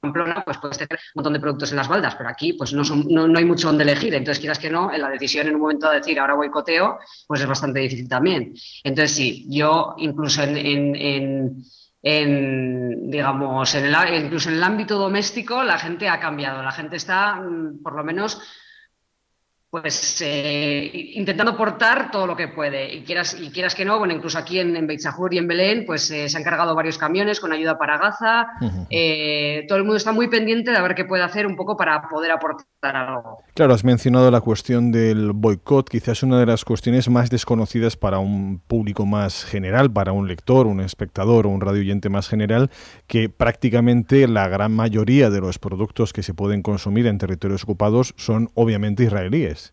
Pamplona, 0.00 0.42
pues 0.44 0.58
puedes 0.58 0.76
tener 0.76 0.98
un 1.14 1.20
montón 1.20 1.34
de 1.34 1.40
productos 1.40 1.70
en 1.70 1.76
las 1.76 1.86
baldas, 1.86 2.16
pero 2.16 2.28
aquí 2.28 2.54
pues 2.54 2.72
no, 2.72 2.84
son, 2.84 3.06
no, 3.08 3.28
no, 3.28 3.38
hay 3.38 3.44
mucho 3.44 3.68
donde 3.68 3.84
elegir. 3.84 4.12
Entonces, 4.14 4.40
quieras 4.40 4.58
que 4.58 4.70
no, 4.70 4.92
en 4.92 5.00
la 5.00 5.08
decisión 5.08 5.46
en 5.46 5.54
un 5.54 5.60
momento 5.60 5.88
de 5.88 5.98
decir 5.98 6.18
ahora 6.18 6.34
boicoteo, 6.34 6.98
pues 7.28 7.40
es 7.40 7.46
bastante 7.46 7.78
difícil 7.78 8.08
también. 8.08 8.54
Entonces, 8.82 9.14
sí, 9.16 9.46
yo 9.48 9.94
incluso 9.98 10.42
en 10.42 10.96
en, 10.96 11.64
digamos, 12.02 13.74
en 13.74 13.84
el, 13.86 14.24
incluso 14.24 14.48
en 14.48 14.56
el 14.56 14.62
ámbito 14.62 14.98
doméstico 14.98 15.62
la 15.62 15.78
gente 15.78 16.08
ha 16.08 16.20
cambiado, 16.20 16.62
la 16.62 16.72
gente 16.72 16.96
está, 16.96 17.36
mm, 17.36 17.82
por 17.82 17.94
lo 17.94 18.04
menos, 18.04 18.40
pues 19.70 20.22
eh, 20.22 20.90
intentando 21.14 21.54
portar 21.54 22.10
todo 22.10 22.26
lo 22.26 22.34
que 22.34 22.48
puede. 22.48 22.94
Y 22.94 23.02
quieras, 23.02 23.36
y 23.38 23.50
quieras 23.50 23.74
que 23.74 23.84
no, 23.84 23.98
bueno, 23.98 24.14
incluso 24.14 24.38
aquí 24.38 24.58
en, 24.58 24.74
en 24.74 24.88
y 25.30 25.38
en 25.38 25.48
Belén, 25.48 25.84
pues 25.86 26.10
eh, 26.10 26.28
se 26.28 26.36
han 26.38 26.42
cargado 26.42 26.74
varios 26.74 26.96
camiones 26.96 27.38
con 27.38 27.52
ayuda 27.52 27.76
para 27.76 27.98
Gaza. 27.98 28.46
Eh, 28.88 29.66
todo 29.68 29.76
el 29.76 29.84
mundo 29.84 29.96
está 29.96 30.12
muy 30.12 30.28
pendiente 30.28 30.70
de 30.70 30.80
ver 30.80 30.94
qué 30.94 31.04
puede 31.04 31.22
hacer 31.22 31.46
un 31.46 31.54
poco 31.54 31.76
para 31.76 32.08
poder 32.08 32.30
aportar 32.30 32.96
algo. 32.96 33.42
Claro, 33.54 33.74
has 33.74 33.84
mencionado 33.84 34.30
la 34.30 34.40
cuestión 34.40 34.90
del 34.90 35.32
boicot, 35.32 35.90
quizás 35.90 36.22
una 36.22 36.40
de 36.40 36.46
las 36.46 36.64
cuestiones 36.64 37.10
más 37.10 37.28
desconocidas 37.28 37.96
para 37.96 38.18
un 38.18 38.60
público 38.60 39.04
más 39.04 39.44
general, 39.44 39.92
para 39.92 40.12
un 40.12 40.28
lector, 40.28 40.66
un 40.66 40.80
espectador 40.80 41.46
o 41.46 41.50
un 41.50 41.60
radio 41.60 41.80
oyente 41.80 42.08
más 42.08 42.28
general, 42.28 42.70
que 43.06 43.28
prácticamente 43.28 44.26
la 44.28 44.48
gran 44.48 44.72
mayoría 44.72 45.28
de 45.28 45.40
los 45.40 45.58
productos 45.58 46.14
que 46.14 46.22
se 46.22 46.32
pueden 46.32 46.62
consumir 46.62 47.06
en 47.06 47.18
territorios 47.18 47.64
ocupados 47.64 48.14
son 48.16 48.50
obviamente 48.54 49.04
israelíes. 49.04 49.67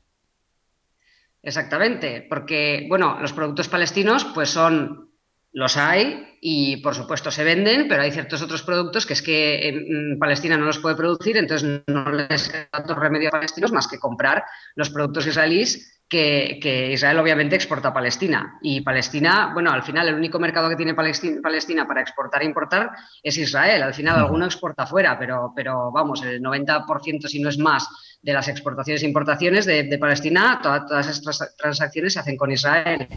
Exactamente, 1.46 2.26
porque, 2.28 2.88
bueno, 2.90 3.20
los 3.22 3.32
productos 3.32 3.70
palestinos, 3.70 4.26
pues 4.34 4.50
son, 4.50 5.12
los 5.56 5.78
hay 5.78 6.38
y 6.42 6.78
por 6.78 6.96
supuesto 6.96 7.30
se 7.30 7.44
venden, 7.44 7.88
pero 7.88 8.02
hay 8.02 8.12
ciertos 8.12 8.42
otros 8.42 8.64
productos 8.64 9.06
que 9.06 9.14
es 9.14 9.22
que 9.22 9.70
en 9.70 10.18
Palestina 10.20 10.58
no 10.58 10.66
los 10.66 10.80
puede 10.80 10.96
producir, 10.96 11.38
entonces 11.38 11.84
no 11.86 12.12
les 12.12 12.50
queda 12.50 12.68
tanto 12.72 12.96
remedio 12.96 13.30
a 13.30 13.32
palestinos 13.32 13.72
más 13.72 13.88
que 13.88 14.00
comprar 14.00 14.44
los 14.76 14.90
productos 14.90 15.28
israelíes 15.28 15.95
que, 16.08 16.92
Israel 16.94 17.20
obviamente 17.20 17.56
exporta 17.56 17.90
a 17.90 17.94
Palestina. 17.94 18.58
Y 18.62 18.82
Palestina, 18.82 19.52
bueno, 19.54 19.72
al 19.72 19.84
final 19.84 20.08
el 20.08 20.16
único 20.16 20.40
mercado 20.40 20.70
que 20.70 20.76
tiene 20.76 20.94
Palestina, 20.94 21.88
para 21.88 22.02
exportar 22.02 22.42
e 22.42 22.46
importar 22.46 22.92
es 23.24 23.38
Israel. 23.38 23.84
Al 23.84 23.94
final 23.94 24.18
alguno 24.18 24.46
exporta 24.46 24.86
fuera, 24.86 25.18
pero, 25.18 25.52
pero 25.56 25.92
vamos, 25.92 26.24
el 26.24 26.42
90% 26.42 27.28
si 27.28 27.42
no 27.42 27.50
es 27.50 27.58
más 27.58 27.88
de 28.22 28.34
las 28.34 28.48
exportaciones 28.48 29.04
e 29.04 29.08
importaciones 29.08 29.66
de, 29.66 29.98
Palestina, 30.00 30.60
todas 30.62 31.08
esas 31.08 31.56
transacciones 31.58 32.14
se 32.14 32.20
hacen 32.20 32.38
con 32.38 32.52
Israel. 32.52 33.08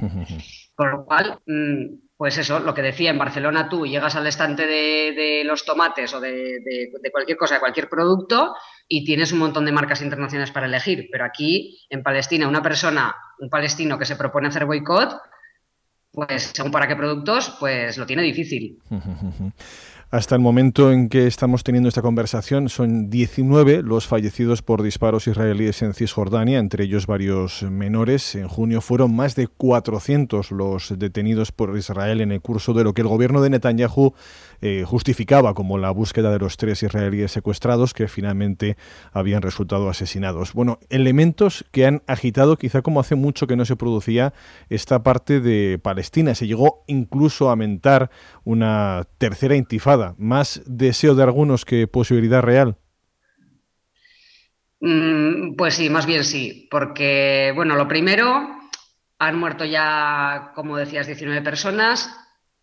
Con 0.74 0.90
lo 0.90 1.04
cual, 1.04 1.38
mm, 1.46 2.07
pues 2.18 2.36
eso, 2.36 2.58
lo 2.58 2.74
que 2.74 2.82
decía, 2.82 3.10
en 3.10 3.18
Barcelona 3.18 3.68
tú 3.68 3.86
llegas 3.86 4.16
al 4.16 4.26
estante 4.26 4.66
de, 4.66 5.42
los 5.44 5.64
tomates 5.64 6.12
o 6.14 6.20
de, 6.20 6.58
de, 6.64 7.10
cualquier 7.12 7.38
cosa, 7.38 7.54
de 7.54 7.60
cualquier 7.60 7.88
producto, 7.88 8.56
y 8.88 9.04
tienes 9.04 9.30
un 9.30 9.38
montón 9.38 9.64
de 9.64 9.70
marcas 9.70 10.02
internacionales 10.02 10.50
para 10.50 10.66
elegir. 10.66 11.08
Pero 11.12 11.24
aquí, 11.24 11.80
en 11.88 12.02
Palestina, 12.02 12.48
una 12.48 12.60
persona, 12.60 13.14
un 13.38 13.48
palestino 13.48 13.96
que 13.96 14.04
se 14.04 14.16
propone 14.16 14.48
hacer 14.48 14.66
boicot, 14.66 15.16
pues 16.10 16.50
según 16.52 16.72
para 16.72 16.88
qué 16.88 16.96
productos, 16.96 17.56
pues 17.60 17.96
lo 17.96 18.04
tiene 18.04 18.24
difícil. 18.24 18.82
Hasta 20.10 20.34
el 20.34 20.40
momento 20.40 20.90
en 20.90 21.10
que 21.10 21.26
estamos 21.26 21.64
teniendo 21.64 21.90
esta 21.90 22.00
conversación 22.00 22.70
son 22.70 23.10
19 23.10 23.82
los 23.82 24.06
fallecidos 24.06 24.62
por 24.62 24.82
disparos 24.82 25.26
israelíes 25.26 25.82
en 25.82 25.92
Cisjordania, 25.92 26.58
entre 26.58 26.84
ellos 26.84 27.06
varios 27.06 27.62
menores. 27.64 28.34
En 28.34 28.48
junio 28.48 28.80
fueron 28.80 29.14
más 29.14 29.34
de 29.34 29.48
400 29.48 30.50
los 30.50 30.98
detenidos 30.98 31.52
por 31.52 31.76
Israel 31.76 32.22
en 32.22 32.32
el 32.32 32.40
curso 32.40 32.72
de 32.72 32.84
lo 32.84 32.94
que 32.94 33.02
el 33.02 33.08
gobierno 33.08 33.42
de 33.42 33.50
Netanyahu 33.50 34.14
eh, 34.60 34.84
justificaba 34.86 35.54
como 35.54 35.78
la 35.78 35.90
búsqueda 35.90 36.30
de 36.30 36.38
los 36.38 36.56
tres 36.56 36.82
israelíes 36.82 37.32
secuestrados 37.32 37.94
que 37.94 38.08
finalmente 38.08 38.76
habían 39.12 39.42
resultado 39.42 39.88
asesinados. 39.88 40.52
Bueno, 40.52 40.78
elementos 40.90 41.64
que 41.70 41.86
han 41.86 42.02
agitado 42.06 42.56
quizá 42.56 42.82
como 42.82 43.00
hace 43.00 43.14
mucho 43.14 43.46
que 43.46 43.56
no 43.56 43.64
se 43.64 43.76
producía 43.76 44.32
esta 44.68 45.02
parte 45.02 45.40
de 45.40 45.78
Palestina. 45.82 46.34
Se 46.34 46.46
llegó 46.46 46.84
incluso 46.86 47.50
a 47.50 47.56
mentar 47.56 48.10
una 48.44 49.04
tercera 49.18 49.56
intifada 49.56 49.78
¿Más 50.18 50.62
deseo 50.66 51.14
de 51.14 51.22
algunos 51.22 51.64
que 51.64 51.86
posibilidad 51.86 52.42
real? 52.42 52.76
Mm, 54.80 55.56
pues 55.56 55.74
sí, 55.74 55.90
más 55.90 56.06
bien 56.06 56.24
sí, 56.24 56.68
porque, 56.70 57.52
bueno, 57.54 57.74
lo 57.76 57.88
primero, 57.88 58.48
han 59.18 59.38
muerto 59.38 59.64
ya, 59.64 60.52
como 60.54 60.76
decías, 60.76 61.06
19 61.06 61.42
personas. 61.42 62.14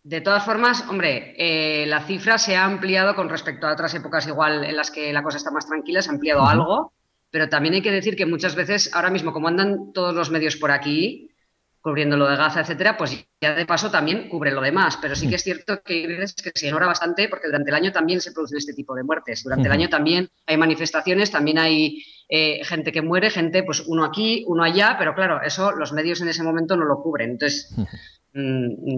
De 0.06 0.20
todas 0.20 0.44
formas, 0.44 0.84
hombre, 0.88 1.34
eh, 1.36 1.84
la 1.84 2.00
cifra 2.00 2.38
se 2.38 2.54
ha 2.54 2.64
ampliado 2.64 3.16
con 3.16 3.28
respecto 3.28 3.66
a 3.66 3.72
otras 3.72 3.92
épocas 3.92 4.24
igual 4.28 4.62
en 4.62 4.76
las 4.76 4.92
que 4.92 5.12
la 5.12 5.20
cosa 5.20 5.36
está 5.36 5.50
más 5.50 5.66
tranquila, 5.66 6.00
se 6.00 6.10
ha 6.10 6.12
ampliado 6.12 6.46
algo, 6.46 6.92
pero 7.28 7.48
también 7.48 7.74
hay 7.74 7.82
que 7.82 7.90
decir 7.90 8.14
que 8.14 8.24
muchas 8.24 8.54
veces, 8.54 8.94
ahora 8.94 9.10
mismo, 9.10 9.32
como 9.32 9.48
andan 9.48 9.92
todos 9.92 10.14
los 10.14 10.30
medios 10.30 10.54
por 10.58 10.70
aquí, 10.70 11.34
cubriendo 11.80 12.16
lo 12.16 12.28
de 12.28 12.36
Gaza, 12.36 12.60
etcétera, 12.60 12.96
pues 12.96 13.26
ya 13.40 13.56
de 13.56 13.66
paso 13.66 13.90
también 13.90 14.28
cubre 14.28 14.52
lo 14.52 14.60
demás. 14.60 14.96
Pero 15.02 15.16
sí 15.16 15.28
que 15.28 15.34
es 15.34 15.42
cierto 15.42 15.82
que 15.82 15.94
hay 15.94 16.06
veces 16.06 16.36
que 16.36 16.52
se 16.54 16.66
ignora 16.66 16.86
bastante 16.86 17.28
porque 17.28 17.48
durante 17.48 17.70
el 17.70 17.74
año 17.74 17.90
también 17.90 18.20
se 18.20 18.30
producen 18.30 18.58
este 18.58 18.74
tipo 18.74 18.94
de 18.94 19.02
muertes. 19.02 19.42
Durante 19.42 19.66
el 19.66 19.72
año 19.72 19.88
también 19.88 20.28
hay 20.46 20.56
manifestaciones, 20.56 21.32
también 21.32 21.58
hay 21.58 22.04
eh, 22.28 22.60
gente 22.64 22.92
que 22.92 23.02
muere, 23.02 23.30
gente, 23.30 23.64
pues 23.64 23.80
uno 23.88 24.04
aquí, 24.04 24.44
uno 24.46 24.62
allá, 24.62 24.94
pero 25.00 25.16
claro, 25.16 25.42
eso 25.42 25.72
los 25.72 25.92
medios 25.92 26.20
en 26.20 26.28
ese 26.28 26.44
momento 26.44 26.76
no 26.76 26.84
lo 26.84 27.02
cubren. 27.02 27.30
Entonces, 27.30 27.74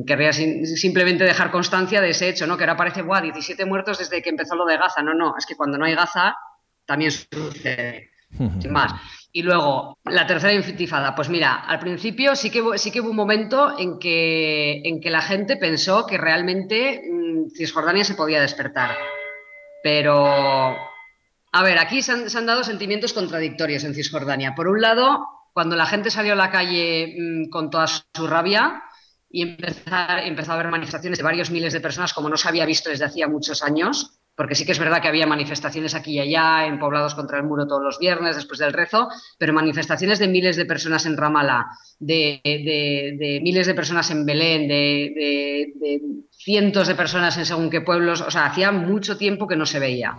querría 0.06 0.32
simplemente 0.32 1.24
dejar 1.24 1.50
constancia 1.50 2.00
de 2.00 2.10
ese 2.10 2.28
hecho, 2.28 2.46
¿no? 2.46 2.56
Que 2.56 2.64
ahora 2.64 2.76
parece, 2.76 3.02
¡buah! 3.02 3.20
17 3.20 3.64
muertos 3.64 3.98
desde 3.98 4.20
que 4.20 4.30
empezó 4.30 4.56
lo 4.56 4.66
de 4.66 4.76
Gaza. 4.76 5.02
No, 5.02 5.14
no, 5.14 5.34
es 5.38 5.46
que 5.46 5.56
cuando 5.56 5.78
no 5.78 5.84
hay 5.84 5.94
Gaza 5.94 6.36
también 6.84 7.12
sucede. 7.12 8.10
Sin 8.60 8.72
más. 8.72 8.92
Y 9.32 9.42
luego, 9.42 9.98
la 10.04 10.26
tercera 10.26 10.52
intifada. 10.52 11.14
Pues 11.14 11.28
mira, 11.28 11.54
al 11.54 11.78
principio 11.78 12.34
sí 12.34 12.50
que, 12.50 12.62
sí 12.76 12.90
que 12.90 13.00
hubo 13.00 13.10
un 13.10 13.16
momento 13.16 13.78
en 13.78 13.98
que, 13.98 14.80
en 14.84 15.00
que 15.00 15.10
la 15.10 15.20
gente 15.20 15.56
pensó 15.56 16.06
que 16.06 16.18
realmente 16.18 17.02
mm, 17.08 17.50
Cisjordania 17.50 18.04
se 18.04 18.14
podía 18.14 18.40
despertar. 18.40 18.96
Pero, 19.82 20.26
a 20.26 21.62
ver, 21.62 21.78
aquí 21.78 22.02
se 22.02 22.12
han, 22.12 22.46
dado 22.46 22.64
sentimientos 22.64 23.12
contradictorios 23.12 23.84
en 23.84 23.94
Cisjordania. 23.94 24.54
Por 24.54 24.68
un 24.68 24.80
lado, 24.80 25.26
cuando 25.52 25.76
la 25.76 25.86
gente 25.86 26.10
salió 26.10 26.32
a 26.32 26.36
la 26.36 26.50
calle 26.50 27.14
mm, 27.18 27.50
con 27.50 27.70
toda 27.70 27.86
su 27.86 28.26
rabia 28.26 28.82
y 29.30 29.42
empezó, 29.42 29.90
empezó 30.24 30.52
a 30.52 30.54
haber 30.54 30.68
manifestaciones 30.68 31.18
de 31.18 31.24
varios 31.24 31.50
miles 31.50 31.72
de 31.72 31.80
personas 31.80 32.12
como 32.14 32.28
no 32.28 32.36
se 32.36 32.48
había 32.48 32.64
visto 32.64 32.90
desde 32.90 33.04
hacía 33.04 33.28
muchos 33.28 33.62
años, 33.62 34.18
porque 34.38 34.54
sí 34.54 34.64
que 34.64 34.70
es 34.70 34.78
verdad 34.78 35.02
que 35.02 35.08
había 35.08 35.26
manifestaciones 35.26 35.96
aquí 35.96 36.12
y 36.12 36.20
allá, 36.20 36.64
en 36.66 36.78
poblados 36.78 37.16
contra 37.16 37.38
el 37.38 37.44
muro 37.44 37.66
todos 37.66 37.82
los 37.82 37.98
viernes 37.98 38.36
después 38.36 38.60
del 38.60 38.72
rezo, 38.72 39.08
pero 39.36 39.52
manifestaciones 39.52 40.20
de 40.20 40.28
miles 40.28 40.56
de 40.56 40.64
personas 40.64 41.04
en 41.06 41.16
Ramallah, 41.16 41.66
de, 41.98 43.40
miles 43.42 43.66
de 43.66 43.74
personas 43.74 44.10
en 44.12 44.24
Belén, 44.24 44.68
de, 44.68 46.00
cientos 46.30 46.86
de 46.86 46.94
personas 46.94 47.36
en 47.36 47.46
según 47.46 47.68
qué 47.68 47.80
pueblos, 47.80 48.20
o 48.20 48.30
sea, 48.30 48.46
hacía 48.46 48.70
mucho 48.70 49.18
tiempo 49.18 49.48
que 49.48 49.56
no 49.56 49.66
se 49.66 49.80
veía. 49.80 50.16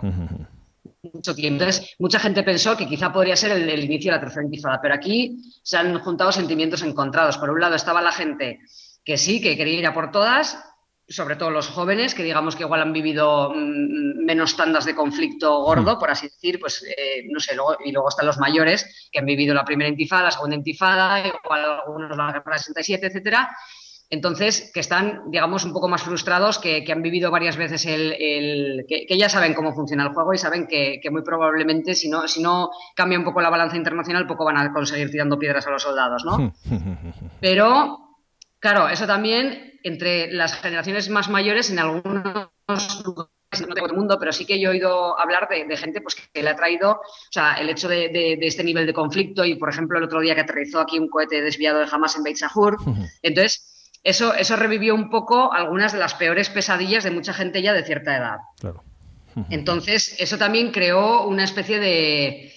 Mucho 1.14 1.34
tiempo. 1.34 1.64
Entonces, 1.64 1.96
mucha 1.98 2.20
gente 2.20 2.42
pensó 2.42 2.76
que 2.76 2.86
quizá 2.86 3.10
podría 3.10 3.36
ser 3.36 3.52
el, 3.52 3.68
el 3.70 3.84
inicio 3.84 4.12
de 4.12 4.18
la 4.18 4.20
tercera 4.20 4.44
intifada, 4.44 4.80
pero 4.82 4.94
aquí 4.94 5.38
se 5.62 5.78
han 5.78 5.98
juntado 5.98 6.30
sentimientos 6.30 6.82
encontrados. 6.82 7.38
Por 7.38 7.48
un 7.48 7.58
lado 7.58 7.74
estaba 7.74 8.02
la 8.02 8.12
gente 8.12 8.60
que 9.10 9.18
sí, 9.18 9.40
que 9.40 9.56
quería 9.56 9.80
ir 9.80 9.86
a 9.88 9.92
por 9.92 10.12
todas, 10.12 10.56
sobre 11.08 11.34
todo 11.34 11.50
los 11.50 11.66
jóvenes, 11.66 12.14
que 12.14 12.22
digamos 12.22 12.54
que 12.54 12.62
igual 12.62 12.80
han 12.80 12.92
vivido 12.92 13.50
mm, 13.50 14.24
menos 14.24 14.56
tandas 14.56 14.84
de 14.84 14.94
conflicto 14.94 15.64
gordo, 15.64 15.98
por 15.98 16.12
así 16.12 16.28
decir, 16.28 16.60
pues 16.60 16.84
eh, 16.84 17.24
no 17.28 17.40
sé, 17.40 17.56
y 17.84 17.90
luego 17.90 18.08
están 18.08 18.26
los 18.26 18.38
mayores, 18.38 19.08
que 19.10 19.18
han 19.18 19.26
vivido 19.26 19.52
la 19.52 19.64
primera 19.64 19.90
intifada, 19.90 20.22
la 20.22 20.30
segunda 20.30 20.54
intifada, 20.54 21.26
igual 21.26 21.64
algunos 21.84 22.16
la 22.16 22.26
guerra 22.26 22.52
del 22.52 22.58
67, 22.60 23.08
etcétera. 23.08 23.50
Entonces, 24.10 24.70
que 24.72 24.78
están, 24.78 25.22
digamos, 25.32 25.64
un 25.64 25.72
poco 25.72 25.88
más 25.88 26.02
frustrados, 26.02 26.60
que, 26.60 26.84
han 26.88 27.02
vivido 27.02 27.32
varias 27.32 27.56
veces 27.56 27.84
el. 27.86 28.86
que, 28.88 29.18
ya 29.18 29.28
saben 29.28 29.54
cómo 29.54 29.74
funciona 29.74 30.04
el 30.04 30.12
juego 30.12 30.34
y 30.34 30.38
saben 30.38 30.68
que, 30.68 31.00
muy 31.10 31.22
probablemente, 31.22 31.96
si 31.96 32.08
no, 32.08 32.28
si 32.28 32.40
no 32.40 32.70
cambia 32.94 33.18
un 33.18 33.24
poco 33.24 33.40
la 33.40 33.50
balanza 33.50 33.76
internacional, 33.76 34.28
poco 34.28 34.44
van 34.44 34.56
a 34.56 34.72
conseguir 34.72 35.10
tirando 35.10 35.36
piedras 35.36 35.66
a 35.66 35.70
los 35.70 35.82
soldados, 35.82 36.24
¿no? 36.24 36.52
Pero, 37.40 38.09
claro, 38.60 38.88
eso 38.88 39.06
también 39.06 39.80
entre 39.82 40.32
las 40.32 40.54
generaciones 40.54 41.08
más 41.08 41.28
mayores 41.28 41.70
en 41.70 41.78
algunos 41.78 42.50
lugares 43.04 43.40
no 43.66 43.74
tengo 43.74 43.88
el 43.88 43.96
mundo, 43.96 44.16
pero 44.18 44.32
sí 44.32 44.44
que 44.44 44.60
yo 44.60 44.68
he 44.68 44.74
oído 44.74 45.18
hablar 45.18 45.48
de, 45.48 45.76
gente 45.76 46.00
pues, 46.00 46.14
que 46.14 46.42
le 46.42 46.50
ha 46.50 46.56
traído, 46.56 46.92
o 46.92 47.32
sea, 47.32 47.54
el 47.54 47.68
hecho 47.68 47.88
de, 47.88 48.38
este 48.40 48.62
nivel 48.62 48.86
de 48.86 48.92
conflicto 48.92 49.44
y, 49.44 49.56
por 49.56 49.70
ejemplo, 49.70 49.98
el 49.98 50.04
otro 50.04 50.20
día 50.20 50.34
que 50.34 50.42
aterrizó 50.42 50.80
aquí 50.80 50.98
un 50.98 51.08
cohete 51.08 51.42
desviado 51.42 51.80
de 51.80 51.88
Hamas 51.90 52.16
en 52.16 52.22
Beit 52.22 52.36
Sahur. 52.36 52.76
Entonces, 53.22 53.90
eso, 54.04 54.34
eso 54.34 54.56
revivió 54.56 54.94
un 54.94 55.10
poco 55.10 55.52
algunas 55.52 55.92
de 55.92 55.98
las 55.98 56.14
peores 56.14 56.48
pesadillas 56.48 57.04
de 57.04 57.10
mucha 57.10 57.34
gente 57.34 57.60
ya 57.60 57.72
de 57.72 57.84
cierta 57.84 58.16
edad. 58.16 58.38
Entonces, 59.48 60.16
eso 60.18 60.38
también 60.38 60.70
creó 60.70 61.26
una 61.26 61.44
especie 61.44 61.80
de... 61.80 62.52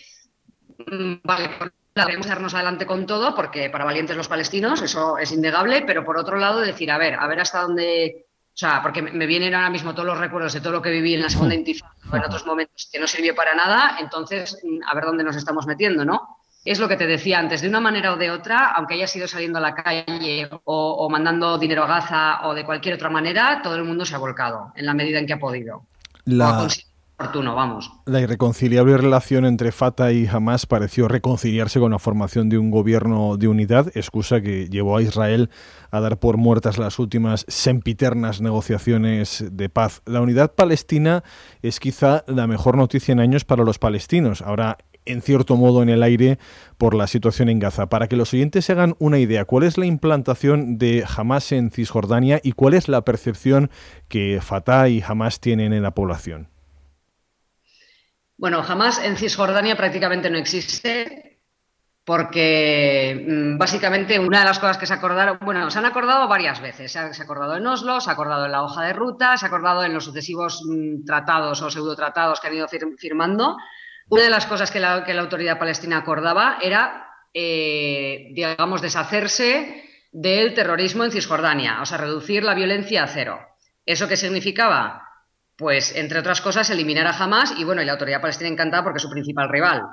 Mm, 0.77 1.15
vale, 1.23 1.49
debemos 1.95 2.27
darnos 2.27 2.53
adelante 2.53 2.85
con 2.85 3.05
todo, 3.05 3.35
porque 3.35 3.69
para 3.69 3.85
valientes 3.85 4.17
los 4.17 4.27
palestinos, 4.27 4.81
eso 4.81 5.17
es 5.17 5.31
innegable, 5.31 5.83
pero 5.85 6.03
por 6.03 6.17
otro 6.17 6.37
lado 6.37 6.59
decir, 6.59 6.91
a 6.91 6.97
ver, 6.97 7.15
a 7.15 7.27
ver 7.27 7.39
hasta 7.39 7.61
dónde... 7.61 8.25
O 8.55 8.55
sea, 8.55 8.83
porque 8.83 9.01
me 9.01 9.25
vienen 9.25 9.55
ahora 9.55 9.71
mismo 9.71 9.95
todos 9.95 10.05
los 10.05 10.19
recuerdos 10.19 10.53
de 10.53 10.61
todo 10.61 10.73
lo 10.73 10.81
que 10.81 10.91
viví 10.91 11.15
en 11.15 11.23
la 11.23 11.29
segunda 11.29 11.55
intifada 11.55 11.95
o 12.11 12.15
en 12.15 12.23
otros 12.23 12.45
momentos 12.45 12.87
que 12.91 12.99
no 12.99 13.07
sirvió 13.07 13.33
para 13.33 13.55
nada, 13.55 13.97
entonces 13.99 14.59
mm, 14.63 14.83
a 14.87 14.93
ver 14.93 15.05
dónde 15.05 15.23
nos 15.23 15.35
estamos 15.35 15.65
metiendo, 15.65 16.05
¿no? 16.05 16.37
Es 16.63 16.79
lo 16.79 16.87
que 16.87 16.95
te 16.95 17.07
decía 17.07 17.39
antes, 17.39 17.61
de 17.61 17.67
una 17.67 17.79
manera 17.79 18.13
o 18.13 18.15
de 18.15 18.29
otra, 18.29 18.71
aunque 18.73 18.93
hayas 18.93 19.15
ido 19.15 19.27
saliendo 19.27 19.57
a 19.57 19.61
la 19.61 19.73
calle 19.73 20.49
o, 20.65 21.09
mandando 21.09 21.57
dinero 21.57 21.83
a 21.83 21.87
Gaza 21.87 22.47
o 22.47 22.53
de 22.53 22.63
cualquier 22.63 22.93
otra 22.95 23.09
manera, 23.09 23.59
todo 23.63 23.75
el 23.75 23.83
mundo 23.83 24.05
se 24.05 24.15
ha 24.15 24.19
volcado 24.19 24.71
en 24.75 24.85
la 24.85 24.93
medida 24.93 25.17
en 25.17 25.25
que 25.25 25.33
ha 25.33 25.39
podido. 25.39 25.87
La, 26.25 26.67
La 28.05 28.21
irreconciliable 28.21 28.97
relación 28.97 29.45
entre 29.45 29.71
Fatah 29.71 30.11
y 30.11 30.27
Hamas 30.27 30.65
pareció 30.65 31.07
reconciliarse 31.07 31.79
con 31.79 31.91
la 31.91 31.99
formación 31.99 32.49
de 32.49 32.57
un 32.57 32.71
gobierno 32.71 33.37
de 33.37 33.47
unidad, 33.47 33.95
excusa 33.95 34.41
que 34.41 34.67
llevó 34.69 34.97
a 34.97 35.01
Israel 35.01 35.49
a 35.91 35.99
dar 35.99 36.19
por 36.19 36.37
muertas 36.37 36.77
las 36.77 36.99
últimas 36.99 37.45
sempiternas 37.47 38.41
negociaciones 38.41 39.45
de 39.51 39.69
paz. 39.69 40.01
La 40.05 40.21
unidad 40.21 40.53
palestina 40.53 41.23
es 41.61 41.79
quizá 41.79 42.23
la 42.27 42.47
mejor 42.47 42.77
noticia 42.77 43.11
en 43.11 43.19
años 43.19 43.45
para 43.45 43.63
los 43.63 43.79
palestinos. 43.79 44.41
Ahora, 44.41 44.77
en 45.05 45.21
cierto 45.21 45.57
modo 45.57 45.83
en 45.83 45.89
el 45.89 46.03
aire 46.03 46.39
por 46.77 46.93
la 46.95 47.07
situación 47.07 47.49
en 47.49 47.59
Gaza. 47.59 47.87
Para 47.87 48.07
que 48.07 48.15
los 48.15 48.33
oyentes 48.33 48.65
se 48.65 48.71
hagan 48.71 48.95
una 48.99 49.19
idea, 49.19 49.45
¿cuál 49.45 49.63
es 49.63 49.77
la 49.77 49.85
implantación 49.85 50.77
de 50.77 51.03
Hamas 51.05 51.51
en 51.51 51.71
Cisjordania 51.71 52.39
y 52.43 52.53
cuál 52.53 52.73
es 52.73 52.87
la 52.87 53.03
percepción 53.03 53.69
que 54.07 54.39
Fatah 54.41 54.89
y 54.89 55.03
Hamas 55.05 55.39
tienen 55.39 55.73
en 55.73 55.83
la 55.83 55.91
población? 55.91 56.52
Bueno, 58.43 58.61
jamás 58.61 58.99
en 58.99 59.15
Cisjordania 59.15 59.77
prácticamente 59.77 60.29
no 60.29 60.37
existe 60.37 61.39
porque 62.03 63.25
mm, 63.25 63.57
básicamente 63.57 64.19
una 64.19 64.39
de 64.39 64.45
las 64.45 64.59
cosas 64.59 64.77
que 64.77 64.85
se 64.85 64.93
acordaron, 64.93 65.37
bueno, 65.39 65.71
se 65.71 65.79
han 65.79 65.85
acordado 65.85 66.27
varias 66.27 66.59
veces, 66.59 66.91
se 66.91 66.99
ha, 66.99 67.05
acordado 67.05 67.55
en 67.55 67.65
Oslo, 67.65 68.01
se 68.01 68.09
ha 68.09 68.13
acordado 68.13 68.45
en 68.45 68.51
la 68.51 68.63
hoja 68.63 68.83
de 68.83 68.91
ruta, 68.91 69.37
se 69.37 69.45
ha 69.45 69.47
acordado 69.47 69.85
en 69.85 69.93
los 69.93 70.03
sucesivos 70.03 70.61
mm, 70.67 71.05
tratados 71.05 71.61
o 71.61 71.71
pseudotratados 71.71 72.41
que 72.41 72.47
han 72.47 72.55
ido 72.55 72.67
firmando. 72.97 73.55
Una 74.09 74.23
de 74.23 74.29
las 74.29 74.45
cosas 74.45 74.71
que 74.71 74.81
la, 74.81 75.05
autoridad 75.19 75.57
palestina 75.57 75.99
acordaba 75.99 76.57
era, 76.61 77.07
eh, 77.33 78.27
digamos, 78.33 78.81
deshacerse 78.81 79.85
del 80.11 80.53
terrorismo 80.53 81.05
en 81.05 81.13
Cisjordania, 81.13 81.81
o 81.81 81.85
sea, 81.85 81.97
reducir 81.97 82.43
la 82.43 82.55
violencia 82.55 83.05
a 83.05 83.07
cero. 83.07 83.39
¿Eso 83.85 84.09
qué 84.09 84.17
significaba? 84.17 85.12
Pues 85.57 85.95
entre 85.95 86.19
otras 86.19 86.41
cosas 86.41 86.69
eliminar 86.69 87.07
a 87.07 87.17
Hamas 87.17 87.53
y 87.57 87.63
bueno, 87.63 87.81
y 87.81 87.85
la 87.85 87.93
autoridad 87.93 88.21
palestina 88.21 88.49
encantada 88.49 88.83
porque 88.83 88.97
es 88.97 89.03
su 89.03 89.09
principal 89.09 89.49
rival. 89.49 89.83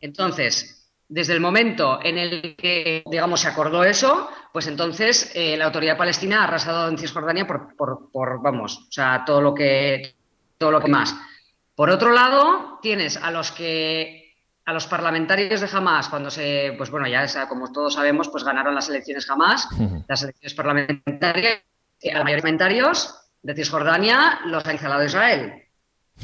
Entonces, 0.00 0.76
desde 1.08 1.34
el 1.34 1.40
momento 1.40 2.00
en 2.02 2.18
el 2.18 2.56
que, 2.56 3.04
digamos, 3.06 3.40
se 3.40 3.48
acordó 3.48 3.84
eso, 3.84 4.28
pues 4.52 4.66
entonces 4.66 5.30
eh, 5.34 5.56
la 5.56 5.66
autoridad 5.66 5.96
palestina 5.96 6.40
ha 6.40 6.44
arrasado 6.44 6.88
en 6.88 6.98
Cisjordania 6.98 7.46
por, 7.46 7.76
por, 7.76 8.42
vamos, 8.42 8.78
o 8.88 8.92
sea, 8.92 9.24
todo 9.24 9.40
lo 9.40 9.54
que, 9.54 10.16
todo 10.58 10.72
lo 10.72 10.80
que 10.80 10.90
más. 10.90 11.14
Por 11.74 11.90
otro 11.90 12.10
lado, 12.10 12.78
tienes 12.82 13.16
a 13.16 13.30
los 13.30 13.52
que 13.52 14.24
a 14.64 14.72
los 14.72 14.88
parlamentarios 14.88 15.60
de 15.60 15.68
Hamas, 15.72 16.08
cuando 16.08 16.28
se, 16.28 16.74
pues 16.76 16.90
bueno, 16.90 17.06
ya 17.06 17.24
como 17.48 17.70
todos 17.70 17.94
sabemos, 17.94 18.28
pues 18.28 18.42
ganaron 18.42 18.74
las 18.74 18.88
elecciones 18.88 19.30
Hamas, 19.30 19.68
las 20.08 20.24
elecciones 20.24 20.54
parlamentarias, 20.54 21.62
a 22.12 22.18
los 22.18 22.24
parlamentarios 22.24 23.25
de 23.42 23.54
Cisjordania 23.54 24.40
los 24.46 24.64
ha 24.66 24.72
instalado 24.72 25.04
Israel. 25.04 25.62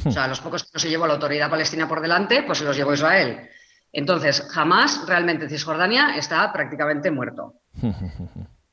O 0.04 0.10
sea, 0.10 0.26
los 0.26 0.40
pocos 0.40 0.64
que 0.64 0.70
no 0.74 0.80
se 0.80 0.88
llevó 0.88 1.06
la 1.06 1.14
autoridad 1.14 1.50
palestina 1.50 1.86
por 1.86 2.00
delante, 2.00 2.42
pues 2.42 2.58
se 2.58 2.64
los 2.64 2.76
llevó 2.76 2.94
Israel. 2.94 3.48
Entonces, 3.92 4.48
jamás 4.50 5.06
realmente 5.06 5.48
Cisjordania 5.48 6.16
está 6.16 6.50
prácticamente 6.52 7.10
muerto. 7.10 7.54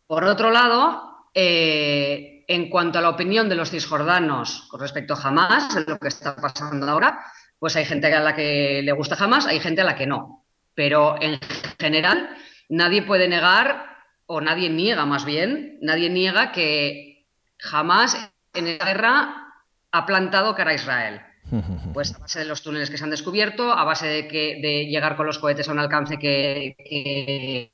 Por 0.08 0.24
otro 0.24 0.50
lado, 0.50 1.28
eh, 1.34 2.46
en 2.48 2.70
cuanto 2.70 2.98
a 2.98 3.02
la 3.02 3.10
opinión 3.10 3.48
de 3.50 3.56
los 3.56 3.70
cisjordanos 3.70 4.68
con 4.70 4.80
respecto 4.80 5.14
a 5.14 5.22
Hamas, 5.22 5.76
en 5.76 5.86
lo 5.88 6.00
que 6.00 6.08
está 6.08 6.36
pasando 6.36 6.90
ahora, 6.90 7.20
pues 7.60 7.76
hay 7.76 7.86
gente 7.86 8.12
a 8.14 8.20
la 8.22 8.34
que 8.34 8.82
le 8.84 8.92
gusta 8.94 9.16
Hamas, 9.24 9.46
hay 9.46 9.60
gente 9.60 9.82
a 9.82 9.84
la 9.84 9.96
que 9.96 10.08
no. 10.08 10.46
Pero 10.74 11.22
en 11.22 11.40
general, 11.78 12.30
nadie 12.70 13.04
puede 13.04 13.28
negar, 13.28 13.86
o 14.26 14.42
nadie 14.42 14.70
niega 14.70 15.06
más 15.06 15.26
bien, 15.26 15.78
nadie 15.82 16.10
niega 16.10 16.52
que 16.52 17.28
Hamas 17.72 18.29
en 18.60 18.68
esa 18.68 18.86
guerra 18.86 19.54
ha 19.92 20.06
plantado 20.06 20.56
cara 20.56 20.72
a 20.72 20.76
Israel. 20.76 21.22
Pues 21.94 22.14
a 22.16 22.20
base 22.20 22.40
de 22.40 22.46
los 22.46 22.62
túneles 22.62 22.90
que 22.90 22.98
se 22.98 23.04
han 23.04 23.10
descubierto, 23.10 23.74
a 23.74 23.84
base 23.84 24.06
de, 24.08 24.28
que, 24.28 24.60
de 24.62 24.86
llegar 24.86 25.16
con 25.16 25.26
los 25.26 25.40
cohetes 25.40 25.68
a 25.68 25.72
un 25.72 25.80
alcance 25.80 26.20
que, 26.20 27.72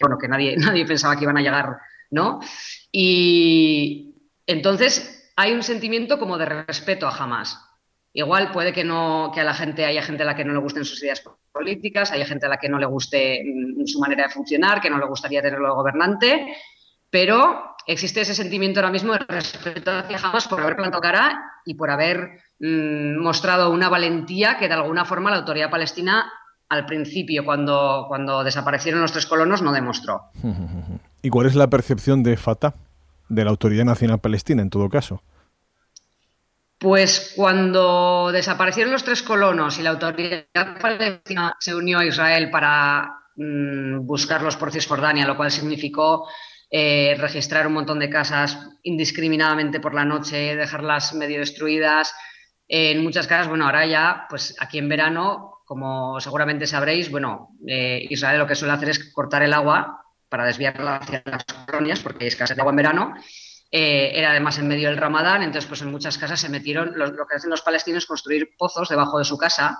bueno, 0.00 0.18
que 0.18 0.28
nadie, 0.28 0.56
nadie 0.58 0.84
pensaba 0.84 1.16
que 1.16 1.24
iban 1.24 1.38
a 1.38 1.40
llegar, 1.40 1.78
¿no? 2.10 2.40
Y 2.92 4.14
entonces 4.46 5.32
hay 5.36 5.52
un 5.52 5.62
sentimiento 5.62 6.18
como 6.18 6.38
de 6.38 6.44
respeto 6.44 7.06
a 7.06 7.16
Hamas. 7.16 7.58
Igual 8.12 8.52
puede 8.52 8.72
que 8.72 8.84
no, 8.84 9.32
que 9.34 9.40
a 9.40 9.44
la 9.44 9.54
gente 9.54 9.84
haya 9.84 10.02
gente 10.02 10.22
a 10.22 10.26
la 10.26 10.36
que 10.36 10.44
no 10.44 10.52
le 10.52 10.60
gusten 10.60 10.84
sus 10.84 11.02
ideas 11.02 11.22
políticas, 11.50 12.12
haya 12.12 12.26
gente 12.26 12.46
a 12.46 12.48
la 12.48 12.58
que 12.58 12.68
no 12.68 12.78
le 12.78 12.86
guste 12.86 13.42
mm, 13.44 13.86
su 13.86 13.98
manera 13.98 14.24
de 14.24 14.32
funcionar, 14.32 14.80
que 14.80 14.90
no 14.90 14.98
le 14.98 15.06
gustaría 15.06 15.42
tenerlo 15.42 15.68
de 15.68 15.74
gobernante, 15.74 16.56
pero 17.10 17.73
existe 17.86 18.20
ese 18.20 18.34
sentimiento 18.34 18.80
ahora 18.80 18.92
mismo 18.92 19.12
de 19.12 19.18
respeto 19.20 19.90
hacia 19.90 20.18
Hamas 20.18 20.48
por 20.48 20.60
haber 20.60 20.76
plantado 20.76 21.00
cara 21.00 21.42
y 21.64 21.74
por 21.74 21.90
haber 21.90 22.40
mm, 22.60 23.22
mostrado 23.22 23.70
una 23.70 23.88
valentía 23.88 24.56
que 24.58 24.68
de 24.68 24.74
alguna 24.74 25.04
forma 25.04 25.30
la 25.30 25.38
autoridad 25.38 25.70
palestina 25.70 26.30
al 26.68 26.86
principio, 26.86 27.44
cuando, 27.44 28.06
cuando 28.08 28.42
desaparecieron 28.42 29.00
los 29.00 29.12
tres 29.12 29.26
colonos, 29.26 29.62
no 29.62 29.72
demostró. 29.72 30.22
¿Y 31.22 31.30
cuál 31.30 31.46
es 31.46 31.54
la 31.54 31.68
percepción 31.68 32.22
de 32.22 32.36
Fatah, 32.36 32.74
de 33.28 33.44
la 33.44 33.50
Autoridad 33.50 33.84
Nacional 33.84 34.18
Palestina, 34.20 34.62
en 34.62 34.70
todo 34.70 34.88
caso? 34.88 35.22
Pues 36.78 37.32
cuando 37.36 38.30
desaparecieron 38.32 38.92
los 38.92 39.04
tres 39.04 39.22
colonos 39.22 39.78
y 39.78 39.82
la 39.82 39.90
autoridad 39.90 40.44
palestina 40.80 41.56
se 41.58 41.74
unió 41.74 42.00
a 42.00 42.04
Israel 42.04 42.50
para 42.50 43.20
mm, 43.36 44.04
buscarlos 44.04 44.56
por 44.56 44.70
Cisjordania, 44.70 45.26
lo 45.26 45.36
cual 45.36 45.50
significó 45.50 46.26
eh, 46.76 47.14
registrar 47.16 47.68
un 47.68 47.74
montón 47.74 48.00
de 48.00 48.10
casas 48.10 48.58
indiscriminadamente 48.82 49.78
por 49.78 49.94
la 49.94 50.04
noche, 50.04 50.56
dejarlas 50.56 51.14
medio 51.14 51.38
destruidas. 51.38 52.12
en 52.66 53.00
muchas 53.00 53.28
casas, 53.28 53.46
bueno, 53.46 53.66
ahora 53.66 53.86
ya, 53.86 54.26
pues 54.28 54.56
aquí 54.58 54.78
en 54.78 54.88
verano, 54.88 55.60
como 55.64 56.18
seguramente 56.18 56.66
sabréis, 56.66 57.12
bueno, 57.12 57.50
eh, 57.64 58.04
Israel 58.10 58.40
lo 58.40 58.48
que 58.48 58.56
suele 58.56 58.74
hacer 58.74 58.88
es 58.88 59.12
cortar 59.12 59.44
el 59.44 59.52
agua 59.52 60.02
para 60.28 60.46
desviarla 60.46 60.96
hacia 60.96 61.22
las 61.24 61.44
colonias, 61.44 62.00
porque 62.00 62.24
hay 62.24 62.28
escasez 62.28 62.56
de 62.56 62.62
agua 62.62 62.72
en 62.72 62.76
verano, 62.76 63.14
eh, 63.70 64.10
era 64.12 64.32
además 64.32 64.58
en 64.58 64.66
medio 64.66 64.88
del 64.88 64.98
Ramadán, 64.98 65.44
entonces 65.44 65.68
pues 65.68 65.80
en 65.82 65.92
muchas 65.92 66.18
casas 66.18 66.40
se 66.40 66.48
metieron, 66.48 66.94
lo, 66.96 67.24
que 67.24 67.36
hacen 67.36 67.50
los 67.50 67.62
palestinos 67.62 68.02
es 68.02 68.08
construir 68.08 68.56
pozos 68.58 68.88
debajo 68.88 69.20
de 69.20 69.24
su 69.24 69.38
casa 69.38 69.78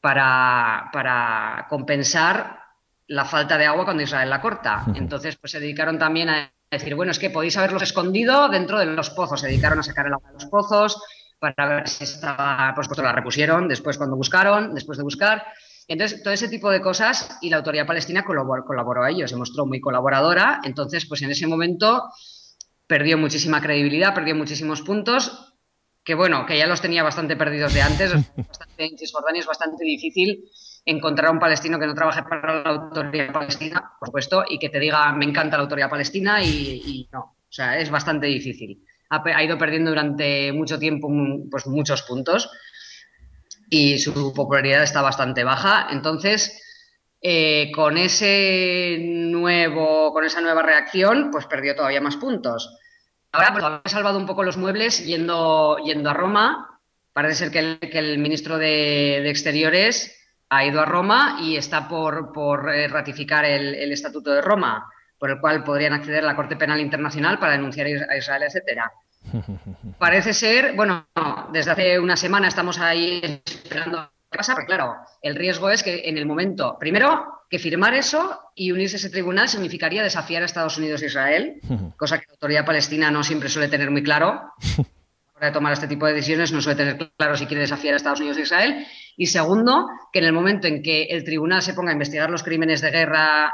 para, 0.00 0.88
para, 0.90 1.66
compensar 1.68 2.63
la 3.06 3.24
falta 3.24 3.58
de 3.58 3.66
agua 3.66 3.84
cuando 3.84 4.02
Israel 4.02 4.30
la 4.30 4.40
corta. 4.40 4.84
Entonces 4.94 5.36
pues 5.36 5.52
se 5.52 5.60
dedicaron 5.60 5.98
también 5.98 6.28
a 6.28 6.52
decir, 6.70 6.94
bueno, 6.94 7.12
es 7.12 7.18
que 7.18 7.30
podéis 7.30 7.56
haberlos 7.56 7.82
escondido 7.82 8.48
dentro 8.48 8.78
de 8.78 8.86
los 8.86 9.10
pozos, 9.10 9.40
se 9.40 9.46
dedicaron 9.46 9.78
a 9.78 9.82
sacar 9.82 10.06
el 10.06 10.14
agua 10.14 10.28
de 10.28 10.34
los 10.34 10.46
pozos 10.46 11.00
para 11.38 11.68
ver 11.68 11.88
si 11.88 12.04
estaba, 12.04 12.72
por 12.74 12.84
supuesto 12.84 13.02
la 13.02 13.12
repusieron 13.12 13.68
después 13.68 13.98
cuando 13.98 14.16
buscaron, 14.16 14.74
después 14.74 14.98
de 14.98 15.04
buscar. 15.04 15.44
Entonces, 15.86 16.22
todo 16.22 16.32
ese 16.32 16.48
tipo 16.48 16.70
de 16.70 16.80
cosas 16.80 17.36
y 17.42 17.50
la 17.50 17.58
autoridad 17.58 17.86
palestina 17.86 18.24
colaboró, 18.24 18.64
colaboró 18.64 19.02
a 19.02 19.10
ello, 19.10 19.28
se 19.28 19.36
mostró 19.36 19.66
muy 19.66 19.80
colaboradora. 19.80 20.60
Entonces, 20.64 21.04
pues 21.04 21.20
en 21.20 21.30
ese 21.30 21.46
momento 21.46 22.04
perdió 22.86 23.18
muchísima 23.18 23.60
credibilidad, 23.60 24.14
perdió 24.14 24.34
muchísimos 24.34 24.80
puntos, 24.80 25.54
que 26.02 26.14
bueno, 26.14 26.46
que 26.46 26.56
ya 26.56 26.66
los 26.66 26.80
tenía 26.80 27.02
bastante 27.02 27.36
perdidos 27.36 27.74
de 27.74 27.82
antes. 27.82 28.12
en 28.78 28.98
Cisjordania 28.98 29.40
es 29.40 29.46
bastante 29.46 29.84
difícil 29.84 30.44
encontrar 30.84 31.28
a 31.28 31.32
un 31.32 31.38
palestino 31.38 31.78
que 31.78 31.86
no 31.86 31.94
trabaje 31.94 32.22
para 32.22 32.62
la 32.62 32.70
autoridad 32.70 33.32
palestina, 33.32 33.92
por 33.98 34.08
supuesto, 34.08 34.44
y 34.48 34.58
que 34.58 34.68
te 34.68 34.78
diga 34.78 35.12
me 35.12 35.24
encanta 35.24 35.56
la 35.56 35.62
autoridad 35.62 35.90
palestina 35.90 36.42
y, 36.42 37.08
no. 37.12 37.20
O 37.20 37.52
sea, 37.56 37.78
es 37.78 37.88
bastante 37.88 38.26
difícil. 38.26 38.84
Ha, 39.10 39.44
ido 39.44 39.56
perdiendo 39.56 39.90
durante 39.90 40.52
mucho 40.52 40.78
tiempo 40.78 41.08
pues, 41.50 41.66
muchos 41.66 42.02
puntos 42.02 42.50
y 43.70 43.98
su 43.98 44.32
popularidad 44.34 44.82
está 44.82 45.02
bastante 45.02 45.44
baja. 45.44 45.86
Entonces, 45.90 46.60
eh, 47.20 47.70
con 47.72 47.96
ese 47.96 48.98
nuevo, 49.00 50.12
con 50.12 50.24
esa 50.24 50.40
nueva 50.40 50.62
reacción, 50.62 51.30
pues 51.30 51.46
perdió 51.46 51.74
todavía 51.74 52.00
más 52.00 52.16
puntos. 52.16 52.76
Ahora 53.32 53.52
pues, 53.52 53.64
ha 53.64 53.82
salvado 53.86 54.18
un 54.18 54.26
poco 54.26 54.44
los 54.44 54.56
muebles 54.56 55.04
yendo, 55.04 55.78
yendo 55.78 56.10
a 56.10 56.14
Roma. 56.14 56.80
Parece 57.12 57.50
ser 57.50 57.50
que 57.50 57.98
el, 57.98 58.18
ministro 58.18 58.58
de, 58.58 59.28
Exteriores 59.28 60.23
ha 60.56 60.64
ido 60.64 60.80
a 60.80 60.84
Roma 60.84 61.38
y 61.40 61.56
está 61.56 61.88
por, 61.88 62.70
eh, 62.74 62.88
ratificar 62.88 63.44
el, 63.44 63.92
Estatuto 63.92 64.32
de 64.32 64.40
Roma, 64.40 64.90
por 65.18 65.30
el 65.30 65.40
cual 65.40 65.64
podrían 65.64 65.92
acceder 65.92 66.24
a 66.24 66.26
la 66.26 66.36
Corte 66.36 66.56
Penal 66.56 66.80
Internacional 66.80 67.38
para 67.38 67.52
denunciar 67.52 67.86
a 67.86 68.16
Israel, 68.16 68.42
etcétera. 68.42 68.92
Parece 69.98 70.34
ser, 70.34 70.74
bueno, 70.74 71.06
desde 71.52 71.70
hace 71.70 71.98
una 71.98 72.16
semana 72.16 72.48
estamos 72.48 72.78
ahí 72.78 73.20
esperando 73.44 74.10
¿Qué 74.34 74.38
pasa? 74.38 74.54
Porque 74.54 74.66
claro, 74.66 74.96
el 75.22 75.36
riesgo 75.36 75.70
es 75.70 75.84
que 75.84 76.08
en 76.08 76.18
el 76.18 76.26
momento, 76.26 76.76
primero, 76.76 77.44
que 77.48 77.60
firmar 77.60 77.94
eso 77.94 78.40
y 78.56 78.72
unirse 78.72 78.96
a 78.96 78.98
ese 78.98 79.08
tribunal 79.08 79.48
significaría 79.48 80.02
desafiar 80.02 80.42
a 80.42 80.46
Estados 80.46 80.76
Unidos 80.76 81.02
e 81.02 81.06
Israel, 81.06 81.60
cosa 81.96 82.18
que 82.18 82.26
la 82.26 82.32
autoridad 82.32 82.66
palestina 82.66 83.12
no 83.12 83.22
siempre 83.22 83.48
suele 83.48 83.68
tener 83.68 83.92
muy 83.92 84.02
claro. 84.02 84.42
De 85.44 85.52
tomar 85.52 85.72
este 85.72 85.88
tipo 85.88 86.06
de 86.06 86.14
decisiones 86.14 86.52
no 86.52 86.62
suele 86.62 86.76
tener 86.76 87.12
claro 87.16 87.36
si 87.36 87.46
quiere 87.46 87.62
desafiar 87.62 87.94
a 87.94 87.96
Estados 87.96 88.20
Unidos 88.20 88.38
e 88.38 88.42
Israel. 88.42 88.86
Y 89.16 89.26
segundo, 89.26 89.86
que 90.12 90.20
en 90.20 90.24
el 90.24 90.32
momento 90.32 90.66
en 90.66 90.82
que 90.82 91.04
el 91.04 91.24
tribunal 91.24 91.62
se 91.62 91.74
ponga 91.74 91.90
a 91.90 91.92
investigar 91.92 92.30
los 92.30 92.42
crímenes 92.42 92.80
de 92.80 92.90
guerra, 92.90 93.52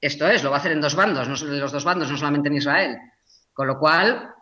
esto 0.00 0.26
es, 0.26 0.42
lo 0.42 0.50
va 0.50 0.56
a 0.56 0.60
hacer 0.60 0.72
en 0.72 0.80
dos 0.80 0.94
bandos, 0.94 1.28
no 1.28 1.48
los 1.48 1.72
dos 1.72 1.84
bandos, 1.84 2.10
no 2.10 2.16
solamente 2.16 2.48
en 2.48 2.56
Israel. 2.56 2.96
Con 3.52 3.66
lo 3.66 3.78
cual, 3.78 4.34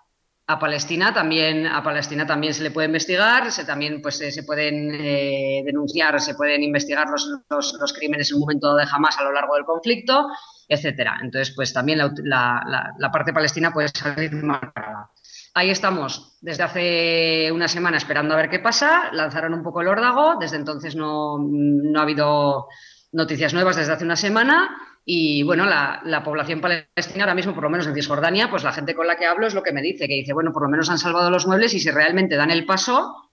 a 0.49 0.59
Palestina 0.59 1.13
también, 1.13 1.67
a 1.67 1.83
Palestina 1.83 2.25
también 2.27 2.55
se 2.55 2.63
le 2.63 2.71
puede 2.71 2.87
investigar, 2.87 3.51
se, 3.51 3.65
también 3.65 4.01
pues, 4.01 4.19
se, 4.19 4.43
pueden 4.45 4.95
eh, 4.95 5.63
denunciar, 5.65 6.21
se 6.21 6.35
pueden 6.35 6.63
investigar 6.63 7.09
los, 7.09 7.29
los, 7.51 7.93
crímenes 7.93 8.31
en 8.31 8.37
un 8.37 8.41
momento 8.43 8.75
de 8.77 8.87
jamás 8.87 9.19
a 9.19 9.25
lo 9.25 9.33
largo 9.33 9.57
del 9.57 9.65
conflicto, 9.65 10.29
etcétera. 10.69 11.19
Entonces, 11.23 11.53
pues 11.55 11.73
también 11.73 11.99
la, 11.99 12.93
la, 12.99 13.11
parte 13.11 13.33
palestina 13.33 13.73
puede 13.73 13.89
salir 13.89 14.33
marcada. 14.35 15.11
Ahí 15.59 15.71
estamos, 15.71 16.37
desde 16.43 16.65
hace 16.65 17.51
una 17.51 17.67
semana 17.67 17.97
esperando 17.97 18.35
a 18.35 18.37
ver 18.37 18.51
qué 18.51 18.59
pasa, 18.59 19.11
lanzaron 19.13 19.55
un 19.55 19.63
poco 19.63 19.81
el 19.81 19.89
órdago, 19.89 20.37
desde 20.39 20.59
entonces 20.59 20.95
no, 20.95 21.39
no 21.41 21.99
ha 21.99 22.03
habido 22.03 22.69
noticias 23.13 23.55
nuevas 23.55 23.77
desde 23.77 23.95
hace 23.95 24.05
una 24.05 24.17
semana 24.17 24.77
y 25.03 25.45
bueno, 25.45 25.65
la, 25.65 26.23
población 26.23 26.61
palestina 26.61 27.25
ahora 27.25 27.35
mismo, 27.35 27.55
por 27.55 27.63
lo 27.63 27.71
menos 27.71 27.87
en 27.87 27.95
Cisjordania, 27.95 28.51
pues 28.51 28.65
la 28.65 28.73
gente 28.75 28.95
con 28.95 29.07
la 29.07 29.17
que 29.17 29.25
hablo 29.25 29.47
es 29.47 29.55
lo 29.55 29.63
que 29.63 29.73
me 29.73 29.81
dice, 29.81 30.07
que 30.07 30.17
dice, 30.17 30.35
bueno, 30.35 30.53
por 30.53 30.63
lo 30.63 30.69
menos 30.69 30.91
han 30.91 30.99
salvado 30.99 31.31
los 31.31 31.47
muebles 31.47 31.73
y 31.73 31.81
si 31.81 31.91
realmente 31.91 32.37
dan 32.37 32.51
el 32.51 32.67
paso, 32.67 33.31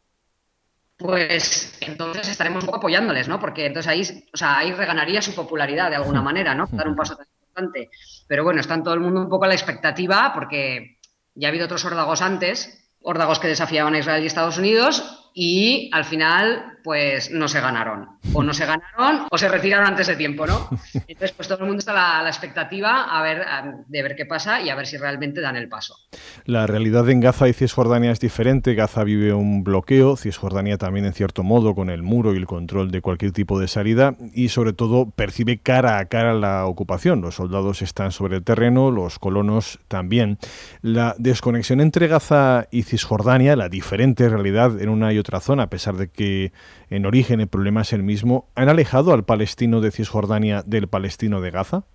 pues 0.96 1.78
entonces 1.82 2.30
estaremos 2.30 2.64
un 2.64 2.68
poco 2.68 2.78
apoyándoles, 2.78 3.28
¿no? 3.28 3.38
Porque 3.38 3.66
entonces 3.66 3.90
ahí, 3.92 4.30
o 4.34 4.38
sea, 4.38 4.60
ahí 4.60 4.72
reganaría 4.72 5.22
su 5.22 5.36
popularidad 5.36 5.90
de 5.90 5.98
alguna 5.98 6.22
manera, 6.22 6.56
¿no? 6.56 6.70
Dar 6.72 6.88
un 6.88 6.96
paso 6.96 7.18
tan 7.18 7.28
importante. 7.38 7.90
Pero 8.30 8.46
bueno, 8.46 8.62
está 8.62 8.76
en 8.76 8.84
todo 8.84 8.94
el 8.94 9.02
mundo 9.02 9.20
un 9.20 9.30
poco 9.30 9.44
a 9.44 9.50
la 9.50 9.56
expectativa 9.56 10.32
porque 10.34 11.00
ya 11.36 11.48
ha 11.48 11.50
habido 11.50 11.66
otros 11.66 11.86
órdagos 11.86 12.22
antes, 12.22 12.92
órdagos 13.02 13.40
que 13.40 13.48
desafiaban 13.48 13.94
a 13.94 14.00
Israel 14.00 14.24
y 14.24 14.28
Estados 14.28 14.58
Unidos 14.58 15.23
y 15.34 15.90
al 15.92 16.06
final 16.06 16.78
pues 16.84 17.32
no 17.32 17.48
se 17.48 17.62
ganaron. 17.62 18.10
O 18.34 18.44
no 18.44 18.54
se 18.54 18.66
ganaron 18.66 19.28
o 19.30 19.38
se 19.38 19.48
retiraron 19.48 19.88
antes 19.88 20.08
de 20.08 20.16
tiempo, 20.16 20.46
¿no? 20.46 20.70
Entonces 21.08 21.32
pues 21.32 21.48
todo 21.48 21.60
el 21.60 21.66
mundo 21.66 21.80
está 21.80 22.20
a 22.20 22.24
la, 22.24 22.30
expectativa 22.30 23.04
a 23.04 23.22
ver, 23.24 23.46
de 23.88 24.04
ver 24.04 24.16
qué 24.16 24.26
pasa 24.26 24.62
y 24.62 24.70
a 24.70 24.76
ver 24.76 24.86
si 24.86 24.98
realmente 24.98 25.42
dan 25.42 25.56
el 25.56 25.70
paso. 25.70 25.98
La 26.46 26.68
realidad 26.68 27.10
en 27.10 27.22
Gaza 27.22 27.48
y 27.48 27.54
Cisjordania 27.54 28.12
es 28.12 28.20
diferente. 28.20 28.76
Gaza 28.76 29.04
vive 29.04 29.34
un 29.34 29.64
bloqueo, 29.64 30.18
Cisjordania 30.18 30.78
también 30.78 31.06
en 31.06 31.14
cierto 31.14 31.44
modo 31.44 31.74
con 31.74 31.90
el 31.90 32.04
muro 32.04 32.34
y 32.34 32.38
el 32.38 32.46
control 32.46 32.92
de 32.92 33.02
cualquier 33.02 33.32
tipo 33.32 33.60
de 33.60 33.68
salida 33.68 34.16
y 34.34 34.50
sobre 34.50 34.74
todo 34.74 35.10
percibe 35.10 35.58
cara 35.58 36.00
a 36.00 36.06
cara 36.06 36.34
la 36.34 36.66
ocupación. 36.66 37.22
Los 37.22 37.36
soldados 37.36 37.82
están 37.82 38.12
sobre 38.12 38.38
el 38.38 38.44
terreno, 38.44 38.92
los 38.92 39.20
colonos 39.20 39.80
también. 39.88 40.38
La 40.82 41.16
desconexión 41.18 41.80
entre 41.80 42.08
Gaza 42.08 42.68
y 42.72 42.84
Cisjordania, 42.84 43.56
la 43.56 43.70
diferente 43.70 44.28
realidad 44.28 44.82
en 44.82 44.90
una 44.90 45.14
y 45.14 45.23
otra 45.24 45.40
zona, 45.40 45.64
a 45.64 45.70
pesar 45.70 45.96
de 45.96 46.10
que 46.10 46.54
en 46.90 47.06
origen 47.06 47.40
el 47.40 47.48
problema 47.48 47.82
es 47.82 47.94
el 47.94 48.04
mismo, 48.04 48.52
¿han 48.56 48.70
alejado 48.70 49.14
al 49.14 49.26
palestino 49.26 49.82
de 49.82 49.92
Cisjordania 49.92 50.62
del 50.66 50.88
palestino 50.88 51.42
de 51.42 51.52
Gaza? 51.52 51.86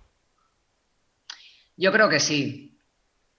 Yo 1.77 1.91
creo 1.91 2.09
que 2.09 2.19
sí. 2.19 2.77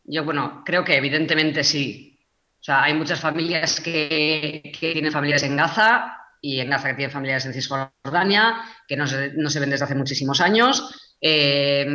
Yo, 0.04 0.24
bueno, 0.24 0.62
creo 0.64 0.84
que 0.84 0.96
evidentemente 0.96 1.62
sí. 1.62 2.18
O 2.60 2.62
sea, 2.62 2.82
hay 2.84 2.94
muchas 2.94 3.20
familias 3.20 3.80
que, 3.80 4.72
tienen 4.78 5.12
familias 5.12 5.42
en 5.42 5.56
Gaza 5.56 6.16
y 6.40 6.60
en 6.60 6.70
Gaza 6.70 6.88
que 6.88 6.94
tienen 6.94 7.12
familias 7.12 7.44
en 7.46 7.52
Cisjordania, 7.52 8.62
que 8.88 8.96
no 8.96 9.06
se, 9.06 9.60
ven 9.60 9.70
desde 9.70 9.84
hace 9.84 9.94
muchísimos 9.94 10.40
años. 10.40 11.14
Eh, 11.20 11.86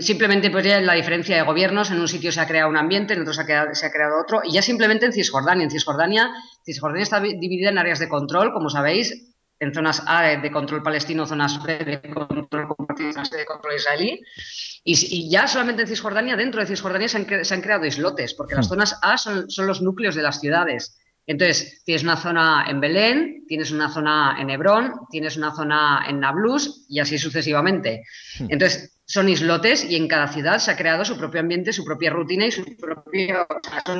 simplemente 0.00 0.50
pues 0.50 0.64
ya 0.64 0.80
la 0.80 0.94
diferencia 0.94 1.36
de 1.36 1.42
gobiernos, 1.42 1.90
en 1.90 2.00
un 2.00 2.08
sitio 2.08 2.30
se 2.30 2.40
ha 2.40 2.46
creado 2.46 2.68
un 2.68 2.76
ambiente, 2.76 3.14
en 3.14 3.22
otro 3.22 3.32
se 3.32 3.40
ha, 3.40 3.44
creado, 3.90 4.20
otro, 4.20 4.42
y 4.44 4.52
ya 4.52 4.62
simplemente 4.62 5.06
en 5.06 5.12
Cisjordania. 5.12 5.64
En 5.64 5.70
Cisjordania, 5.70 6.30
Cisjordania 6.64 7.02
está 7.02 7.20
dividida 7.20 7.70
en 7.70 7.78
áreas 7.78 7.98
de 7.98 8.08
control, 8.08 8.52
como 8.52 8.68
sabéis, 8.68 9.32
en 9.58 9.72
zonas 9.72 10.02
A 10.06 10.22
de 10.22 10.50
control 10.50 10.82
palestino, 10.82 11.24
zonas 11.24 11.62
B 11.62 11.78
de 11.78 12.00
control 12.12 12.68
compartido, 12.76 13.12
zonas 13.12 13.30
C 13.30 13.36
de 13.36 13.46
control 13.46 13.76
israelí, 13.76 14.20
y, 14.84 15.30
ya 15.30 15.46
solamente 15.46 15.82
en 15.82 15.88
Cisjordania, 15.88 16.36
dentro 16.36 16.60
de 16.60 16.66
Cisjordania 16.66 17.08
se 17.08 17.16
han, 17.54 17.60
creado 17.62 17.86
islotes, 17.86 18.34
porque 18.34 18.56
las 18.56 18.66
hmm. 18.66 18.70
zonas 18.70 18.98
A 19.00 19.16
son, 19.16 19.48
son 19.48 19.66
los 19.66 19.80
núcleos 19.80 20.14
de 20.14 20.22
las 20.22 20.40
ciudades. 20.40 20.98
Entonces, 21.24 21.82
tienes 21.84 22.02
una 22.02 22.16
zona 22.16 22.66
en 22.68 22.80
Belén, 22.80 23.44
tienes 23.46 23.70
una 23.70 23.88
zona 23.88 24.36
en 24.40 24.50
Hebrón, 24.50 24.92
tienes 25.08 25.36
una 25.36 25.54
zona 25.54 26.04
en 26.08 26.18
Nablus 26.18 26.84
y 26.88 26.98
así 26.98 27.16
sucesivamente. 27.16 28.02
Hmm. 28.40 28.46
Entonces, 28.48 28.91
son 29.04 29.28
islotes 29.28 29.84
y 29.84 29.96
en 29.96 30.08
cada 30.08 30.28
ciudad 30.28 30.58
se 30.58 30.70
ha 30.70 30.76
creado 30.76 31.04
su 31.04 31.16
propio 31.16 31.40
ambiente, 31.40 31.72
su 31.72 31.84
propia 31.84 32.10
rutina 32.10 32.46
y 32.46 32.52
su 32.52 32.64
propio... 32.76 33.46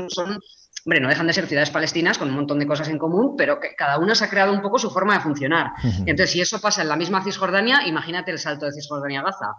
son, 0.09 0.38
hombre, 0.84 1.00
no 1.00 1.09
dejan 1.09 1.26
de 1.26 1.32
ser 1.32 1.46
ciudades 1.46 1.70
palestinas 1.70 2.18
con 2.18 2.28
un 2.28 2.36
montón 2.36 2.59
de 2.59 2.66
cosas 2.66 2.88
en 2.88 2.98
común, 2.98 3.34
pero 3.36 3.61
que 3.61 3.74
cada 3.76 3.98
una 3.98 4.14
se 4.14 4.24
ha 4.24 4.30
creado 4.30 4.53
un 4.53 4.62
poco 4.62 4.78
su 4.78 4.90
forma 4.90 5.14
de 5.14 5.20
funcionar. 5.20 5.72
Entonces, 6.07 6.30
si 6.30 6.40
eso 6.40 6.61
pasa 6.61 6.82
en 6.82 6.88
la 6.88 6.96
misma 6.96 7.22
Cisjordania, 7.22 7.86
imagínate 7.86 8.30
el 8.30 8.38
salto 8.38 8.66
de 8.66 8.72
Cisjordania 8.72 9.20
a 9.20 9.24
Gaza. 9.24 9.55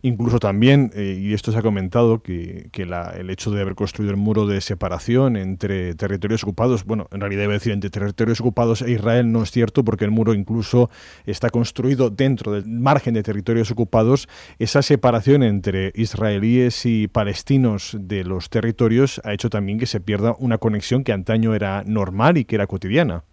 Incluso 0.05 0.39
también, 0.39 0.91
eh, 0.95 1.19
y 1.19 1.33
esto 1.33 1.51
se 1.51 1.57
ha 1.57 1.63
comentado, 1.63 2.23
que, 2.23 2.69
el 2.75 3.31
hecho 3.31 3.51
de 3.51 3.63
haber 3.63 3.75
construido 3.75 4.11
el 4.11 4.19
muro 4.19 4.47
de 4.47 4.61
separación 4.61 5.35
entre 5.35 5.95
territorios 5.95 6.43
ocupados, 6.43 6.85
bueno, 6.85 7.09
en 7.11 7.21
realidad 7.21 7.41
debe 7.41 7.55
decir 7.55 7.73
entre 7.73 7.89
territorios 7.89 8.39
ocupados 8.39 8.83
e 8.83 8.91
Israel 8.91 9.33
no 9.33 9.43
es 9.43 9.51
cierto, 9.51 9.83
porque 9.83 10.05
el 10.05 10.11
muro 10.11 10.35
incluso 10.35 10.91
está 11.25 11.49
construido 11.49 12.11
dentro 12.11 12.53
del 12.53 12.67
margen 12.67 13.15
de 13.15 13.23
territorios 13.23 13.71
ocupados. 13.71 14.29
Esa 14.59 14.83
separación 14.83 15.43
entre 15.43 15.91
israelíes 15.95 16.85
y 16.85 17.09
palestinos 17.09 17.97
de 17.99 18.25
los 18.25 18.51
territorios 18.51 19.23
ha 19.25 19.33
hecho 19.33 19.49
también 19.49 19.79
que 19.79 19.87
se 19.87 20.01
pierda 20.01 20.37
una 20.39 20.59
conexión 20.59 21.03
que 21.03 21.13
antaño 21.13 21.55
era 21.55 21.83
normal 21.87 22.37
y 22.37 22.45
que 22.45 22.57
era 22.57 22.67
cotidiana. 22.67 23.25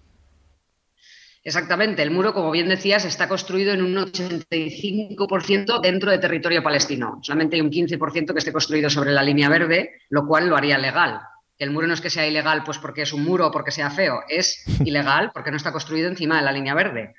Exactamente, 1.44 2.04
el 2.04 2.12
muro, 2.12 2.34
como 2.34 2.52
bien 2.52 2.70
decías, 2.70 3.04
está 3.04 3.28
construido 3.28 3.74
en 3.74 3.82
un 3.82 3.96
85% 3.96 5.82
dentro 5.82 6.12
de 6.12 6.20
territorio 6.20 6.62
palestino. 6.62 7.20
Solamente 7.24 7.56
hay 7.56 7.62
un 7.62 7.72
15% 7.72 8.32
que 8.32 8.38
esté 8.38 8.52
construido 8.52 8.92
sobre 8.92 9.12
la 9.12 9.24
línea 9.24 9.50
verde, 9.50 10.02
lo 10.10 10.28
cual 10.28 10.48
lo 10.48 10.56
haría 10.56 10.78
legal. 10.78 11.20
El 11.58 11.72
muro 11.72 11.88
no 11.88 11.96
es 11.96 12.02
que 12.02 12.12
sea 12.12 12.28
ilegal 12.28 12.64
pues 12.64 12.78
porque 12.78 13.02
es 13.02 13.14
un 13.14 13.24
muro 13.24 13.48
o 13.48 13.52
porque 13.52 13.72
sea 13.72 13.90
feo, 13.90 14.22
es 14.30 14.64
ilegal 14.86 15.32
porque 15.34 15.50
no 15.50 15.58
está 15.58 15.72
construido 15.72 16.10
encima 16.10 16.38
de 16.38 16.44
la 16.44 16.52
línea 16.52 16.76
verde. 16.76 17.16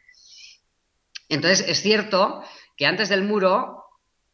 Entonces, 1.29 1.67
es 1.69 1.83
cierto 1.83 2.45
que 2.77 2.87
antes 2.87 3.09
del 3.09 3.25
muro 3.25 3.82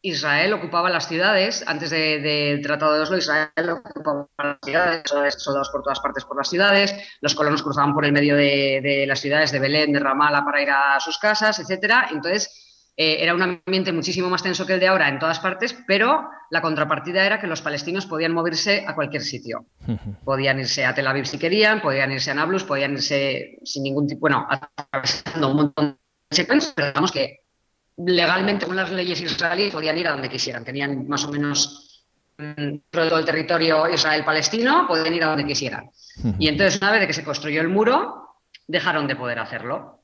Israel 0.01 0.53
ocupaba 0.53 0.91
las 0.91 1.09
ciudades, 1.09 1.65
antes 1.67 1.91
del 1.91 2.63
Tratado 2.63 2.95
de 2.95 3.01
Oslo, 3.01 3.19
Israel 3.19 3.51
ocupaba 3.71 4.29
las 4.39 4.59
ciudades, 4.65 5.35
soldados 5.39 5.71
por 5.71 5.83
todas 5.83 6.01
partes 6.01 6.25
por 6.25 6.37
las 6.37 6.49
ciudades, 6.49 6.95
los 7.21 7.35
colonos 7.35 7.63
cruzaban 7.63 7.95
por 7.95 8.05
el 8.05 8.13
medio 8.13 8.37
de, 8.37 9.05
las 9.09 9.21
ciudades 9.21 9.51
de 9.51 9.59
Belén, 9.59 9.93
de 9.93 9.99
Ramallah 9.99 10.45
para 10.45 10.63
ir 10.63 10.71
a 10.71 11.01
sus 11.01 11.19
casas, 11.19 11.59
etcétera. 11.59 12.09
Entonces, 12.13 12.93
eh, 12.97 13.19
era 13.21 13.35
un 13.35 13.43
ambiente 13.43 13.93
muchísimo 13.93 14.31
más 14.31 14.43
tenso 14.43 14.67
que 14.67 14.75
el 14.75 14.81
de 14.81 14.89
ahora 14.89 15.09
en 15.09 15.19
todas 15.19 15.41
partes, 15.41 15.77
pero 15.87 16.29
la 16.51 16.63
contrapartida 16.63 17.25
era 17.27 17.41
que 17.41 17.47
los 17.47 17.63
palestinos 17.63 18.07
podían 18.07 18.33
moverse 18.33 18.85
a 18.87 18.95
cualquier 18.95 19.23
sitio. 19.23 19.67
Podían 20.25 20.61
irse 20.61 20.85
a 20.85 20.95
Tel 20.95 21.07
Aviv 21.07 21.27
si 21.27 21.39
querían, 21.39 21.81
podían 21.81 22.13
irse 22.13 22.31
a 22.31 22.35
Nablus, 22.35 22.65
podían 22.65 22.93
irse 22.93 23.59
sin 23.65 23.83
ningún 23.83 24.07
tipo, 24.07 24.21
bueno, 24.21 24.47
atravesando 24.49 25.49
un 25.49 25.57
montón 25.57 25.99
de 26.31 26.37
secuencias, 26.37 26.73
pero 26.75 26.89
digamos 26.89 27.13
que 27.13 27.48
legalmente, 28.07 28.67
con 28.67 28.77
las 28.77 28.91
leyes 28.91 29.21
israelíes, 29.21 29.73
podían 29.73 29.99
ir 29.99 30.09
a 30.09 30.13
donde 30.13 30.29
quisieran. 30.29 30.65
Tenían 30.65 31.07
más 31.09 31.25
o 31.25 31.31
menos 31.31 32.05
mm, 32.39 32.77
todo 32.91 33.19
el 33.19 33.25
territorio 33.25 33.89
israel-palestino, 33.89 34.87
podían 34.87 35.15
ir 35.15 35.25
a 35.25 35.29
donde 35.29 35.47
quisieran. 35.47 35.91
Y 36.39 36.49
entonces, 36.49 36.81
una 36.81 36.93
vez 36.93 37.07
que 37.07 37.13
se 37.13 37.25
construyó 37.25 37.61
el 37.61 37.69
muro, 37.69 38.41
dejaron 38.67 39.07
de 39.07 39.17
poder 39.17 39.39
hacerlo. 39.39 40.03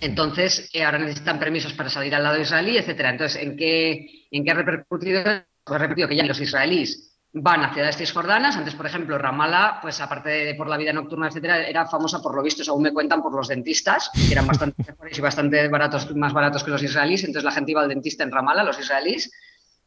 Entonces, 0.00 0.70
eh, 0.72 0.84
ahora 0.84 0.98
necesitan 0.98 1.38
permisos 1.38 1.72
para 1.74 1.90
salir 1.90 2.14
al 2.14 2.22
lado 2.22 2.40
israelí, 2.40 2.78
etcétera. 2.78 3.10
Entonces, 3.10 3.42
¿en 3.42 3.56
qué, 3.56 4.26
en 4.30 4.44
qué 4.44 4.50
ha 4.50 4.54
repercutido? 4.54 5.22
Pues 5.22 5.44
ha 5.66 5.78
repercutido 5.78 6.08
que 6.08 6.16
ya 6.16 6.24
los 6.24 6.40
israelíes 6.40 7.15
van 7.38 7.64
a 7.64 7.72
ciudades 7.72 7.96
cisjordanas. 7.96 8.56
Antes, 8.56 8.74
por 8.74 8.86
ejemplo, 8.86 9.18
Ramallah, 9.18 9.78
pues 9.82 10.00
aparte 10.00 10.30
de 10.30 10.54
por 10.54 10.68
la 10.68 10.78
vida 10.78 10.92
nocturna, 10.92 11.28
etcétera, 11.28 11.66
era 11.66 11.86
famosa 11.86 12.22
por 12.22 12.34
lo 12.34 12.42
visto, 12.42 12.64
según 12.64 12.82
me 12.82 12.92
cuentan, 12.92 13.22
por 13.22 13.34
los 13.34 13.48
dentistas, 13.48 14.10
que 14.14 14.32
eran 14.32 14.46
bastante 14.46 14.82
mejores 14.86 15.18
y 15.18 15.20
bastante 15.20 15.68
baratos, 15.68 16.14
más 16.16 16.32
baratos 16.32 16.64
que 16.64 16.70
los 16.70 16.82
israelíes. 16.82 17.24
Entonces 17.24 17.44
la 17.44 17.52
gente 17.52 17.72
iba 17.72 17.82
al 17.82 17.88
dentista 17.88 18.24
en 18.24 18.32
Ramallah, 18.32 18.64
los 18.64 18.78
israelíes. 18.78 19.30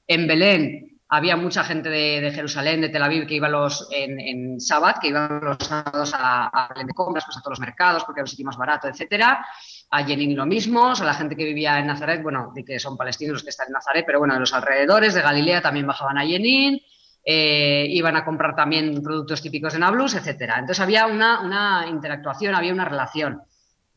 En 0.06 0.28
Belén 0.28 1.00
había 1.10 1.36
mucha 1.36 1.64
gente 1.64 1.90
de, 1.90 2.32
Jerusalén, 2.32 2.82
de 2.82 2.90
Tel 2.90 3.02
Aviv, 3.02 3.26
que 3.26 3.34
iba 3.34 3.50
los, 3.50 3.90
en, 3.92 4.20
en 4.20 4.62
Sabbat, 4.62 5.00
que 5.00 5.08
iban 5.08 5.40
los 5.42 5.58
sábados 5.58 6.14
a, 6.14 6.50
a 6.50 6.68
Belén 6.70 6.86
de 6.86 6.94
compras, 6.94 7.26
pues 7.26 7.38
a 7.38 7.42
todos 7.42 7.58
los 7.58 7.66
mercados, 7.66 8.04
porque 8.04 8.20
era 8.20 8.26
un 8.26 8.30
sitio 8.30 8.46
más 8.46 8.58
barato, 8.58 8.88
etcétera. 8.88 9.44
A 9.90 10.04
Jenin 10.04 10.36
lo 10.36 10.46
mismo, 10.46 10.90
o 10.90 10.96
sea, 10.96 11.08
la 11.08 11.16
gente 11.16 11.36
que 11.36 11.46
vivía 11.46 11.80
en 11.80 11.88
Nazaret, 11.88 12.22
bueno, 12.22 12.52
de 12.54 12.64
que 12.64 12.78
son 12.78 12.96
palestinos 12.96 13.34
los 13.34 13.44
que 13.44 13.50
están 13.50 13.70
en 13.70 13.74
Nazaret, 13.74 14.04
pero 14.06 14.20
bueno, 14.20 14.36
de 14.36 14.40
los 14.40 14.54
alrededores, 14.54 15.16
de 15.16 15.24
Galilea 15.24 15.64
también 15.64 15.88
bajaban 15.88 16.20
a 16.20 16.28
Jenin 16.28 16.80
eh, 17.24 17.86
iban 17.90 18.16
a 18.16 18.26
comprar 18.26 18.56
también 18.56 19.02
productos 19.04 19.42
típicos 19.42 19.74
de 19.74 19.80
Nablus, 19.80 20.16
etcétera. 20.16 20.56
Entonces 20.56 20.80
había 20.80 21.06
una, 21.08 21.86
interactuación, 21.90 22.56
había 22.56 22.74
una 22.74 22.86
relación. 22.86 23.42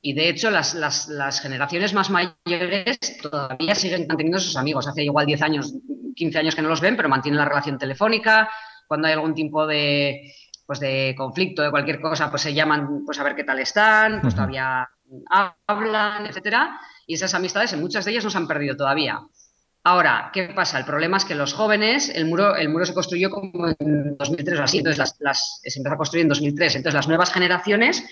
Y 0.00 0.14
de 0.14 0.28
hecho, 0.28 0.50
las, 0.50 1.40
generaciones 1.40 1.94
más 1.94 2.10
mayores 2.10 2.98
todavía 3.22 3.74
siguen 3.74 4.06
manteniendo 4.08 4.38
a 4.38 4.40
sus 4.40 4.56
amigos. 4.56 4.88
Hace 4.88 5.04
igual 5.04 5.26
10 5.26 5.42
años, 5.42 5.74
15 6.16 6.38
años 6.38 6.54
que 6.54 6.62
no 6.62 6.68
los 6.68 6.80
ven, 6.80 6.96
pero 6.96 7.08
mantienen 7.08 7.38
la 7.38 7.44
relación 7.44 7.78
telefónica. 7.78 8.50
Cuando 8.88 9.06
hay 9.06 9.14
algún 9.14 9.34
tipo 9.34 9.66
de, 9.66 10.32
pues 10.66 10.80
de 10.80 11.14
conflicto, 11.16 11.62
de 11.62 11.70
cualquier 11.70 12.00
cosa, 12.00 12.28
pues 12.30 12.42
se 12.42 12.52
llaman 12.52 13.04
pues 13.04 13.18
a 13.20 13.22
ver 13.22 13.36
qué 13.36 13.44
tal 13.44 13.60
están, 13.60 14.20
pues 14.20 14.34
todavía 14.34 14.88
hablan, 15.66 16.26
etcétera. 16.26 16.80
Y 17.06 17.14
esas 17.14 17.34
amistades, 17.34 17.72
en 17.72 17.80
muchas 17.80 18.04
de 18.04 18.10
ellas, 18.10 18.24
no 18.24 18.30
se 18.30 18.38
han 18.38 18.48
perdido 18.48 18.76
todavía. 18.76 19.20
Ahora, 19.84 20.30
¿qué 20.32 20.44
pasa? 20.54 20.78
El 20.78 20.84
problema 20.84 21.16
es 21.16 21.24
que 21.24 21.34
los 21.34 21.54
jóvenes, 21.54 22.08
el 22.08 22.26
muro, 22.26 22.54
el 22.54 22.68
muro 22.68 22.86
se 22.86 22.94
construyó 22.94 23.30
como 23.30 23.68
en 23.68 24.16
2003 24.16 24.60
o 24.60 24.62
así, 24.62 24.78
entonces 24.78 25.16
las, 25.18 25.60
se 25.62 25.78
empezó 25.78 25.94
a 25.94 25.98
construir 25.98 26.22
en 26.22 26.28
2003. 26.28 26.76
Entonces 26.76 26.94
las 26.94 27.08
nuevas 27.08 27.32
generaciones 27.32 28.04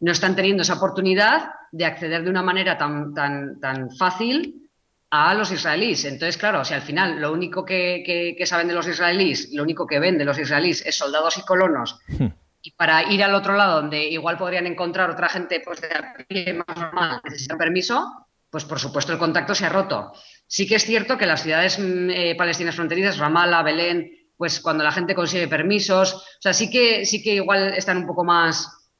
no 0.00 0.12
están 0.12 0.34
teniendo 0.34 0.62
esa 0.62 0.74
oportunidad 0.74 1.50
de 1.70 1.84
acceder 1.84 2.24
de 2.24 2.30
una 2.30 2.42
manera 2.42 2.78
tan, 2.78 3.12
tan, 3.12 3.60
tan 3.60 3.90
fácil 3.90 4.68
a 5.10 5.34
los 5.34 5.50
israelíes. 5.50 6.04
Entonces, 6.04 6.36
claro, 6.36 6.64
si 6.64 6.74
al 6.74 6.82
final 6.82 7.20
lo 7.20 7.32
único 7.32 7.64
que, 7.64 8.36
saben 8.46 8.68
de 8.68 8.74
los 8.74 8.86
israelíes, 8.86 9.50
lo 9.52 9.62
único 9.62 9.86
que 9.86 9.98
ven 9.98 10.18
de 10.18 10.24
los 10.24 10.38
israelíes 10.38 10.84
es 10.86 10.96
soldados 10.96 11.36
y 11.38 11.42
colonos, 11.42 11.98
hmm. 12.08 12.26
y 12.62 12.70
para 12.72 13.10
ir 13.10 13.22
al 13.22 13.34
otro 13.34 13.54
lado, 13.54 13.82
donde 13.82 14.02
igual 14.04 14.36
podrían 14.36 14.66
encontrar 14.66 15.10
otra 15.10 15.28
gente 15.28 15.60
pues, 15.64 15.80
de 15.80 16.54
más 16.54 16.76
normal, 16.76 17.20
necesitan 17.24 17.58
permiso, 17.58 18.28
pues 18.50 18.64
por 18.64 18.78
supuesto 18.78 19.12
el 19.12 19.18
contacto 19.18 19.54
se 19.54 19.66
ha 19.66 19.70
roto. 19.70 20.12
Sí 20.48 20.66
que 20.66 20.76
es 20.76 20.84
cierto 20.84 21.18
que 21.18 21.26
las 21.26 21.42
ciudades 21.42 21.78
mm, 21.78 22.10
eh, 22.10 22.34
palestinas 22.34 22.74
fronterizas, 22.74 23.18
Ramallah, 23.18 23.62
Belén, 23.62 24.10
pues 24.36 24.60
cuando 24.60 24.82
la 24.82 24.92
gente 24.92 25.14
consigue 25.14 25.46
permisos, 25.46 26.14
o 26.14 26.40
sea, 26.40 26.52
sí 26.52 26.70
que, 26.70 27.04
sí 27.04 27.22
que 27.22 27.34
igual 27.34 27.74
están 27.74 27.98
un 27.98 28.06
poco 28.06 28.24
más, 28.24 28.90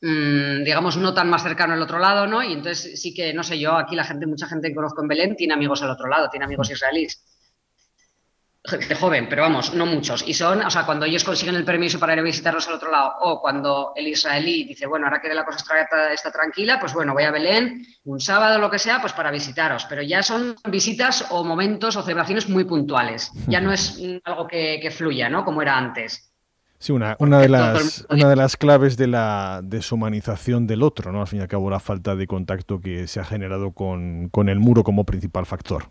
mm, 0.00 0.64
digamos, 0.64 0.96
no 0.96 1.12
tan 1.12 1.28
más 1.28 1.42
cercano 1.42 1.74
al 1.74 1.82
otro 1.82 1.98
lado, 1.98 2.26
¿no? 2.26 2.42
Y 2.42 2.54
entonces 2.54 3.00
sí 3.00 3.12
que, 3.12 3.34
no 3.34 3.42
sé, 3.42 3.58
yo 3.58 3.76
aquí 3.76 3.94
la 3.94 4.04
gente, 4.04 4.26
mucha 4.26 4.46
gente 4.46 4.68
que 4.68 4.74
conozco 4.74 5.02
en 5.02 5.08
Belén 5.08 5.36
tiene 5.36 5.54
amigos 5.54 5.82
al 5.82 5.90
otro 5.90 6.08
lado, 6.08 6.30
tiene 6.30 6.46
amigos 6.46 6.70
israelíes 6.70 7.22
gente 8.64 8.94
joven, 8.94 9.28
pero 9.28 9.42
vamos, 9.42 9.74
no 9.74 9.86
muchos. 9.86 10.26
Y 10.26 10.34
son, 10.34 10.64
o 10.64 10.70
sea, 10.70 10.84
cuando 10.84 11.06
ellos 11.06 11.24
consiguen 11.24 11.54
el 11.54 11.64
permiso 11.64 11.98
para 11.98 12.12
ir 12.12 12.18
a 12.18 12.22
visitarlos 12.22 12.68
al 12.68 12.74
otro 12.74 12.90
lado, 12.90 13.14
o 13.20 13.40
cuando 13.40 13.92
el 13.96 14.08
israelí 14.08 14.64
dice, 14.64 14.86
bueno, 14.86 15.06
ahora 15.06 15.20
que 15.20 15.32
la 15.32 15.44
cosa 15.44 15.58
está, 15.58 16.12
está 16.12 16.30
tranquila, 16.30 16.78
pues 16.78 16.92
bueno, 16.92 17.14
voy 17.14 17.24
a 17.24 17.30
Belén 17.30 17.86
un 18.04 18.20
sábado, 18.20 18.58
lo 18.58 18.70
que 18.70 18.78
sea, 18.78 19.00
pues 19.00 19.12
para 19.12 19.30
visitaros. 19.30 19.86
Pero 19.86 20.02
ya 20.02 20.22
son 20.22 20.56
visitas 20.70 21.26
o 21.30 21.44
momentos 21.44 21.96
o 21.96 22.02
celebraciones 22.02 22.48
muy 22.48 22.64
puntuales. 22.64 23.30
Ya 23.46 23.60
no 23.60 23.72
es 23.72 24.00
algo 24.24 24.46
que, 24.46 24.90
fluya, 24.90 25.28
¿no? 25.28 25.44
Como 25.44 25.62
era 25.62 25.76
antes. 25.76 26.32
Sí, 26.78 26.92
una, 26.92 27.16
una, 27.18 27.40
de 27.40 27.48
las, 27.48 28.06
una 28.08 28.28
de 28.28 28.36
las 28.36 28.56
claves 28.56 28.96
de 28.96 29.08
la 29.08 29.60
deshumanización 29.64 30.66
del 30.66 30.82
otro, 30.82 31.10
¿no? 31.10 31.20
Al 31.20 31.26
fin 31.26 31.40
y 31.40 31.42
al 31.42 31.48
cabo, 31.48 31.70
la 31.70 31.80
falta 31.80 32.14
de 32.14 32.26
contacto 32.28 32.80
que 32.80 33.08
se 33.08 33.18
ha 33.18 33.24
generado 33.24 33.72
con, 33.72 34.28
con 34.28 34.48
el 34.48 34.60
muro 34.60 34.84
como 34.84 35.04
principal 35.04 35.44
factor. 35.44 35.90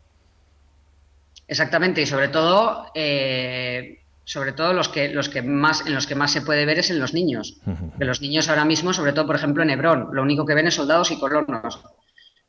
Exactamente, 1.47 2.01
y 2.01 2.05
sobre 2.05 2.27
todo, 2.27 2.91
eh, 2.93 3.99
sobre 4.25 4.51
todo 4.51 4.73
los 4.73 4.89
que, 4.89 5.09
los 5.09 5.29
que 5.29 5.41
más, 5.41 5.85
en 5.85 5.93
los 5.93 6.05
que 6.05 6.15
más 6.15 6.31
se 6.31 6.41
puede 6.41 6.65
ver 6.65 6.79
es 6.79 6.89
en 6.91 6.99
los 6.99 7.13
niños. 7.13 7.61
Que 7.97 8.05
los 8.05 8.21
niños 8.21 8.49
ahora 8.49 8.65
mismo, 8.65 8.93
sobre 8.93 9.13
todo, 9.13 9.25
por 9.25 9.37
ejemplo, 9.37 9.63
en 9.63 9.69
Hebrón, 9.69 10.09
lo 10.11 10.23
único 10.23 10.45
que 10.45 10.53
ven 10.53 10.67
es 10.67 10.75
soldados 10.75 11.11
y 11.11 11.19
colonos. 11.19 11.79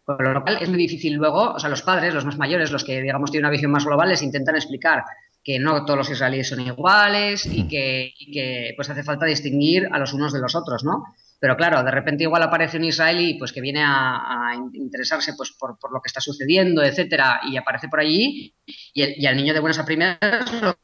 Con 0.04 0.34
lo 0.34 0.42
cual 0.42 0.58
es 0.60 0.68
muy 0.68 0.78
difícil 0.78 1.14
luego, 1.14 1.52
o 1.52 1.58
sea, 1.60 1.68
los 1.68 1.82
padres, 1.82 2.14
los 2.14 2.24
más 2.24 2.38
mayores, 2.38 2.72
los 2.72 2.82
que 2.82 3.00
digamos 3.02 3.30
tienen 3.30 3.44
una 3.44 3.52
visión 3.52 3.70
más 3.70 3.84
global, 3.84 4.08
les 4.08 4.22
intentan 4.22 4.56
explicar 4.56 5.04
que 5.44 5.58
no 5.58 5.84
todos 5.84 5.98
los 5.98 6.10
israelíes 6.10 6.48
son 6.48 6.60
iguales 6.60 7.46
y 7.46 7.68
que, 7.68 8.12
y 8.18 8.32
que 8.32 8.72
pues 8.74 8.90
hace 8.90 9.04
falta 9.04 9.26
distinguir 9.26 9.88
a 9.92 9.98
los 9.98 10.12
unos 10.12 10.32
de 10.32 10.40
los 10.40 10.54
otros, 10.54 10.82
¿no? 10.82 11.04
Pero 11.40 11.56
claro, 11.56 11.82
de 11.84 11.90
repente 11.90 12.24
igual 12.24 12.42
aparece 12.42 12.78
un 12.78 12.84
israelí 12.84 13.38
pues, 13.38 13.52
que 13.52 13.60
viene 13.60 13.82
a, 13.84 14.54
interesarse 14.72 15.34
pues, 15.34 15.52
por, 15.52 15.76
lo 15.92 16.00
que 16.00 16.08
está 16.08 16.20
sucediendo, 16.20 16.82
etcétera, 16.82 17.40
y 17.48 17.56
aparece 17.56 17.88
por 17.88 18.00
allí, 18.00 18.54
y, 18.92 19.02
el, 19.02 19.26
al 19.26 19.36
niño 19.36 19.54
de 19.54 19.60
buenas 19.60 19.78
a 19.78 19.84
primeras 19.84 20.52
lo 20.60 20.76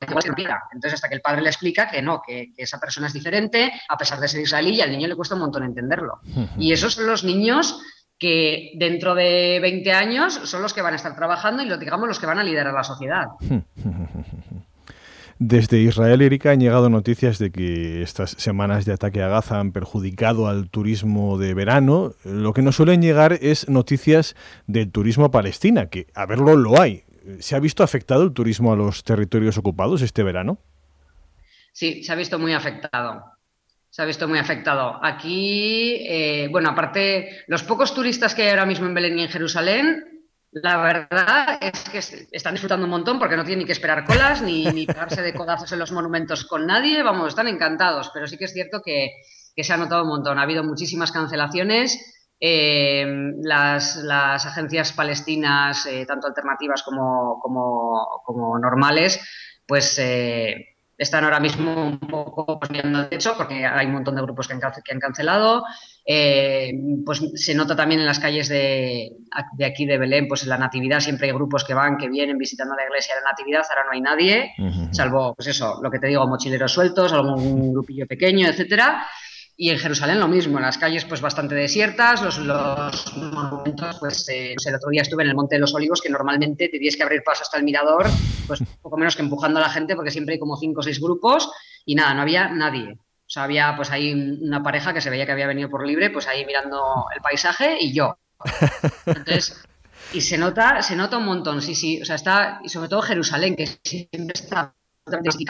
entonces, 0.00 0.94
hasta 0.94 1.08
que 1.08 1.14
el 1.14 1.20
padre 1.20 1.42
le 1.42 1.50
explica 1.50 1.90
que 1.90 2.00
no, 2.00 2.22
que, 2.26 2.52
esa 2.56 2.80
persona 2.80 3.06
es 3.06 3.12
diferente, 3.12 3.70
a 3.88 3.98
pesar 3.98 4.18
de 4.18 4.28
ser 4.28 4.40
israelí, 4.40 4.76
y 4.76 4.80
al 4.80 4.90
niño 4.90 5.06
le 5.06 5.14
cuesta 5.14 5.34
un 5.34 5.42
montón 5.42 5.62
entenderlo. 5.62 6.20
Y 6.58 6.72
esos 6.72 6.94
son 6.94 7.06
los 7.06 7.22
niños 7.22 7.78
que 8.18 8.72
dentro 8.76 9.14
de 9.14 9.58
20 9.60 9.92
años 9.92 10.40
son 10.44 10.62
los 10.62 10.72
que 10.72 10.82
van 10.82 10.94
a 10.94 10.96
estar 10.96 11.14
trabajando 11.14 11.62
y, 11.62 11.78
digamos, 11.78 12.08
los 12.08 12.18
que 12.18 12.26
van 12.26 12.38
a 12.38 12.44
liderar 12.44 12.72
la 12.72 12.84
sociedad. 12.84 13.26
Desde 15.42 15.78
Israel, 15.78 16.20
Erika, 16.20 16.50
han 16.50 16.60
llegado 16.60 16.90
noticias 16.90 17.38
de 17.38 17.50
que 17.50 18.02
estas 18.02 18.32
semanas 18.32 18.84
de 18.84 18.92
ataque 18.92 19.22
a 19.22 19.28
Gaza 19.28 19.58
han 19.58 19.72
perjudicado 19.72 20.48
al 20.48 20.68
turismo 20.68 21.38
de 21.38 21.54
verano. 21.54 22.12
Lo 22.24 22.52
que 22.52 22.60
no 22.60 22.72
suelen 22.72 23.00
llegar 23.00 23.38
es 23.40 23.66
noticias 23.66 24.36
del 24.66 24.92
turismo 24.92 25.30
Palestina, 25.30 25.88
que 25.88 26.08
a 26.14 26.26
verlo 26.26 26.56
lo 26.56 26.78
hay. 26.78 27.04
¿Se 27.38 27.56
ha 27.56 27.58
visto 27.58 27.82
afectado 27.82 28.22
el 28.24 28.34
turismo 28.34 28.70
a 28.70 28.76
los 28.76 29.02
territorios 29.02 29.56
ocupados 29.56 30.02
este 30.02 30.22
verano? 30.22 30.58
Sí, 31.72 32.04
se 32.04 32.12
ha 32.12 32.16
visto 32.16 32.38
muy 32.38 32.52
afectado. 32.52 33.24
Se 33.88 34.02
ha 34.02 34.04
visto 34.04 34.28
muy 34.28 34.38
afectado. 34.38 35.02
Aquí, 35.02 36.04
eh, 36.06 36.48
bueno, 36.50 36.68
aparte, 36.68 37.44
los 37.46 37.62
pocos 37.62 37.94
turistas 37.94 38.34
que 38.34 38.42
hay 38.42 38.50
ahora 38.50 38.66
mismo 38.66 38.86
en 38.86 38.92
Belén 38.92 39.18
y 39.18 39.22
en 39.22 39.30
Jerusalén 39.30 40.19
La 40.52 40.78
verdad 40.78 41.58
es 41.60 41.88
que 41.90 42.26
están 42.32 42.54
disfrutando 42.54 42.84
un 42.84 42.90
montón 42.90 43.20
porque 43.20 43.36
no 43.36 43.44
tienen 43.44 43.60
ni 43.60 43.66
que 43.66 43.72
esperar 43.72 44.04
colas 44.04 44.42
ni, 44.42 44.64
ni 44.64 44.84
pegarse 44.84 45.22
de 45.22 45.32
codazos 45.32 45.70
en 45.70 45.78
los 45.78 45.92
monumentos 45.92 46.44
con 46.44 46.66
nadie. 46.66 47.02
Vamos, 47.04 47.28
están 47.28 47.46
encantados, 47.46 48.10
pero 48.12 48.26
sí 48.26 48.36
que 48.36 48.46
es 48.46 48.52
cierto 48.52 48.82
que, 48.84 49.10
se 49.56 49.72
ha 49.72 49.76
notado 49.76 50.02
un 50.02 50.08
montón. 50.08 50.38
Ha 50.38 50.42
habido 50.42 50.64
muchísimas 50.64 51.12
cancelaciones. 51.12 52.16
Eh, 52.40 53.06
las, 53.42 54.04
agencias 54.46 54.92
palestinas, 54.92 55.86
eh, 55.86 56.04
tanto 56.06 56.26
alternativas 56.26 56.82
como, 56.82 58.58
normales, 58.60 59.20
pues 59.66 59.98
eh, 60.00 60.70
están 61.00 61.24
ahora 61.24 61.38
mismo 61.38 61.86
un 61.86 61.98
poco 62.00 62.58
pues, 62.58 62.70
mirando 62.70 63.00
el 63.00 63.08
techo 63.08 63.34
porque 63.36 63.64
hay 63.64 63.86
un 63.86 63.92
montón 63.92 64.16
de 64.16 64.22
grupos 64.22 64.48
que 64.48 64.54
han, 64.54 65.00
cancelado. 65.00 65.64
Eh, 66.04 66.72
pues 67.04 67.22
se 67.34 67.54
nota 67.54 67.76
también 67.76 68.00
en 68.00 68.06
las 68.06 68.18
calles 68.18 68.48
de, 68.48 69.12
aquí 69.64 69.86
de 69.86 69.98
Belén, 69.98 70.26
pues 70.28 70.42
en 70.42 70.48
la 70.48 70.58
Natividad 70.58 71.00
siempre 71.00 71.28
hay 71.28 71.34
grupos 71.34 71.64
que 71.64 71.74
van, 71.74 71.98
que 71.98 72.08
vienen 72.08 72.38
visitando 72.38 72.74
la 72.74 72.84
iglesia 72.84 73.14
de 73.14 73.20
la 73.20 73.30
Natividad, 73.30 73.62
ahora 73.68 73.84
no 73.84 73.92
hay 73.92 74.00
nadie, 74.00 74.52
salvo, 74.92 75.34
pues 75.34 75.48
eso, 75.48 75.78
lo 75.82 75.90
que 75.90 75.98
te 75.98 76.08
digo, 76.08 76.26
mochileros 76.26 76.72
sueltos, 76.72 77.12
algún 77.12 77.72
grupillo 77.72 78.06
pequeño, 78.06 78.48
etcétera. 78.48 79.06
Y 79.56 79.68
en 79.68 79.78
Jerusalén 79.78 80.18
lo 80.18 80.26
mismo, 80.26 80.56
en 80.56 80.64
las 80.64 80.78
calles 80.78 81.04
pues 81.04 81.20
bastante 81.20 81.54
desiertas, 81.54 82.22
los, 82.22 82.38
monumentos, 83.14 83.98
pues, 84.00 84.26
eh, 84.30 84.54
el 84.64 84.74
otro 84.74 84.88
día 84.88 85.02
estuve 85.02 85.22
en 85.22 85.28
el 85.28 85.34
Monte 85.34 85.56
de 85.56 85.60
los 85.60 85.74
Olivos, 85.74 86.00
que 86.00 86.08
normalmente 86.08 86.68
te 86.68 86.78
tienes 86.78 86.96
que 86.96 87.02
abrir 87.02 87.22
paso 87.22 87.42
hasta 87.42 87.58
el 87.58 87.64
mirador, 87.64 88.06
pues 88.46 88.60
poco 88.80 88.96
menos 88.96 89.16
que 89.16 89.22
empujando 89.22 89.58
a 89.60 89.62
la 89.62 89.68
gente, 89.68 89.94
porque 89.94 90.10
siempre 90.10 90.32
hay 90.32 90.38
como 90.38 90.56
cinco 90.56 90.80
o 90.80 90.82
seis 90.82 90.98
grupos, 90.98 91.50
y 91.84 91.94
nada, 91.94 92.14
no 92.14 92.22
había 92.22 92.48
nadie. 92.48 92.96
O 93.30 93.32
sea, 93.32 93.44
había 93.44 93.76
pues 93.76 93.92
ahí 93.92 94.12
una 94.42 94.60
pareja 94.60 94.92
que 94.92 95.00
se 95.00 95.08
veía 95.08 95.24
que 95.24 95.30
había 95.30 95.46
venido 95.46 95.70
por 95.70 95.86
libre, 95.86 96.10
pues 96.10 96.26
ahí 96.26 96.44
mirando 96.44 97.06
el 97.14 97.20
paisaje 97.22 97.76
y 97.78 97.94
yo. 97.94 98.18
Entonces, 99.06 99.62
y 100.12 100.20
se 100.20 100.36
nota, 100.36 100.82
se 100.82 100.96
nota 100.96 101.18
un 101.18 101.26
montón, 101.26 101.62
sí, 101.62 101.76
sí. 101.76 102.02
O 102.02 102.04
sea, 102.04 102.16
está, 102.16 102.58
y 102.64 102.68
sobre 102.68 102.88
todo 102.88 103.02
Jerusalén, 103.02 103.54
que 103.54 103.68
siempre 103.84 104.32
está 104.34 104.74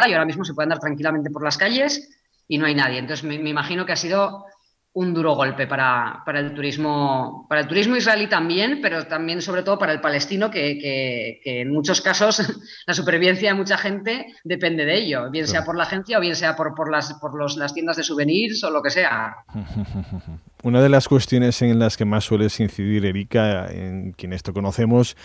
y 0.07 0.13
ahora 0.13 0.27
mismo 0.27 0.45
se 0.45 0.53
puede 0.53 0.65
andar 0.65 0.79
tranquilamente 0.79 1.31
por 1.31 1.43
las 1.43 1.57
calles 1.57 2.11
y 2.47 2.59
no 2.59 2.67
hay 2.67 2.75
nadie. 2.75 2.99
Entonces 2.99 3.25
me, 3.25 3.37
imagino 3.37 3.87
que 3.87 3.93
ha 3.93 3.97
sido 3.97 4.45
un 4.93 5.15
duro 5.15 5.35
golpe 5.35 5.67
para, 5.67 6.25
el 6.27 6.55
turismo, 6.55 7.47
para 7.49 7.61
el 7.61 7.69
turismo 7.69 7.97
israelí 7.97 8.27
también, 8.27 8.81
pero 8.83 9.07
también 9.07 9.41
sobre 9.41 9.63
todo 9.63 9.79
para 9.79 9.93
el 9.93 10.01
palestino, 10.01 10.51
que, 10.51 11.41
en 11.45 11.71
muchos 11.71 12.01
casos 12.01 12.43
la 12.87 12.95
supervivencia 12.95 13.51
de 13.51 13.59
mucha 13.59 13.79
gente 13.79 14.27
depende 14.43 14.85
de 14.85 14.97
ello, 14.97 15.31
bien 15.31 15.47
sea 15.47 15.65
por 15.65 15.77
la 15.77 15.85
agencia 15.85 16.19
o 16.19 16.21
bien 16.21 16.35
sea 16.35 16.57
por, 16.57 16.75
por, 16.75 16.91
las, 16.91 17.15
por 17.15 17.37
los, 17.37 17.57
las 17.57 17.73
tiendas 17.73 17.97
de 17.97 18.03
souvenirs 18.03 18.65
o 18.65 18.71
lo 18.71 18.83
que 18.83 18.91
sea. 18.91 19.37
Una 20.63 20.83
de 20.83 20.91
las 20.91 21.09
cuestiones 21.09 21.63
en 21.63 21.79
las 21.79 21.97
que 21.97 22.05
más 22.05 22.25
sueles 22.25 22.61
incidir, 22.61 23.07
Erika, 23.07 23.71
en 23.71 24.13
quienes 24.13 24.43
te 24.43 24.53
conocemos, 24.53 25.17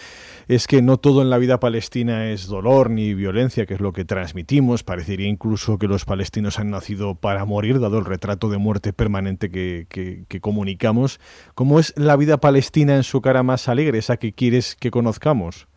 es 0.48 0.66
que 0.66 0.82
no 0.82 0.96
todo 0.96 1.22
en 1.22 1.30
la 1.30 1.38
vida 1.38 1.60
palestina 1.60 2.30
es 2.30 2.48
dolor 2.48 2.90
ni 2.90 3.14
violencia, 3.14 3.66
que 3.66 3.74
es 3.74 3.82
lo 3.82 3.92
que 3.92 4.06
transmitimos. 4.06 4.84
Parecería 4.84 5.28
incluso 5.28 5.78
que 5.78 5.88
los 5.88 6.06
palestinos 6.06 6.58
han 6.58 6.70
nacido 6.70 7.16
para 7.16 7.44
morir, 7.44 7.82
dado 7.82 8.00
el 8.00 8.06
retrato 8.06 8.50
de 8.50 8.58
muerte 8.58 8.94
permanente 8.94 9.52
que, 9.52 9.88
que, 9.90 10.40
comunicamos. 10.40 11.20
¿Cómo 11.54 11.82
es 11.82 11.94
la 11.98 12.16
vida 12.16 12.38
palestina 12.38 12.96
en 12.96 13.04
su 13.04 13.22
cara 13.22 13.44
más 13.44 13.68
alegre, 13.68 13.98
esa 13.98 14.16
que 14.16 14.32
quieres 14.32 14.78
que 14.78 14.90
conozcamos? 14.90 15.68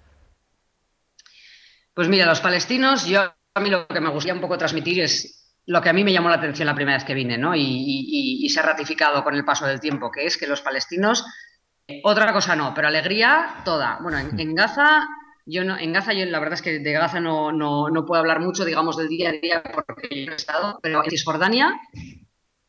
Pues 1.94 2.08
mira, 2.08 2.26
los 2.26 2.40
palestinos, 2.40 3.06
yo 3.06 3.22
a 3.54 3.60
mí 3.60 3.70
lo 3.70 3.88
que 3.88 4.00
me 4.00 4.10
gustaría 4.10 4.34
un 4.34 4.40
poco 4.40 4.56
transmitir 4.56 5.00
es 5.00 5.47
lo 5.68 5.80
que 5.80 5.88
a 5.88 5.92
mí 5.92 6.02
me 6.02 6.12
llamó 6.12 6.28
la 6.28 6.36
atención 6.36 6.66
la 6.66 6.74
primera 6.74 6.96
vez 6.96 7.04
que 7.04 7.14
vine, 7.14 7.38
¿no? 7.38 7.54
Y, 7.54 8.40
y 8.42 8.48
se 8.48 8.60
ha 8.60 8.62
ratificado 8.62 9.22
con 9.22 9.34
el 9.34 9.44
paso 9.44 9.66
del 9.66 9.80
tiempo, 9.80 10.10
que 10.10 10.26
es 10.26 10.36
que 10.36 10.46
los 10.46 10.62
palestinos 10.62 11.24
otra 12.02 12.32
cosa 12.32 12.54
no, 12.54 12.74
pero 12.74 12.88
alegría 12.88 13.62
toda. 13.64 13.98
Bueno, 14.02 14.18
en, 14.18 14.54
Gaza, 14.54 15.08
yo 15.46 15.64
no, 15.64 15.78
en 15.78 15.92
Gaza 15.92 16.12
yo 16.12 16.26
la 16.26 16.38
verdad 16.38 16.54
es 16.54 16.62
que 16.62 16.80
de 16.80 16.92
Gaza 16.92 17.20
no, 17.20 17.50
no, 17.50 18.04
puedo 18.06 18.20
hablar 18.20 18.40
mucho, 18.40 18.64
digamos, 18.64 18.96
del 18.96 19.08
día 19.08 19.30
a 19.30 19.32
día 19.32 19.62
porque 19.62 20.08
yo 20.10 20.26
no 20.26 20.32
he 20.32 20.36
estado, 20.36 20.78
pero 20.82 21.02
en 21.02 21.10
Cisjordania 21.10 21.80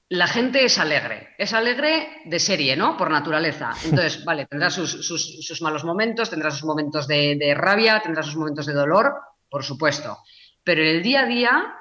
la 0.07 0.25
gente 0.25 0.63
es 0.63 0.79
alegre, 0.79 1.35
es 1.37 1.53
alegre 1.53 2.21
de 2.25 2.39
serie, 2.39 2.75
¿no? 2.75 2.97
Por 2.97 3.11
naturaleza. 3.11 3.71
Entonces, 3.83 4.23
vale, 4.25 4.45
tendrá 4.45 4.69
sus, 4.69 5.61
malos 5.61 5.83
momentos, 5.83 6.29
tendrá 6.29 6.49
sus 6.49 6.63
momentos 6.63 7.05
de, 7.07 7.35
de, 7.35 7.53
rabia, 7.53 8.01
tendrá 8.01 8.23
sus 8.23 8.37
momentos 8.37 8.65
de 8.65 8.73
dolor, 8.73 9.13
por 9.49 9.63
supuesto. 9.63 10.17
Pero 10.63 10.81
en 10.81 10.87
el 10.87 11.03
día 11.03 11.21
a 11.21 11.25
día, 11.25 11.73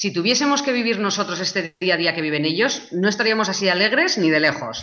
si 0.00 0.14
tuviésemos 0.14 0.62
que 0.62 0.72
vivir 0.72 0.98
nosotros 0.98 1.40
este 1.40 1.76
día 1.78 1.92
a 1.92 1.96
día 1.98 2.14
que 2.14 2.22
viven 2.22 2.46
ellos, 2.46 2.88
no 2.90 3.06
estaríamos 3.06 3.50
así 3.50 3.68
alegres 3.68 4.16
ni 4.16 4.30
de 4.30 4.40
lejos. 4.40 4.82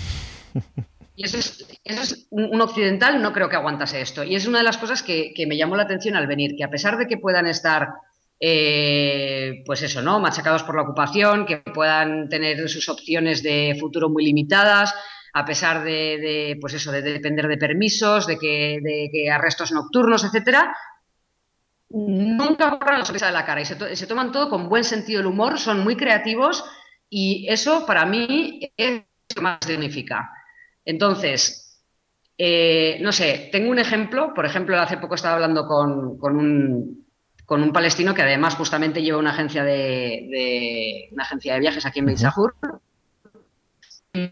Y 1.15 1.25
eso 1.25 1.39
es, 1.39 2.27
un 2.29 2.61
occidental, 2.61 3.19
no 3.19 3.33
creo 3.33 3.49
que 3.49 3.55
aguantase 3.55 3.99
esto. 3.99 4.23
Y 4.23 4.35
es 4.35 4.45
una 4.45 4.59
de 4.59 4.63
las 4.63 4.77
cosas 4.77 5.01
que, 5.01 5.33
me 5.47 5.57
llamó 5.57 5.75
la 5.75 5.81
atención 5.81 6.15
al 6.15 6.27
venir, 6.27 6.55
que 6.55 6.63
a 6.63 6.69
pesar 6.69 6.99
de 6.99 7.07
que 7.07 7.17
puedan 7.17 7.47
estar, 7.47 7.87
eh, 8.39 9.63
pues 9.65 9.81
eso, 9.81 10.03
¿no? 10.03 10.19
Machacados 10.19 10.61
por 10.61 10.75
la 10.75 10.83
ocupación, 10.83 11.47
que 11.47 11.57
puedan 11.57 12.29
tener 12.29 12.69
sus 12.69 12.87
opciones 12.87 13.41
de 13.41 13.75
futuro 13.79 14.09
muy 14.09 14.23
limitadas, 14.23 14.93
a 15.33 15.43
pesar 15.45 15.83
de, 15.83 16.59
pues 16.61 16.75
eso, 16.75 16.91
de 16.91 17.01
depender 17.01 17.47
de 17.47 17.57
permisos, 17.57 18.27
de 18.27 18.37
que, 18.37 18.79
de 18.83 19.31
arrestos 19.31 19.71
nocturnos, 19.71 20.23
etcétera, 20.23 20.75
nunca 21.89 22.69
borran 22.69 22.99
la 22.99 23.05
sonrisa 23.05 23.27
de 23.27 23.33
la 23.33 23.45
cara 23.45 23.61
y 23.61 23.65
se, 23.65 23.95
se 23.95 24.07
toman 24.07 24.31
todo 24.31 24.49
con 24.49 24.69
buen 24.69 24.83
sentido 24.83 25.19
del 25.19 25.27
humor, 25.27 25.59
son 25.59 25.79
muy 25.81 25.95
creativos 25.95 26.63
y 27.09 27.47
eso 27.49 27.85
para 27.85 28.05
mí 28.05 28.71
es 28.75 28.91
lo 28.91 29.03
que 29.35 29.41
más 29.41 29.59
significa. 29.65 30.29
Entonces, 30.83 31.67
eh, 32.37 32.99
no 33.01 33.11
sé, 33.11 33.49
tengo 33.51 33.71
un 33.71 33.79
ejemplo. 33.79 34.33
Por 34.33 34.45
ejemplo, 34.45 34.79
hace 34.79 34.97
poco 34.97 35.15
estaba 35.15 35.35
hablando 35.35 35.65
con, 35.65 36.17
un, 36.21 37.73
palestino 37.73 38.13
que 38.13 38.21
además 38.21 38.55
justamente 38.55 39.01
lleva 39.01 39.17
una 39.17 39.31
agencia 39.31 39.63
de, 39.63 41.09
una 41.11 41.23
agencia 41.23 41.53
de 41.53 41.59
viajes 41.59 41.85
aquí 41.85 41.99
en 41.99 42.05
Beit 42.05 42.19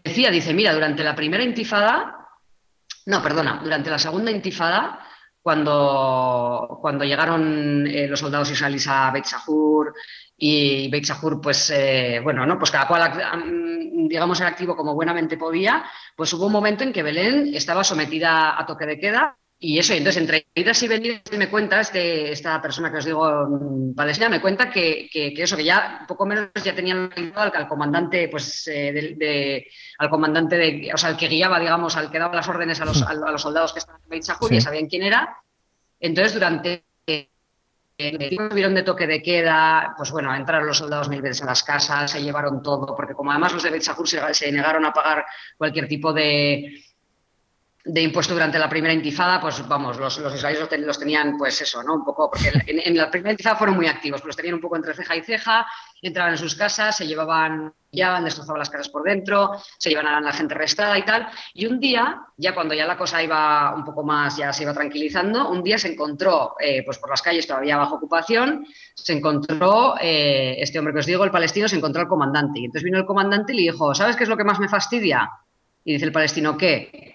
Decía, 0.02 0.30
dice, 0.30 0.52
mira, 0.52 0.74
durante 0.74 1.04
la 1.04 1.14
primera 1.14 1.44
intifada, 1.44 2.16
no, 3.06 3.22
perdona, 3.22 3.60
durante 3.62 3.90
la 3.90 3.98
segunda 3.98 4.30
intifada, 4.30 5.05
cuando, 5.46 6.78
cuando 6.80 7.04
llegaron 7.04 7.86
eh, 7.86 8.08
los 8.08 8.18
soldados 8.18 8.50
israelíes 8.50 8.88
a 8.88 9.12
Beit 9.12 9.26
Sahur 9.26 9.94
y 10.36 10.90
Beit 10.90 11.04
Sahur, 11.04 11.40
pues, 11.40 11.70
eh, 11.70 12.18
bueno, 12.20 12.44
¿no? 12.44 12.58
Pues 12.58 12.72
cada 12.72 12.88
cual 12.88 13.12
digamos, 14.08 14.40
era 14.40 14.48
activo 14.48 14.74
como 14.74 14.96
buenamente 14.96 15.36
podía, 15.36 15.84
pues 16.16 16.32
hubo 16.32 16.46
un 16.46 16.52
momento 16.52 16.82
en 16.82 16.92
que 16.92 17.04
Belén 17.04 17.54
estaba 17.54 17.84
sometida 17.84 18.60
a 18.60 18.66
toque 18.66 18.86
de 18.86 18.98
queda 18.98 19.38
y 19.58 19.78
eso, 19.78 19.94
entonces 19.94 20.20
entre 20.20 20.46
idas 20.54 20.82
y 20.82 20.88
venidas 20.88 21.22
me 21.32 21.48
cuenta, 21.48 21.80
este, 21.80 22.30
esta 22.30 22.60
persona 22.60 22.90
que 22.90 22.98
os 22.98 23.04
digo, 23.06 23.46
mm, 23.48 23.94
palestina, 23.94 24.28
me 24.28 24.40
cuenta 24.40 24.70
que, 24.70 25.08
eso, 25.12 25.56
que 25.56 25.64
ya 25.64 26.04
poco 26.06 26.26
menos 26.26 26.50
ya 26.62 26.74
tenían 26.74 27.10
al, 27.34 27.52
al 27.54 27.66
comandante, 27.66 28.28
pues, 28.28 28.68
eh, 28.68 28.92
de, 28.92 29.66
al 29.98 30.10
comandante, 30.10 30.56
de, 30.56 30.90
o 30.92 30.98
sea, 30.98 31.08
al 31.10 31.16
que 31.16 31.28
guiaba, 31.28 31.58
digamos, 31.58 31.96
al 31.96 32.10
que 32.10 32.18
daba 32.18 32.34
las 32.34 32.48
órdenes 32.48 32.80
a 32.82 32.84
los, 32.84 33.02
a, 33.02 33.14
los 33.14 33.40
soldados 33.40 33.72
que 33.72 33.78
estaban 33.78 34.02
en 34.02 34.08
Beit 34.10 34.24
ya 34.24 34.60
sabían 34.60 34.88
quién 34.88 35.04
era. 35.04 35.38
Entonces, 36.00 36.34
durante 36.34 36.84
tuvieron 38.50 38.74
de 38.74 38.82
toque 38.82 39.06
de 39.06 39.22
queda, 39.22 39.94
pues 39.96 40.10
bueno, 40.10 40.34
entraron 40.34 40.66
los 40.66 40.76
soldados 40.76 41.08
mil 41.08 41.22
veces 41.22 41.42
a 41.42 41.46
las 41.46 41.62
casas, 41.62 42.10
se 42.10 42.22
llevaron 42.22 42.62
todo, 42.62 42.94
porque 42.94 43.14
como 43.14 43.30
además 43.30 43.54
los 43.54 43.62
de 43.62 43.70
Beit 43.70 43.82
se, 43.82 44.52
negaron 44.52 44.84
a 44.84 44.92
pagar 44.92 45.24
cualquier 45.56 45.88
tipo 45.88 46.12
de, 46.12 46.84
de 47.88 48.02
impuesto 48.02 48.34
durante 48.34 48.58
la 48.58 48.68
primera 48.68 48.92
intifada, 48.92 49.40
pues 49.40 49.66
vamos, 49.68 49.96
los, 49.96 50.18
los 50.18 50.34
israelíes 50.34 50.68
los, 50.84 50.98
tenían, 50.98 51.38
pues 51.38 51.62
eso, 51.62 51.84
¿no? 51.84 51.94
Un 51.94 52.04
poco, 52.04 52.28
porque 52.28 52.50
en, 52.66 52.96
la 52.96 53.08
primera 53.08 53.30
intifada 53.30 53.54
fueron 53.54 53.76
muy 53.76 53.86
activos, 53.86 54.20
pues 54.20 54.30
los 54.30 54.36
tenían 54.36 54.56
un 54.56 54.60
poco 54.60 54.74
entre 54.74 54.92
ceja 54.92 55.14
y 55.14 55.22
ceja, 55.22 55.64
entraban 56.02 56.32
en 56.32 56.38
sus 56.38 56.56
casas, 56.56 56.96
se 56.96 57.06
llevaban, 57.06 57.72
ya 57.92 58.20
destrozaban 58.20 58.58
las 58.58 58.70
casas 58.70 58.88
por 58.88 59.04
dentro, 59.04 59.52
se 59.78 59.90
llevaban 59.90 60.14
a 60.14 60.20
la 60.20 60.32
gente 60.32 60.54
restada 60.54 60.98
y 60.98 61.04
tal. 61.04 61.28
Y 61.54 61.66
un 61.66 61.78
día, 61.78 62.22
ya 62.36 62.54
cuando 62.54 62.74
ya 62.74 62.86
la 62.86 62.96
cosa 62.96 63.22
iba 63.22 63.72
un 63.76 63.84
poco 63.84 64.02
más, 64.02 64.36
ya 64.36 64.52
se 64.52 64.64
iba 64.64 64.74
tranquilizando, 64.74 65.48
un 65.48 65.62
día 65.62 65.78
se 65.78 65.92
encontró, 65.92 66.56
eh, 66.58 66.82
pues 66.84 66.98
por 66.98 67.08
las 67.08 67.22
calles 67.22 67.46
todavía 67.46 67.76
bajo 67.76 67.94
ocupación, 67.94 68.66
se 68.96 69.12
encontró, 69.12 69.94
eh, 70.00 70.56
este 70.58 70.80
hombre 70.80 70.92
que 70.92 71.00
os 71.00 71.06
digo, 71.06 71.22
el 71.22 71.30
palestino, 71.30 71.68
se 71.68 71.76
encontró 71.76 72.02
al 72.02 72.08
comandante. 72.08 72.58
Y 72.58 72.64
entonces 72.64 72.82
vino 72.82 72.98
el 72.98 73.06
comandante 73.06 73.52
y 73.52 73.56
le 73.56 73.62
dijo, 73.70 73.94
¿sabes 73.94 74.16
qué 74.16 74.24
es 74.24 74.28
lo 74.28 74.36
que 74.36 74.44
más 74.44 74.58
me 74.58 74.68
fastidia? 74.68 75.30
Y 75.84 75.92
dice 75.92 76.06
el 76.06 76.12
palestino, 76.12 76.56
¿qué? 76.56 77.14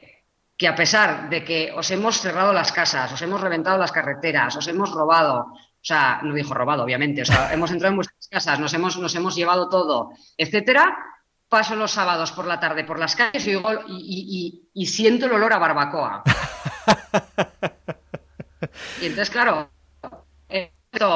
Que 0.62 0.68
a 0.68 0.76
pesar 0.76 1.28
de 1.28 1.44
que 1.44 1.72
os 1.74 1.90
hemos 1.90 2.22
cerrado 2.22 2.54
las 2.54 2.72
casas, 2.72 3.12
os 3.12 3.22
hemos 3.24 3.42
reventado 3.42 3.80
las 3.80 3.92
carreteras, 3.92 4.56
os 4.56 4.68
hemos 4.68 4.92
robado, 4.92 5.48
o 5.50 5.58
sea, 5.82 6.20
no 6.22 6.36
dijo 6.36 6.54
robado, 6.54 6.84
obviamente, 6.84 7.24
o 7.24 7.26
sea, 7.26 7.50
hemos 7.54 7.72
entrado 7.72 7.94
en 7.94 7.96
vuestras 7.96 8.28
casas, 8.30 8.60
nos 8.60 8.72
hemos, 8.76 8.96
nos 8.96 9.16
hemos 9.16 9.36
llevado 9.36 9.70
todo, 9.70 10.12
etcétera, 10.38 10.96
paso 11.50 11.76
los 11.76 11.90
sábados 11.90 12.32
por 12.32 12.46
la 12.46 12.60
tarde 12.60 12.84
por 12.84 13.00
las 13.00 13.16
calles 13.16 13.44
y, 13.48 14.86
siento 14.86 15.26
el 15.26 15.32
olor 15.32 15.52
a 15.52 15.58
barbacoa. 15.58 16.22
y 19.02 19.08
entonces, 19.08 19.32
claro, 19.32 19.72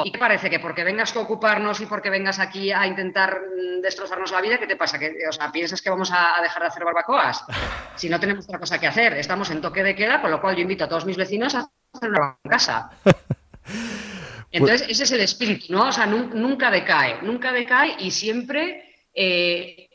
¿Y 0.05 0.11
qué 0.11 0.17
parece? 0.17 0.49
¿Que 0.49 0.59
porque 0.59 0.85
vengas 0.85 1.13
a 1.15 1.19
ocuparnos 1.19 1.81
y 1.81 1.85
porque 1.85 2.09
vengas 2.09 2.39
aquí 2.39 2.71
a 2.71 2.87
intentar 2.87 3.41
mm, 3.41 3.81
destrozarnos 3.81 4.31
la 4.31 4.39
vida, 4.39 4.57
qué 4.57 4.67
te 4.67 4.77
pasa? 4.77 4.97
¿Que, 4.97 5.13
o 5.27 5.31
sea, 5.33 5.51
¿piensas 5.51 5.81
que 5.81 5.89
vamos 5.89 6.11
a, 6.13 6.41
dejar 6.41 6.61
de 6.61 6.67
hacer 6.67 6.83
barbacoas? 6.83 7.43
Si 7.95 8.09
no 8.09 8.19
tenemos 8.19 8.43
otra 8.43 8.59
cosa 8.59 8.77
que 8.77 8.87
hacer, 8.87 9.13
estamos 9.13 9.49
en 9.51 9.61
toque 9.61 9.81
de 9.81 9.95
queda, 9.95 10.21
con 10.21 10.29
lo 10.29 10.41
cual 10.41 10.53
yo 10.57 10.63
invito 10.63 10.83
a 10.83 10.89
todos 10.89 11.05
mis 11.05 11.15
vecinos 11.15 11.55
a 11.55 11.69
hacer 11.93 12.09
una 12.09 12.37
casa. 12.43 12.89
Entonces, 14.51 14.87
ese 14.89 15.03
es 15.05 15.11
el 15.11 15.21
espíritu, 15.21 15.67
¿no? 15.71 15.87
O 15.87 15.91
sea, 15.93 16.05
nunca 16.05 16.69
decae, 16.69 17.21
nunca 17.21 17.53
decae 17.53 17.95
y 17.99 18.11
siempre 18.11 19.05
eh, 19.13 19.89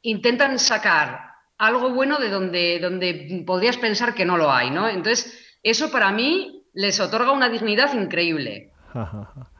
intentan 0.00 0.58
sacar 0.58 1.34
algo 1.58 1.90
bueno 1.90 2.16
de 2.16 2.30
donde, 2.30 2.78
donde 2.80 3.44
podrías 3.46 3.76
pensar 3.76 4.14
que 4.14 4.24
no 4.24 4.38
lo 4.38 4.50
hay, 4.50 4.70
¿no? 4.70 4.88
Entonces, 4.88 5.38
eso 5.62 5.90
para 5.90 6.10
mí 6.12 6.64
les 6.72 6.98
otorga 6.98 7.32
una 7.32 7.50
dignidad 7.50 7.92
increíble. 7.94 8.73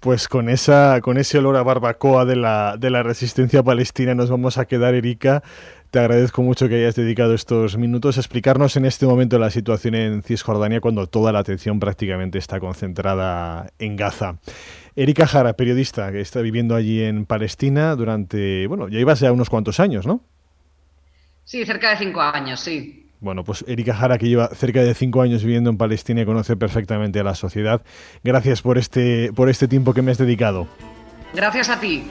Pues 0.00 0.28
con, 0.28 0.48
esa, 0.48 1.02
con 1.02 1.18
ese 1.18 1.36
olor 1.36 1.56
a 1.56 1.62
barbacoa 1.62 2.24
de 2.24 2.34
la, 2.34 2.78
de 2.78 2.88
la 2.88 3.02
resistencia 3.02 3.62
palestina 3.62 4.14
nos 4.14 4.30
vamos 4.30 4.56
a 4.56 4.64
quedar, 4.64 4.94
Erika. 4.94 5.42
Te 5.90 5.98
agradezco 5.98 6.40
mucho 6.40 6.70
que 6.70 6.76
hayas 6.76 6.94
dedicado 6.94 7.34
estos 7.34 7.76
minutos 7.76 8.16
a 8.16 8.20
explicarnos 8.20 8.78
en 8.78 8.86
este 8.86 9.04
momento 9.04 9.38
la 9.38 9.50
situación 9.50 9.94
en 9.94 10.22
Cisjordania 10.22 10.80
cuando 10.80 11.06
toda 11.06 11.32
la 11.32 11.40
atención 11.40 11.80
prácticamente 11.80 12.38
está 12.38 12.60
concentrada 12.60 13.72
en 13.78 13.96
Gaza. 13.96 14.38
Erika 14.96 15.26
Jara, 15.26 15.52
periodista 15.52 16.10
que 16.12 16.22
está 16.22 16.40
viviendo 16.40 16.76
allí 16.76 17.02
en 17.02 17.26
Palestina 17.26 17.94
durante, 17.94 18.66
bueno, 18.68 18.88
ya 18.88 19.00
ibas 19.00 19.20
ya 19.20 19.32
unos 19.32 19.50
cuantos 19.50 19.80
años, 19.80 20.06
¿no? 20.06 20.22
Sí, 21.44 21.66
cerca 21.66 21.90
de 21.90 21.96
cinco 21.98 22.22
años, 22.22 22.60
sí. 22.60 23.09
Bueno, 23.20 23.44
pues 23.44 23.64
Erika 23.68 23.94
Jara, 23.94 24.18
que 24.18 24.28
lleva 24.28 24.48
cerca 24.48 24.82
de 24.82 24.94
cinco 24.94 25.20
años 25.20 25.44
viviendo 25.44 25.68
en 25.70 25.76
Palestina 25.76 26.24
conoce 26.24 26.56
perfectamente 26.56 27.20
a 27.20 27.22
la 27.22 27.34
sociedad. 27.34 27.82
Gracias 28.24 28.62
por 28.62 28.78
este, 28.78 29.32
por 29.34 29.50
este 29.50 29.68
tiempo 29.68 29.92
que 29.92 30.02
me 30.02 30.10
has 30.10 30.18
dedicado. 30.18 30.66
Gracias 31.34 31.68
a 31.68 31.78
ti. 31.78 32.04